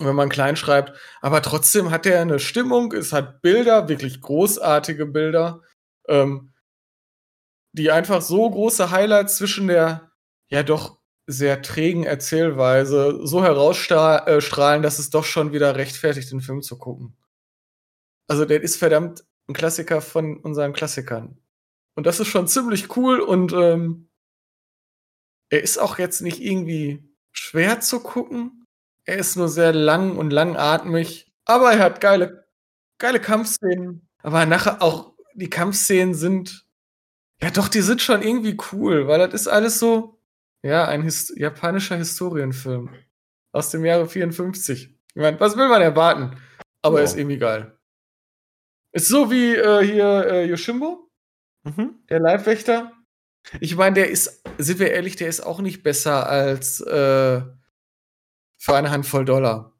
wenn 0.00 0.16
man 0.16 0.28
klein 0.28 0.56
schreibt. 0.56 0.98
Aber 1.20 1.42
trotzdem 1.42 1.92
hat 1.92 2.06
er 2.06 2.20
eine 2.20 2.40
Stimmung, 2.40 2.92
es 2.92 3.12
hat 3.12 3.40
Bilder, 3.40 3.88
wirklich 3.88 4.20
großartige 4.20 5.06
Bilder, 5.06 5.62
ähm, 6.08 6.52
die 7.72 7.92
einfach 7.92 8.20
so 8.20 8.50
große 8.50 8.90
Highlights 8.90 9.36
zwischen 9.36 9.68
der 9.68 10.10
ja 10.48 10.64
doch 10.64 10.98
sehr 11.26 11.62
trägen 11.62 12.04
Erzählweise 12.04 13.20
so 13.24 13.44
herausstrahlen, 13.44 14.82
dass 14.82 14.98
es 14.98 15.10
doch 15.10 15.24
schon 15.24 15.52
wieder 15.52 15.76
rechtfertigt, 15.76 16.30
den 16.32 16.40
Film 16.40 16.62
zu 16.62 16.78
gucken. 16.78 17.16
Also 18.28 18.44
der 18.44 18.60
ist 18.60 18.76
verdammt 18.76 19.24
ein 19.48 19.54
Klassiker 19.54 20.00
von 20.00 20.38
unseren 20.38 20.72
Klassikern. 20.72 21.38
Und 21.96 22.06
das 22.06 22.20
ist 22.20 22.28
schon 22.28 22.48
ziemlich 22.48 22.96
cool 22.96 23.20
und 23.20 23.52
ähm, 23.52 24.08
er 25.50 25.62
ist 25.62 25.78
auch 25.78 25.98
jetzt 25.98 26.22
nicht 26.22 26.40
irgendwie 26.40 27.04
schwer 27.32 27.80
zu 27.80 28.00
gucken. 28.00 28.66
Er 29.04 29.16
ist 29.18 29.36
nur 29.36 29.48
sehr 29.48 29.72
lang 29.72 30.16
und 30.16 30.30
langatmig, 30.30 31.30
aber 31.44 31.72
er 31.72 31.78
hat 31.84 32.00
geile, 32.00 32.46
geile 32.98 33.20
Kampfszenen. 33.20 34.08
Aber 34.22 34.46
nachher 34.46 34.82
auch 34.82 35.14
die 35.34 35.50
Kampfszenen 35.50 36.14
sind, 36.14 36.66
ja 37.42 37.50
doch, 37.50 37.68
die 37.68 37.82
sind 37.82 38.00
schon 38.00 38.22
irgendwie 38.22 38.56
cool, 38.72 39.06
weil 39.06 39.18
das 39.18 39.34
ist 39.42 39.48
alles 39.48 39.78
so, 39.78 40.18
ja, 40.62 40.86
ein 40.88 41.02
his 41.02 41.32
japanischer 41.36 41.96
Historienfilm 41.96 42.90
aus 43.52 43.70
dem 43.70 43.84
Jahre 43.84 44.08
54. 44.08 44.88
Ich 45.14 45.20
meine, 45.20 45.38
was 45.38 45.56
will 45.56 45.68
man 45.68 45.82
erwarten? 45.82 46.40
Aber 46.82 46.96
er 46.98 47.04
Ja. 47.04 47.10
ist 47.10 47.16
irgendwie 47.18 47.38
geil. 47.38 47.78
Ist 48.92 49.08
so 49.08 49.30
wie 49.30 49.54
äh, 49.54 49.84
hier 49.84 50.26
äh, 50.26 50.44
Yoshimbo, 50.46 51.03
Mhm. 51.64 51.94
der 52.08 52.20
Leibwächter. 52.20 52.92
Ich 53.60 53.76
meine, 53.76 53.94
der 53.94 54.10
ist, 54.10 54.42
sind 54.58 54.78
wir 54.78 54.90
ehrlich, 54.92 55.16
der 55.16 55.28
ist 55.28 55.40
auch 55.40 55.60
nicht 55.60 55.82
besser 55.82 56.28
als 56.28 56.80
äh, 56.80 57.42
für 58.58 58.74
eine 58.74 58.90
Handvoll 58.90 59.24
Dollar. 59.24 59.72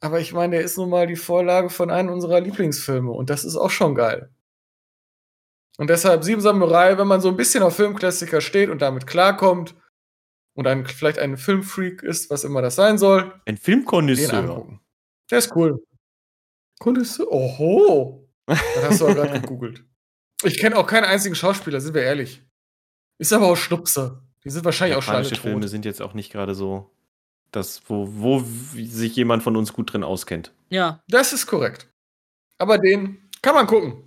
Aber 0.00 0.20
ich 0.20 0.32
meine, 0.32 0.56
der 0.56 0.64
ist 0.64 0.78
nun 0.78 0.90
mal 0.90 1.06
die 1.06 1.16
Vorlage 1.16 1.70
von 1.70 1.90
einem 1.90 2.10
unserer 2.10 2.40
Lieblingsfilme 2.40 3.10
und 3.10 3.30
das 3.30 3.44
ist 3.44 3.56
auch 3.56 3.70
schon 3.70 3.94
geil. 3.94 4.30
Und 5.76 5.90
deshalb 5.90 6.24
Sieben 6.24 6.40
Samurai, 6.40 6.98
wenn 6.98 7.06
man 7.06 7.20
so 7.20 7.28
ein 7.28 7.36
bisschen 7.36 7.62
auf 7.62 7.76
Filmklassiker 7.76 8.40
steht 8.40 8.68
und 8.68 8.82
damit 8.82 9.06
klarkommt 9.06 9.74
und 10.54 10.66
ein, 10.66 10.86
vielleicht 10.86 11.18
ein 11.18 11.36
Filmfreak 11.36 12.02
ist, 12.02 12.30
was 12.30 12.44
immer 12.44 12.62
das 12.62 12.74
sein 12.74 12.98
soll, 12.98 13.32
Ein 13.44 13.56
angucken. 14.50 14.80
Der 15.30 15.38
ist 15.38 15.54
cool. 15.54 15.84
Konnoisseur? 16.78 17.30
Oho. 17.30 18.24
Das 18.46 18.82
hast 18.82 19.00
du 19.02 19.04
aber 19.06 19.14
gerade 19.14 19.40
gegoogelt. 19.42 19.84
Ich 20.44 20.58
kenne 20.58 20.76
auch 20.76 20.86
keinen 20.86 21.04
einzigen 21.04 21.34
Schauspieler, 21.34 21.80
sind 21.80 21.94
wir 21.94 22.02
ehrlich. 22.02 22.42
Ist 23.18 23.32
aber 23.32 23.46
auch 23.46 23.56
Schnupse. 23.56 24.22
Die 24.44 24.50
sind 24.50 24.64
wahrscheinlich 24.64 24.96
auch 24.96 25.02
schon 25.02 25.16
alle 25.16 25.24
Filme 25.24 25.68
sind 25.68 25.84
jetzt 25.84 26.00
auch 26.00 26.14
nicht 26.14 26.30
gerade 26.30 26.54
so 26.54 26.90
das, 27.50 27.82
wo, 27.86 28.08
wo 28.08 28.40
sich 28.40 29.16
jemand 29.16 29.42
von 29.42 29.56
uns 29.56 29.72
gut 29.72 29.92
drin 29.92 30.04
auskennt. 30.04 30.52
Ja. 30.70 31.02
Das 31.08 31.32
ist 31.32 31.46
korrekt. 31.46 31.88
Aber 32.58 32.78
den 32.78 33.28
kann 33.42 33.54
man 33.54 33.66
gucken. 33.66 34.04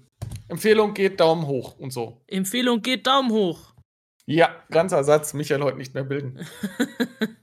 Empfehlung 0.48 0.94
geht 0.94 1.20
Daumen 1.20 1.48
hoch 1.48 1.78
und 1.78 1.92
so. 1.92 2.22
Empfehlung 2.28 2.82
geht 2.82 3.08
Daumen 3.08 3.32
hoch. 3.32 3.74
Ja, 4.26 4.56
ganzer 4.70 5.04
Satz, 5.04 5.34
Michael 5.34 5.64
heute 5.64 5.78
nicht 5.78 5.94
mehr 5.94 6.04
bilden. 6.04 6.46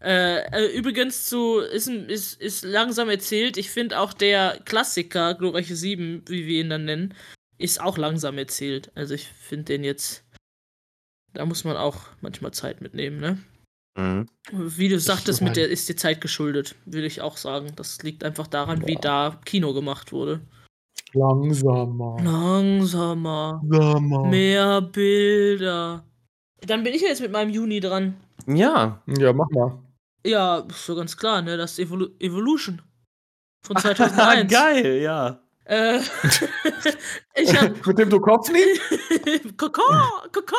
Äh, 0.00 0.42
äh, 0.52 0.76
übrigens 0.76 1.26
zu, 1.26 1.58
ist, 1.58 1.88
ist, 1.88 2.40
ist 2.40 2.64
langsam 2.64 3.08
erzählt. 3.08 3.56
Ich 3.56 3.68
finde 3.68 3.98
auch 3.98 4.12
der 4.12 4.60
Klassiker, 4.64 5.34
Glorreiche 5.34 5.74
7, 5.74 6.22
wie 6.28 6.46
wir 6.46 6.60
ihn 6.60 6.70
dann 6.70 6.84
nennen, 6.84 7.14
ist 7.58 7.80
auch 7.80 7.98
langsam 7.98 8.38
erzählt. 8.38 8.90
Also 8.94 9.14
ich 9.14 9.26
finde 9.28 9.64
den 9.64 9.84
jetzt, 9.84 10.24
da 11.34 11.44
muss 11.44 11.64
man 11.64 11.76
auch 11.76 11.96
manchmal 12.20 12.52
Zeit 12.52 12.80
mitnehmen, 12.80 13.18
ne? 13.18 13.38
Mhm. 13.98 14.26
Wie 14.52 14.88
du 14.88 14.98
sagtest, 15.00 15.42
mit 15.42 15.56
der 15.56 15.68
ist 15.68 15.88
die 15.88 15.96
Zeit 15.96 16.20
geschuldet, 16.20 16.76
würde 16.86 17.06
ich 17.06 17.20
auch 17.20 17.36
sagen. 17.36 17.72
Das 17.74 18.00
liegt 18.02 18.22
einfach 18.22 18.46
daran, 18.46 18.86
wie 18.86 18.94
da 18.94 19.40
Kino 19.44 19.74
gemacht 19.74 20.12
wurde. 20.12 20.40
Langsamer. 21.14 22.16
Langsamer, 22.22 23.60
Langsamer. 23.64 24.28
mehr 24.28 24.80
Bilder. 24.82 26.04
Dann 26.60 26.84
bin 26.84 26.94
ich 26.94 27.02
jetzt 27.02 27.20
mit 27.22 27.32
meinem 27.32 27.50
Juni 27.50 27.80
dran. 27.80 28.14
Ja, 28.46 29.02
Ja, 29.06 29.32
mach 29.32 29.48
mal. 29.50 29.78
Ja, 30.24 30.58
ist 30.58 30.86
so 30.86 30.94
ganz 30.94 31.16
klar, 31.16 31.42
ne? 31.42 31.56
Das 31.56 31.72
ist 31.72 31.78
Evolu 31.80 32.08
Evolution. 32.20 32.82
Von 33.64 33.76
2001. 33.78 34.52
geil, 34.52 35.00
ja. 35.00 35.40
Äh, 35.68 35.98
ich 37.34 37.54
hab. 37.54 37.86
Mit 37.86 37.98
dem 37.98 38.08
du 38.08 38.18
Kopf 38.20 38.50
nicht? 38.50 38.80
Koko, 39.58 39.82
Koko! 40.32 40.56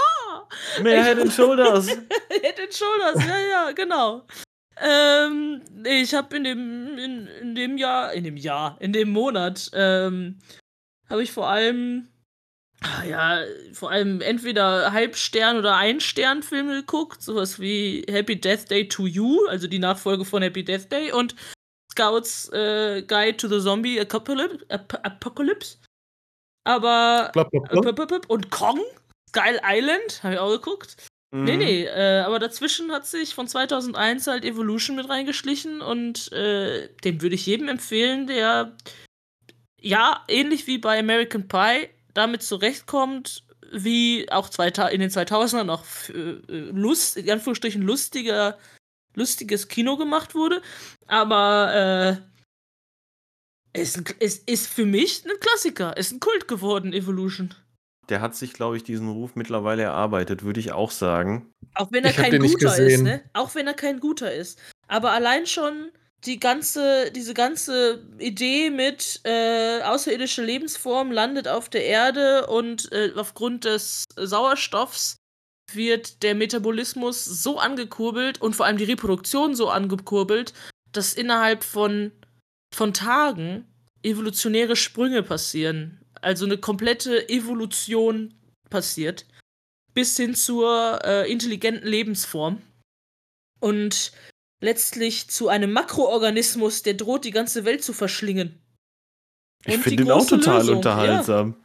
Mehr 0.83 1.03
Head 1.03 1.19
and 1.19 1.33
Shoulders. 1.33 1.87
Head 2.29 2.59
and 2.59 2.73
Shoulders, 2.73 3.25
ja, 3.27 3.39
ja, 3.39 3.71
genau. 3.71 4.27
Ähm, 4.79 5.63
ich 5.83 6.13
habe 6.13 6.37
in 6.37 6.43
dem, 6.43 6.97
in, 6.99 7.27
in 7.41 7.55
dem 7.55 7.77
Jahr, 7.77 8.13
in 8.13 8.23
dem 8.23 8.37
Jahr, 8.37 8.77
in 8.79 8.93
dem 8.93 9.09
Monat, 9.09 9.71
ähm, 9.73 10.37
habe 11.09 11.23
ich 11.23 11.31
vor 11.31 11.49
allem, 11.49 12.07
ah, 12.81 13.03
ja, 13.03 13.39
vor 13.73 13.89
allem 13.89 14.21
entweder 14.21 14.93
Halbstern- 14.93 15.57
oder 15.57 15.75
Ein-Stern-Filme 15.75 16.81
geguckt, 16.81 17.23
sowas 17.23 17.59
wie 17.59 18.05
Happy 18.07 18.39
Death 18.39 18.69
Day 18.69 18.87
to 18.87 19.07
You, 19.07 19.47
also 19.47 19.67
die 19.67 19.79
Nachfolge 19.79 20.23
von 20.23 20.43
Happy 20.43 20.63
Death 20.63 20.91
Day 20.91 21.11
und 21.11 21.35
Scouts 21.99 22.49
äh, 22.53 23.01
Guide 23.03 23.37
to 23.37 23.47
the 23.47 23.59
Zombie 23.61 23.99
Apocalypse. 23.99 24.65
Ap 24.69 24.99
Apocalypse. 25.03 25.77
Aber 26.65 27.29
Blub, 27.33 27.49
blub, 27.51 28.07
blub. 28.07 28.29
und 28.29 28.51
Kong, 28.51 28.79
Skull 29.29 29.59
Island, 29.63 30.23
habe 30.23 30.33
ich 30.35 30.39
auch 30.39 30.51
geguckt. 30.51 30.95
Nee, 31.31 31.53
Mhm. 31.53 31.59
nee, 31.59 31.83
äh, 31.85 32.21
aber 32.25 32.39
dazwischen 32.39 32.91
hat 32.91 33.05
sich 33.05 33.35
von 33.35 33.47
2001 33.47 34.25
halt 34.27 34.43
Evolution 34.45 34.95
mit 34.95 35.09
reingeschlichen 35.09 35.79
und 35.81 36.31
äh, 36.31 36.89
den 37.03 37.21
würde 37.21 37.35
ich 37.35 37.45
jedem 37.45 37.67
empfehlen, 37.69 38.25
der 38.25 38.75
ja, 39.81 40.23
ähnlich 40.27 40.65
wie 40.67 40.77
bei 40.79 40.99
American 40.99 41.47
Pie, 41.47 41.89
damit 42.15 42.41
zurechtkommt, 42.43 43.43
wie 43.71 44.29
auch 44.31 44.49
2000 44.49 44.93
in 44.93 44.99
den 45.01 45.09
2000ern 45.11 45.63
noch 45.65 45.85
äh, 46.09 46.13
äh, 46.13 46.71
Lust, 46.71 47.15
in 47.17 47.29
Anführungsstrichen 47.29 47.83
lustiger, 47.83 48.57
lustiges 49.19 49.67
Kino 49.67 49.97
gemacht 49.97 50.33
wurde. 50.33 50.61
Aber 51.07 52.19
äh, 53.73 53.79
Ist, 53.79 53.97
ein, 53.97 54.05
ist, 54.19 54.67
für 54.67 54.85
mich 54.85 55.23
ein 55.25 55.39
Klassiker. 55.39 55.95
Ist 55.95 56.11
ein 56.11 56.19
Kult 56.19 56.47
geworden, 56.47 56.91
Evolution. 56.93 57.53
Der 58.09 58.21
hat 58.21 58.35
sich, 58.35 58.53
glaube 58.53 58.75
ich, 58.77 58.83
diesen 58.83 59.07
Ruf 59.09 59.35
mittlerweile 59.35 59.83
erarbeitet, 59.83 60.41
würde 60.43 60.59
ich 60.59 60.71
auch 60.71 60.89
sagen. 60.89 61.51
Auch 61.75 61.91
wenn 61.91 62.03
er 62.03 62.09
Ich 62.09 62.17
kein 62.17 62.31
den 62.31 62.41
nicht 62.41 62.55
guter 62.55 62.71
ist, 62.71 62.77
gesehen. 62.77 63.03
ne? 63.03 63.21
Auch 63.33 63.53
wenn 63.53 63.67
er 63.67 63.75
kein 63.75 63.99
guter 63.99 64.33
ist. 64.33 64.59
Aber 64.87 65.11
allein 65.11 65.45
schon 65.45 65.91
die 66.25 66.39
ganze, 66.39 67.11
diese 67.11 67.35
ganze 67.35 68.03
Idee 68.17 68.71
mit 68.71 69.21
äh, 69.25 69.81
außerirdische 69.83 70.43
Lebensform 70.43 71.11
landet 71.11 71.47
auf 71.47 71.69
der 71.69 71.85
Erde 71.85 72.47
und 72.47 72.91
äh, 72.91 73.11
aufgrund 73.15 73.65
des 73.65 74.05
Sauerstoffs 74.17 75.17
wird 75.75 76.23
der 76.23 76.35
Metabolismus 76.35 77.25
so 77.25 77.59
angekurbelt 77.59 78.41
und 78.41 78.55
vor 78.55 78.65
allem 78.65 78.77
die 78.77 78.85
Reproduktion 78.85 79.55
so 79.55 79.69
angekurbelt, 79.69 80.53
dass 80.91 81.13
innerhalb 81.13 81.63
von, 81.63 82.11
von 82.73 82.93
Tagen 82.93 83.65
evolutionäre 84.03 84.75
Sprünge 84.75 85.23
passieren. 85.23 85.99
Also 86.21 86.45
eine 86.45 86.57
komplette 86.57 87.29
Evolution 87.29 88.33
passiert. 88.69 89.25
Bis 89.93 90.15
hin 90.17 90.35
zur 90.35 90.99
äh, 91.03 91.31
intelligenten 91.31 91.87
Lebensform. 91.87 92.61
Und 93.59 94.11
letztlich 94.61 95.29
zu 95.29 95.49
einem 95.49 95.71
Makroorganismus, 95.73 96.83
der 96.83 96.93
droht, 96.93 97.25
die 97.25 97.31
ganze 97.31 97.65
Welt 97.65 97.83
zu 97.83 97.93
verschlingen. 97.93 98.61
Ich 99.65 99.77
finde 99.79 100.03
den 100.03 100.11
auch 100.11 100.25
total 100.25 100.59
Lösung, 100.59 100.77
unterhaltsam. 100.77 101.55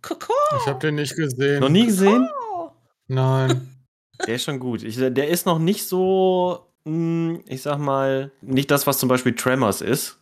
Kakao! 0.00 0.34
Ich 0.60 0.66
habe 0.66 0.78
den 0.80 0.94
nicht 0.96 1.14
gesehen. 1.14 1.60
Noch 1.60 1.68
nie 1.68 1.86
gesehen? 1.86 2.28
Nein. 3.12 3.68
Der 4.26 4.36
ist 4.36 4.44
schon 4.44 4.60
gut. 4.60 4.84
Ich, 4.84 4.96
der 4.96 5.28
ist 5.28 5.46
noch 5.46 5.58
nicht 5.58 5.84
so, 5.88 6.68
mh, 6.84 7.40
ich 7.46 7.62
sag 7.62 7.78
mal, 7.78 8.30
nicht 8.40 8.70
das, 8.70 8.86
was 8.86 8.98
zum 8.98 9.08
Beispiel 9.08 9.34
Tremors 9.34 9.80
ist. 9.80 10.18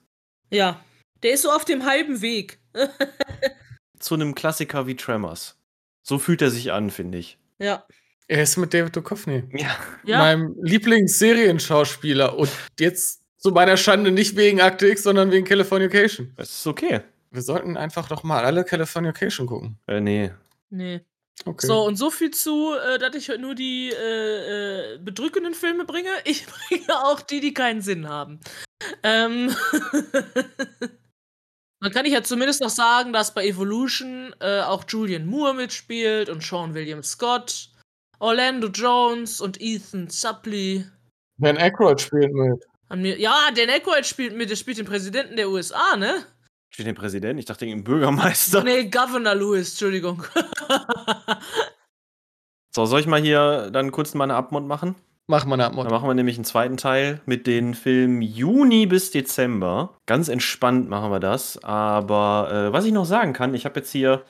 Ja, 0.51 0.83
der 1.23 1.33
ist 1.33 1.43
so 1.43 1.51
auf 1.51 1.67
dem 1.67 1.85
halben 1.85 2.23
Weg. 2.23 2.61
Zu 3.99 4.15
einem 4.15 4.35
Klassiker 4.35 4.87
wie 4.87 4.97
Tremors. 4.97 5.59
So 6.03 6.19
fühlt 6.19 6.41
er 6.41 6.51
sich 6.51 6.73
an, 6.73 6.91
finde 6.91 7.19
ich. 7.19 7.37
ja. 7.59 7.85
Er 8.27 8.45
ist 8.45 8.57
mit 8.57 8.73
David 8.73 8.95
Duchovny. 8.95 9.43
Ja. 9.53 9.77
Ja, 10.05 10.19
Meinem 10.19 10.55
Lieblingsserienschauspieler. 10.63 12.39
Und 12.39 12.49
jetzt 12.79 13.23
zu 13.37 13.51
meiner 13.51 13.77
Schande 13.77 14.13
nicht 14.13 14.37
wegen 14.37 14.61
Akte 14.61 14.87
X, 14.89 15.03
sondern 15.03 15.33
wegen 15.33 15.45
Californication. 15.45 16.33
Das 16.37 16.49
ist 16.51 16.67
okay. 16.67 17.01
Wir 17.33 17.43
sollten 17.43 17.77
einfach 17.77 18.07
doch 18.09 18.23
mal 18.23 18.45
alle 18.45 18.65
Californication 18.65 19.49
gucken. 19.49 19.79
Äh, 19.89 20.01
nee. 20.01 20.31
nee. 20.71 21.01
Okay. 21.45 21.67
So, 21.67 21.85
und 21.87 21.97
so 21.97 22.11
viel 22.11 22.31
zu, 22.31 22.75
äh, 22.75 22.99
dass 22.99 23.15
ich 23.15 23.29
heute 23.29 23.41
nur 23.41 23.55
die 23.55 23.91
äh, 23.91 24.95
äh, 24.95 24.99
bedrückenden 24.99 25.55
Filme 25.55 25.85
bringe. 25.85 26.11
Ich 26.25 26.47
bringe 26.47 27.05
auch 27.05 27.21
die, 27.21 27.41
die 27.41 27.55
keinen 27.55 27.81
Sinn 27.81 28.09
haben. 28.09 28.41
Ähm 29.03 29.55
Dann 31.83 31.93
kann 31.93 32.05
ich 32.05 32.13
ja 32.13 32.23
zumindest 32.23 32.61
noch 32.61 32.69
sagen, 32.71 33.15
dass 33.15 33.33
bei 33.33 33.47
Evolution 33.47 34.35
äh, 34.41 34.61
auch 34.61 34.85
Julian 34.87 35.27
Moore 35.27 35.55
mitspielt 35.55 36.29
und 36.29 36.43
Sean 36.43 36.75
William 36.75 37.03
Scott, 37.03 37.71
Orlando 38.19 38.69
Jones 38.69 39.41
und 39.41 39.59
Ethan 39.61 40.11
Suplee. 40.11 40.85
Ben 41.39 41.57
Aykroyd 41.57 41.99
spielt 41.99 42.35
mit. 42.35 42.63
Mir, 42.95 43.19
ja, 43.19 43.51
Dan 43.55 43.71
Aykroyd 43.71 44.05
spielt 44.05 44.37
mit, 44.37 44.51
der 44.51 44.57
spielt 44.57 44.77
den 44.77 44.85
Präsidenten 44.85 45.37
der 45.37 45.49
USA, 45.49 45.97
ne? 45.97 46.27
Steht 46.71 46.87
den 46.87 46.95
Präsident? 46.95 47.39
Ich 47.39 47.47
dachte, 47.47 47.67
den 47.67 47.85
Bürgermeister. 47.85 48.63
Nee, 48.63 48.85
Governor 48.89 49.35
Lewis, 49.35 49.71
Entschuldigung. 49.71 50.25
So, 52.73 52.87
soll 52.87 53.01
ich 53.01 53.07
mal 53.09 53.21
hier 53.21 53.71
dann 53.73 53.91
kurz 53.91 54.15
mal 54.15 54.25
eine 54.25 54.35
Abmod 54.37 54.65
machen? 54.65 54.95
Mach 55.27 55.45
mal 55.45 55.55
eine 55.55 55.65
Dann 55.65 55.73
Abmod. 55.73 55.91
machen 55.91 56.09
wir 56.09 56.15
nämlich 56.15 56.37
einen 56.37 56.45
zweiten 56.45 56.77
Teil 56.77 57.21
mit 57.27 57.47
den 57.49 57.75
Filmen 57.75 58.23
Juni 58.23 58.87
bis 58.87 59.11
Dezember. 59.11 59.97
Ganz 60.07 60.29
entspannt 60.29 60.89
machen 60.89 61.11
wir 61.11 61.19
das. 61.21 61.63
Aber 61.65 62.49
äh, 62.69 62.73
was 62.73 62.85
ich 62.85 62.93
noch 62.93 63.05
sagen 63.07 63.33
kann, 63.33 63.55
ich 63.55 63.65
habe 63.65 63.81
jetzt 63.81 63.91
hier, 63.91 64.23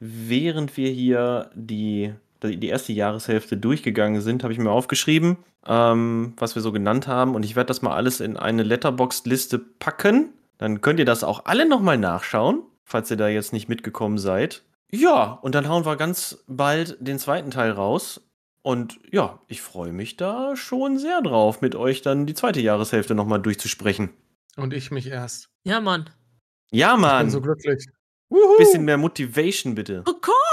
während 0.00 0.76
wir 0.76 0.90
hier 0.90 1.50
die, 1.54 2.12
die 2.42 2.66
erste 2.66 2.92
Jahreshälfte 2.92 3.56
durchgegangen 3.56 4.20
sind, 4.20 4.42
habe 4.42 4.52
ich 4.52 4.58
mir 4.58 4.70
aufgeschrieben, 4.70 5.36
ähm, 5.64 6.34
was 6.36 6.56
wir 6.56 6.62
so 6.62 6.72
genannt 6.72 7.06
haben. 7.06 7.36
Und 7.36 7.44
ich 7.44 7.54
werde 7.54 7.68
das 7.68 7.80
mal 7.82 7.94
alles 7.94 8.20
in 8.20 8.36
eine 8.36 8.64
Letterboxd-Liste 8.64 9.60
packen. 9.60 10.32
Dann 10.64 10.80
könnt 10.80 10.98
ihr 10.98 11.04
das 11.04 11.24
auch 11.24 11.44
alle 11.44 11.68
nochmal 11.68 11.98
nachschauen, 11.98 12.62
falls 12.84 13.10
ihr 13.10 13.18
da 13.18 13.28
jetzt 13.28 13.52
nicht 13.52 13.68
mitgekommen 13.68 14.16
seid. 14.16 14.62
Ja, 14.90 15.24
und 15.42 15.54
dann 15.54 15.68
hauen 15.68 15.84
wir 15.84 15.96
ganz 15.96 16.42
bald 16.46 16.96
den 17.06 17.18
zweiten 17.18 17.50
Teil 17.50 17.70
raus. 17.72 18.22
Und 18.62 18.98
ja, 19.12 19.40
ich 19.46 19.60
freue 19.60 19.92
mich 19.92 20.16
da 20.16 20.56
schon 20.56 20.96
sehr 20.98 21.20
drauf, 21.20 21.60
mit 21.60 21.74
euch 21.74 22.00
dann 22.00 22.24
die 22.24 22.32
zweite 22.32 22.62
Jahreshälfte 22.62 23.14
nochmal 23.14 23.42
durchzusprechen. 23.42 24.08
Und 24.56 24.72
ich 24.72 24.90
mich 24.90 25.06
erst. 25.08 25.50
ja, 25.64 25.82
Mann. 25.82 26.08
Ja, 26.70 26.92
Ich 26.92 26.94
bin 26.94 27.00
Mann. 27.02 27.28
so 27.28 27.42
glücklich. 27.42 27.86
Bisschen 28.56 28.86
mehr 28.86 28.96
Motivation, 28.96 29.74
bitte. 29.74 30.02
Kakao! 30.06 30.32
Kakao! 30.32 30.43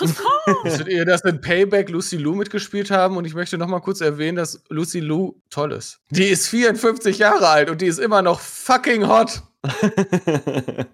Wusstet 0.62 0.88
ihr, 0.88 1.04
dass 1.04 1.22
in 1.24 1.40
Payback 1.40 1.88
Lucy 1.90 2.16
Lou 2.16 2.34
mitgespielt 2.34 2.90
haben? 2.90 3.16
Und 3.16 3.24
ich 3.24 3.34
möchte 3.34 3.58
noch 3.58 3.68
mal 3.68 3.80
kurz 3.80 4.00
erwähnen, 4.00 4.36
dass 4.36 4.62
Lucy 4.68 5.00
Lou 5.00 5.34
toll 5.50 5.72
ist. 5.72 6.00
Die 6.10 6.24
ist 6.24 6.48
54 6.48 7.18
Jahre 7.18 7.48
alt 7.48 7.70
und 7.70 7.80
die 7.80 7.86
ist 7.86 7.98
immer 7.98 8.22
noch 8.22 8.40
fucking 8.40 9.08
hot. 9.08 9.42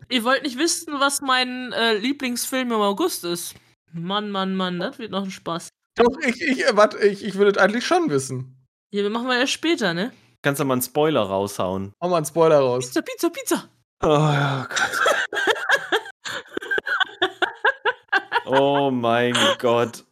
Ihr 0.08 0.24
wollt 0.24 0.42
nicht 0.42 0.58
wissen, 0.58 0.94
was 0.98 1.20
mein 1.20 1.72
äh, 1.72 1.94
Lieblingsfilm 1.98 2.72
im 2.72 2.80
August 2.80 3.24
ist. 3.24 3.54
Mann, 3.92 4.30
Mann, 4.30 4.56
Mann, 4.56 4.80
das 4.80 4.98
wird 4.98 5.10
noch 5.10 5.24
ein 5.24 5.30
Spaß. 5.30 5.68
Doch, 5.96 6.18
ich, 6.26 6.40
ich, 6.40 6.64
warte, 6.72 6.98
ich, 6.98 7.24
ich 7.24 7.34
würde 7.36 7.52
es 7.52 7.58
eigentlich 7.58 7.86
schon 7.86 8.10
wissen. 8.10 8.66
Hier, 8.90 9.02
wir 9.02 9.10
machen 9.10 9.28
wir 9.28 9.38
ja 9.38 9.46
später, 9.46 9.94
ne? 9.94 10.12
Kannst 10.42 10.60
du 10.60 10.64
mal 10.64 10.74
einen 10.74 10.82
Spoiler 10.82 11.22
raushauen? 11.22 11.92
Hau 12.02 12.08
mal 12.08 12.16
einen 12.16 12.26
Spoiler 12.26 12.58
raus. 12.58 12.86
Pizza, 12.86 13.02
Pizza, 13.02 13.30
Pizza! 13.30 13.68
Oh, 14.02 14.08
ja, 14.08 14.68
Gott. 14.68 15.00
oh 18.46 18.90
mein 18.90 19.34
Gott. 19.58 20.04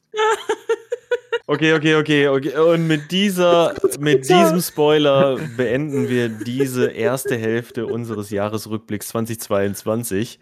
Okay, 1.47 1.75
okay, 1.75 1.97
okay, 1.97 2.29
okay. 2.29 2.57
Und 2.57 2.87
mit 2.87 3.11
dieser, 3.11 3.75
mit 3.99 4.29
diesem 4.29 4.61
Spoiler 4.61 5.39
beenden 5.57 6.09
wir 6.09 6.29
diese 6.29 6.87
erste 6.91 7.37
Hälfte 7.37 7.87
unseres 7.87 8.31
Jahresrückblicks 8.31 9.09
2022. 9.09 10.39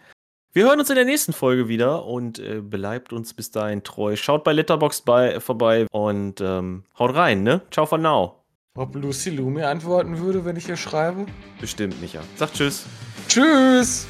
Wir 0.53 0.65
hören 0.65 0.79
uns 0.79 0.89
in 0.89 0.95
der 0.95 1.05
nächsten 1.05 1.33
Folge 1.33 1.67
wieder 1.67 2.05
und 2.05 2.37
äh, 2.39 2.61
bleibt 2.61 3.13
uns 3.13 3.33
bis 3.33 3.51
dahin 3.51 3.83
treu. 3.83 4.15
Schaut 4.15 4.43
bei 4.43 4.53
Letterboxd 4.53 5.05
bei, 5.05 5.39
vorbei 5.39 5.87
und 5.91 6.39
ähm, 6.39 6.83
haut 6.99 7.15
rein, 7.15 7.43
ne? 7.43 7.61
Ciao 7.71 7.85
for 7.85 7.97
now. 7.97 8.35
Ob 8.75 8.95
Lucy 8.95 9.31
Lou 9.31 9.49
mir 9.49 9.69
antworten 9.69 10.19
würde, 10.19 10.45
wenn 10.45 10.55
ich 10.55 10.69
ihr 10.69 10.77
schreibe? 10.77 11.25
Bestimmt, 11.59 11.99
Micha. 11.99 12.21
Sag 12.35 12.53
Tschüss. 12.53 12.85
Tschüss! 13.27 14.07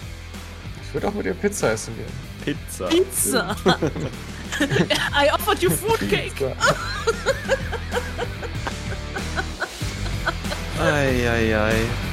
Ich 0.84 0.94
würde 0.94 1.08
auch 1.08 1.14
mit 1.14 1.26
ihr 1.26 1.34
Pizza 1.34 1.72
essen 1.72 1.96
gehen. 1.96 2.31
Pizza. 2.44 2.88
Pizza! 2.88 3.56
I 5.14 5.30
offered 5.30 5.62
you 5.62 5.70
food 5.70 6.00
cake! 6.10 6.36
Pizza. 6.36 6.56
Eieiei. 10.80 11.54
Ei, 11.54 11.54
ei. 11.54 12.11